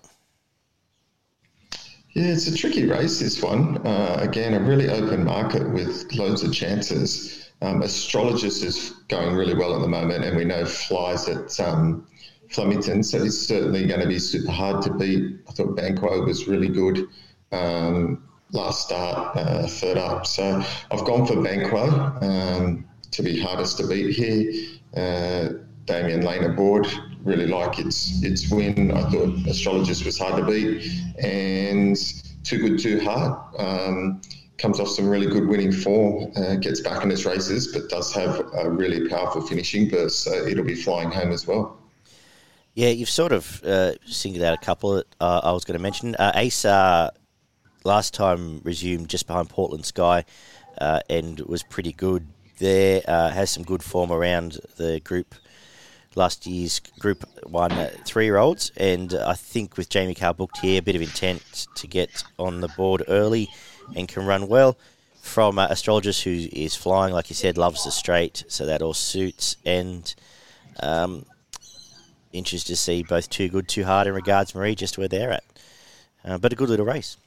Yeah, 2.12 2.26
it's 2.26 2.48
a 2.48 2.56
tricky 2.56 2.86
race, 2.86 3.20
this 3.20 3.42
one. 3.42 3.78
Uh, 3.86 4.18
again, 4.20 4.54
a 4.54 4.60
really 4.60 4.90
open 4.90 5.24
market 5.24 5.70
with 5.72 6.12
loads 6.14 6.44
of 6.44 6.54
chances. 6.54 7.52
Um, 7.62 7.82
Astrologist 7.82 8.64
is 8.64 8.92
going 9.08 9.36
really 9.36 9.54
well 9.54 9.76
at 9.76 9.82
the 9.82 9.88
moment, 9.88 10.26
and 10.26 10.36
we 10.36 10.44
know 10.44 10.66
flies 10.66 11.30
at 11.30 11.60
um, 11.60 12.06
Flemington, 12.50 13.04
so 13.04 13.24
it's 13.24 13.38
certainly 13.38 13.86
going 13.86 14.02
to 14.02 14.08
be 14.08 14.20
super 14.20 14.52
hard 14.52 14.82
to 14.84 14.94
beat. 14.94 15.40
I 15.48 15.52
thought 15.52 15.76
Banquo 15.76 16.26
was 16.26 16.48
really 16.48 16.70
good 16.70 17.08
um, 17.52 18.24
last 18.52 18.86
start, 18.86 19.36
uh, 19.38 19.68
third 19.68 19.98
up. 19.98 20.26
So 20.26 20.64
I've 20.92 21.06
gone 21.06 21.26
for 21.26 21.42
Banquo 21.42 21.90
um, 22.22 22.86
to 23.12 23.24
be 23.24 23.40
hardest 23.40 23.78
to 23.78 23.88
beat 23.88 24.16
here. 24.16 24.80
Uh, 24.96 25.54
Damian 25.86 26.22
Lane 26.22 26.44
aboard. 26.44 26.88
Really 27.24 27.48
like 27.48 27.80
its 27.80 28.24
its 28.24 28.50
win. 28.50 28.92
I 28.92 29.10
thought 29.10 29.36
Astrologist 29.48 30.06
was 30.06 30.18
hard 30.18 30.38
to 30.38 30.46
beat, 30.46 30.90
and 31.22 31.98
too 32.44 32.58
good, 32.60 32.80
too 32.80 33.02
hard. 33.02 33.38
Um, 33.58 34.22
comes 34.58 34.80
off 34.80 34.88
some 34.88 35.08
really 35.08 35.28
good 35.28 35.48
winning 35.48 35.72
form, 35.72 36.32
uh, 36.36 36.56
gets 36.56 36.80
back 36.80 37.04
in 37.04 37.12
its 37.12 37.26
races, 37.26 37.68
but 37.68 37.90
does 37.90 38.12
have 38.14 38.40
a 38.56 38.70
really 38.70 39.08
powerful 39.08 39.42
finishing 39.42 39.88
burst, 39.88 40.22
so 40.24 40.32
it'll 40.48 40.64
be 40.64 40.76
flying 40.76 41.12
home 41.12 41.32
as 41.32 41.46
well. 41.46 41.77
Yeah, 42.78 42.90
you've 42.90 43.10
sort 43.10 43.32
of 43.32 43.64
uh, 43.64 43.94
singled 44.06 44.44
out 44.44 44.54
a 44.54 44.64
couple 44.64 44.98
that 44.98 45.08
uh, 45.20 45.42
I 45.44 45.52
was 45.52 45.66
going 45.66 45.80
to 45.80 45.82
mention. 45.82 46.14
Uh, 46.14 46.32
Ace 46.36 46.64
uh, 46.64 47.10
last 47.84 48.14
time 48.14 48.62
resumed 48.64 49.10
just 49.10 49.26
behind 49.26 49.50
Portland 49.50 49.84
Sky 49.84 50.26
uh, 50.78 51.00
and 51.10 51.40
was 51.40 51.64
pretty 51.64 51.92
good 51.92 52.28
there. 52.60 53.02
Uh, 53.08 53.32
has 53.32 53.50
some 53.50 53.64
good 53.64 53.82
form 53.82 54.12
around 54.12 54.60
the 54.76 55.00
group 55.00 55.34
last 56.14 56.46
year's 56.46 56.80
Group 57.00 57.28
One 57.48 57.72
three-year-olds, 58.06 58.74
and 58.78 59.12
I 59.12 59.34
think 59.34 59.76
with 59.76 59.90
Jamie 59.90 60.14
Kah 60.14 60.34
booked 60.34 60.60
here, 60.60 60.78
a 60.78 60.84
bit 60.84 60.96
of 60.96 61.02
intent 61.02 61.66
to 61.78 61.88
get 61.88 62.24
on 62.38 62.62
the 62.62 62.68
board 62.68 63.02
early 63.08 63.50
and 63.96 64.08
can 64.08 64.24
run 64.28 64.48
well. 64.48 64.78
From 65.24 65.58
uh, 65.58 65.66
Astrologist, 65.72 66.24
who 66.26 66.48
is 66.54 66.76
flying, 66.76 67.12
like 67.12 67.32
you 67.32 67.36
said, 67.36 67.58
loves 67.58 67.86
the 67.86 67.92
straight, 67.92 68.44
so 68.50 68.68
that 68.68 68.84
all 68.84 68.94
suits. 68.94 69.58
And 69.66 70.14
um, 70.80 71.26
interested 72.34 72.74
to 72.74 72.76
see 72.76 73.04
both 73.04 73.30
too 73.30 73.50
good, 73.50 73.68
too 73.68 73.84
hard 73.84 74.08
in 74.08 74.14
regards 74.14 74.54
Marie, 74.54 74.76
just 74.76 74.98
where 74.98 75.08
they're 75.08 75.32
at. 75.32 75.44
Uh, 76.24 76.38
but 76.38 76.54
a 76.54 76.56
good 76.56 76.70
little 76.70 76.86
race. 76.86 77.18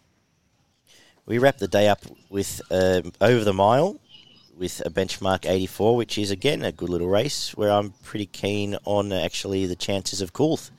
We 1.27 1.39
wrap 1.39 1.59
the 1.59 1.69
day 1.69 1.89
up 1.89 2.01
with 2.29 2.61
uh, 2.71 3.03
over 3.21 3.45
the 3.45 3.53
mile 3.53 4.01
with 4.61 4.83
a 4.85 4.91
benchmark 4.91 5.49
84, 5.49 5.97
which 5.97 6.19
is 6.19 6.31
again 6.31 6.65
a 6.65 6.73
good 6.73 6.91
little 6.91 7.09
race 7.09 7.57
where 7.57 7.71
I'm 7.71 7.95
pretty 8.03 8.27
keen 8.27 8.77
on 8.85 9.13
actually 9.13 9.67
the 9.67 9.77
chances 9.77 10.21
of 10.21 10.33
Coolth. 10.33 10.71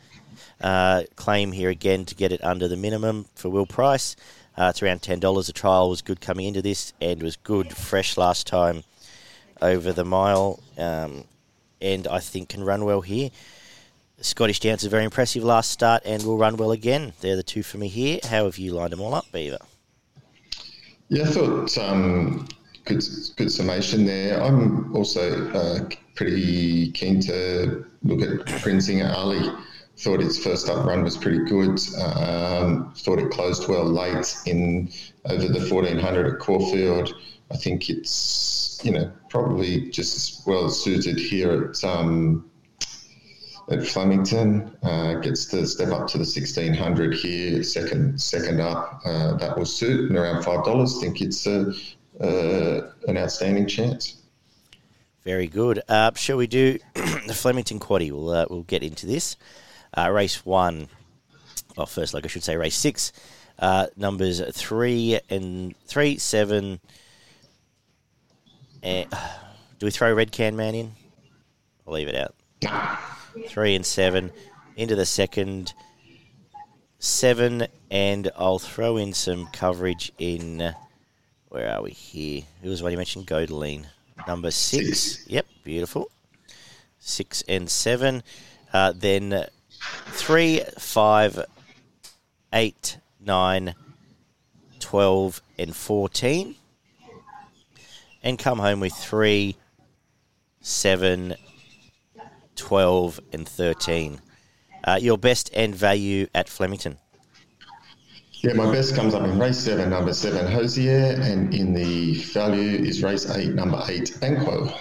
Uh, 0.62 1.04
claim 1.16 1.52
here 1.52 1.70
again 1.70 2.06
to 2.06 2.14
get 2.14 2.32
it 2.32 2.44
under 2.44 2.68
the 2.68 2.78
minimum 2.78 3.26
for 3.34 3.50
Will 3.50 3.66
Price. 3.66 4.16
Uh, 4.56 4.68
it's 4.70 4.84
around 4.84 5.02
ten 5.02 5.20
dollars. 5.20 5.48
The 5.48 5.54
trial 5.54 5.90
was 5.90 6.04
good 6.04 6.22
coming 6.22 6.46
into 6.46 6.62
this 6.62 6.94
and 7.02 7.24
was 7.24 7.36
good 7.38 7.76
fresh 7.76 8.18
last 8.18 8.46
time 8.46 8.84
over 9.62 9.92
the 9.92 10.06
mile, 10.06 10.60
um, 10.78 11.24
and 11.82 12.08
I 12.08 12.20
think 12.20 12.50
can 12.50 12.64
run 12.64 12.86
well 12.86 13.02
here. 13.02 13.32
Scottish 14.22 14.60
Dance 14.60 14.84
is 14.84 14.90
very 14.90 15.04
impressive 15.04 15.44
last 15.44 15.72
start 15.72 16.04
and 16.06 16.24
will 16.24 16.38
run 16.38 16.58
well 16.58 16.72
again. 16.72 17.14
They're 17.22 17.36
the 17.36 17.44
two 17.44 17.64
for 17.64 17.78
me 17.78 17.88
here. 17.88 18.20
How 18.24 18.46
have 18.46 18.58
you 18.58 18.74
lined 18.74 18.94
them 18.94 19.02
all 19.02 19.14
up, 19.14 19.26
Beaver? 19.32 19.58
Yeah, 21.10 21.24
I 21.24 21.28
thought 21.28 21.78
um, 21.78 22.48
good 22.86 23.04
good 23.36 23.52
summation 23.52 24.06
there. 24.06 24.42
I'm 24.42 24.96
also 24.96 25.52
uh, 25.52 25.90
pretty 26.16 26.92
keen 26.92 27.20
to 27.22 27.86
look 28.04 28.22
at 28.22 28.46
Prinzinger 28.62 29.14
Ali. 29.14 29.52
Thought 29.98 30.22
its 30.22 30.42
first 30.42 30.70
up 30.70 30.86
run 30.86 31.04
was 31.04 31.18
pretty 31.18 31.44
good. 31.46 31.80
Um, 32.02 32.94
thought 32.96 33.20
it 33.20 33.30
closed 33.30 33.68
well 33.68 33.84
late 33.84 34.36
in 34.46 34.92
over 35.26 35.48
the 35.48 35.60
1400 35.60 36.34
at 36.34 36.40
Caulfield. 36.40 37.14
I 37.52 37.58
think 37.58 37.90
it's 37.90 38.80
you 38.84 38.92
know 38.92 39.12
probably 39.30 39.90
just 39.90 40.16
as 40.16 40.46
well 40.46 40.70
suited 40.70 41.20
here 41.20 41.70
at 41.70 41.84
um, 41.84 42.51
at 43.72 43.86
Flemington. 43.86 44.76
Uh, 44.84 45.16
gets 45.16 45.46
to 45.46 45.66
step 45.66 45.90
up 45.90 46.08
to 46.08 46.18
the 46.18 46.24
1600 46.24 47.14
here, 47.14 47.64
second 47.64 48.22
second 48.22 48.60
up. 48.60 49.02
Uh, 49.06 49.36
that 49.36 49.58
will 49.58 49.66
suit 49.66 50.10
and 50.10 50.18
around 50.18 50.44
five 50.44 50.64
dollars. 50.64 51.00
Think 51.00 51.22
it's 51.22 51.46
a, 51.48 51.74
uh, 52.20 52.92
an 53.08 53.18
outstanding 53.18 53.68
chance. 53.68 54.18
Very 55.24 55.48
good. 55.48 55.82
Uh, 55.88 56.12
shall 56.16 56.38
we 56.38 56.48
do 56.48 56.80
the 56.94 57.34
Flemington 57.34 57.80
Quaddy? 57.80 58.12
We'll 58.12 58.30
uh, 58.30 58.46
we'll 58.50 58.64
get 58.64 58.84
into 58.84 59.06
this. 59.06 59.38
Uh, 59.96 60.10
race 60.10 60.46
one, 60.46 60.88
well, 61.76 61.86
first, 61.86 62.14
like 62.14 62.26
I 62.26 62.28
should 62.28 62.44
say, 62.44 62.58
race 62.58 62.78
six. 62.78 63.12
Uh, 63.60 63.88
numbers 63.96 64.42
three 64.56 65.20
and 65.30 65.76
three, 65.86 66.18
seven. 66.18 66.80
And, 68.82 69.08
do 69.80 69.86
we 69.86 69.92
throw 69.92 70.14
Red 70.14 70.32
Can 70.32 70.56
Man 70.56 70.74
in? 70.74 70.92
I'll 71.88 71.94
leave 71.94 72.08
it 72.08 72.16
out. 72.16 73.06
Three 73.48 73.76
and 73.76 73.86
seven 73.86 74.32
into 74.76 74.96
the 74.96 75.06
second. 75.06 75.74
Seven, 77.00 77.68
and 77.90 78.30
I'll 78.36 78.60
throw 78.60 78.98
in 78.98 79.14
some 79.14 79.48
coverage 79.48 80.12
in 80.20 80.74
where 81.52 81.70
are 81.70 81.82
we 81.82 81.92
here? 81.92 82.44
Who 82.62 82.70
was 82.70 82.82
what 82.82 82.92
you 82.92 82.98
mentioned? 82.98 83.28
Godeline. 83.28 83.86
Number 84.26 84.52
six. 84.52 85.28
Yep, 85.28 85.46
beautiful. 85.66 86.10
Six 86.98 87.44
and 87.48 87.70
seven. 87.70 88.24
Uh, 88.72 88.94
then 88.96 89.48
three, 90.12 90.62
five, 90.78 91.44
eight, 92.54 93.00
nine, 93.20 93.76
twelve, 94.80 95.42
and 95.58 95.76
14. 95.76 96.56
And 98.24 98.40
come 98.40 98.60
home 98.60 98.80
with 98.80 98.94
three, 98.94 99.58
seven, 100.62 101.36
12, 102.62 103.20
and 103.34 103.48
13. 103.48 104.22
Uh, 104.84 105.00
your 105.02 105.18
best 105.18 105.50
and 105.54 105.76
value 105.76 106.28
at 106.34 106.48
Flemington? 106.48 106.98
Yeah, 108.36 108.54
my 108.54 108.72
best 108.72 108.96
comes 108.96 109.14
up 109.14 109.24
in 109.24 109.38
race 109.38 109.60
seven, 109.60 109.90
number 109.90 110.14
seven, 110.14 110.52
Hosier, 110.52 111.16
and 111.22 111.54
in 111.54 111.74
the 111.74 112.16
value 112.34 112.84
is 112.84 113.04
race 113.04 113.30
eight, 113.36 113.54
number 113.54 113.84
eight, 113.88 114.18
Banquo. 114.20 114.64
I'm 114.64 114.74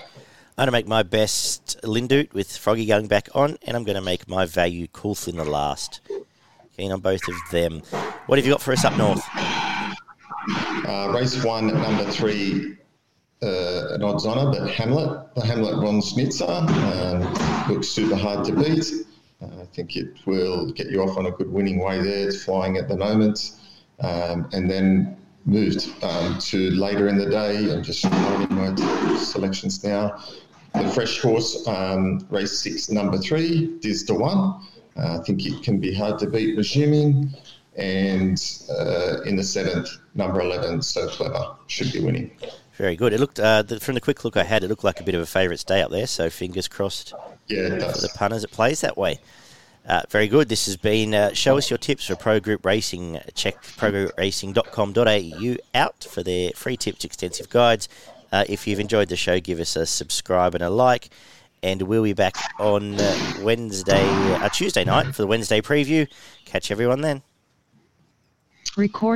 going 0.57 0.67
to 0.67 0.73
make 0.73 0.89
my 0.89 1.03
best 1.03 1.79
Lindoot 1.83 2.33
with 2.33 2.57
Froggy 2.57 2.87
going 2.87 3.07
back 3.07 3.29
on, 3.35 3.57
and 3.67 3.77
I'm 3.77 3.85
going 3.85 3.97
to 3.97 4.03
make 4.03 4.29
my 4.29 4.47
value 4.47 4.87
Coolth 4.89 5.29
in 5.29 5.37
the 5.37 5.45
last. 5.45 6.01
Keen 6.77 6.93
on 6.93 7.01
both 7.01 7.21
of 7.29 7.35
them. 7.51 7.83
What 8.27 8.39
have 8.39 8.47
you 8.47 8.53
got 8.53 8.63
for 8.63 8.73
us 8.73 8.85
up 8.85 8.97
north? 8.97 9.23
Uh, 10.87 11.13
race 11.15 11.43
one, 11.45 11.67
number 11.67 12.11
three, 12.11 12.77
uh, 13.43 13.95
an 13.95 14.03
odds 14.03 14.27
honour, 14.27 14.51
but 14.51 14.71
Hamlet, 14.71 15.35
the 15.35 15.45
Hamlet 15.45 15.83
Ron 15.83 16.01
Schnitzer, 16.03 16.45
um, 16.45 17.23
looks 17.69 17.89
super 17.89 18.17
hard 18.17 18.45
to 18.47 18.53
beat. 18.53 18.93
Uh, 19.43 19.63
I 19.63 19.67
think 19.73 19.97
it 19.97 20.15
will 20.27 20.71
get 20.73 20.91
you 20.91 21.03
off 21.03 21.17
on 21.17 21.27
a 21.27 21.31
good 21.31 21.51
winning 21.51 21.79
way 21.79 22.03
there. 22.03 22.29
It's 22.29 22.45
flying 22.45 22.77
at 22.77 22.89
the 22.89 22.97
moment. 22.97 23.53
Um, 24.01 24.49
and 24.53 24.71
then 24.71 25.17
moved 25.45 25.91
um, 26.03 26.39
to 26.39 26.71
later 26.71 27.09
in 27.09 27.19
the 27.19 27.29
day. 27.29 27.73
I'm 27.73 27.83
just 27.83 28.05
loading 28.05 28.57
my 28.57 29.17
selections 29.17 29.83
now. 29.85 30.23
The 30.75 30.89
fresh 30.91 31.21
horse, 31.21 31.67
um, 31.67 32.27
race 32.31 32.61
six, 32.61 32.91
number 32.91 33.19
three, 33.19 33.79
Diz 33.81 34.05
to 34.05 34.15
one. 34.15 34.61
Uh, 34.97 35.19
I 35.19 35.25
think 35.25 35.45
it 35.47 35.63
can 35.63 35.81
be 35.81 35.95
hard 35.95 36.19
to 36.21 36.27
beat, 36.29 36.57
resuming. 36.57 37.31
And 37.77 38.41
uh, 38.71 39.23
in 39.23 39.37
the 39.37 39.43
seventh, 39.43 39.89
number 40.15 40.41
11, 40.41 40.83
So 40.83 41.09
Clever, 41.09 41.55
should 41.67 41.93
be 41.93 42.01
winning. 42.01 42.31
Very 42.81 42.97
good. 42.97 43.13
It 43.13 43.21
looked 43.21 43.39
uh, 43.39 43.61
the, 43.61 43.79
from 43.79 43.95
the 43.95 44.01
quick 44.01 44.25
look 44.25 44.39
I 44.39 44.43
had, 44.43 44.65
it 44.65 44.69
looked 44.69 44.85
like 44.85 45.01
a 45.01 45.05
bit 45.05 45.15
of 45.15 45.21
a 45.21 45.27
favourite 45.27 45.59
stay 45.59 45.83
up 45.83 45.91
there. 45.91 46.07
So 46.07 46.31
fingers 46.31 46.67
crossed. 46.67 47.13
Yeah, 47.47 47.75
it 47.75 47.79
does. 47.81 47.97
For 47.97 48.01
the 48.01 48.13
punters, 48.17 48.43
it 48.43 48.53
plays 48.53 48.81
that 48.81 48.97
way. 48.97 49.19
Uh, 49.87 50.01
very 50.09 50.29
good. 50.29 50.49
This 50.49 50.65
has 50.65 50.79
been 50.79 51.13
uh, 51.13 51.35
Show 51.35 51.59
Us 51.59 51.69
Your 51.69 51.77
Tips 51.77 52.07
for 52.07 52.17
Pro 52.17 52.41
Group 52.41 52.65
Racing. 52.65 53.21
Check 53.35 53.63
progroupracing.com.au 53.63 55.57
out 55.75 56.05
for 56.05 56.23
their 56.23 56.53
free 56.53 56.79
tips, 56.79 57.05
extensive 57.05 57.51
guides. 57.51 57.87
Uh, 58.33 58.45
if 58.49 58.67
you've 58.67 58.81
enjoyed 58.81 59.11
the 59.11 59.17
show, 59.17 59.41
give 59.41 59.61
us 59.61 59.77
a 59.77 59.85
subscribe 59.85 60.55
and 60.55 60.65
a 60.65 60.71
like. 60.71 61.11
And 61.63 61.83
we'll 61.83 62.05
be 62.05 62.15
back 62.15 62.37
on 62.59 62.99
uh, 62.99 63.35
Wednesday, 63.43 64.09
uh, 64.37 64.49
Tuesday 64.49 64.85
night 64.85 65.15
for 65.15 65.21
the 65.21 65.27
Wednesday 65.27 65.61
preview. 65.61 66.09
Catch 66.47 66.71
everyone 66.71 67.03
then. 67.03 67.21
Record. 68.75 69.09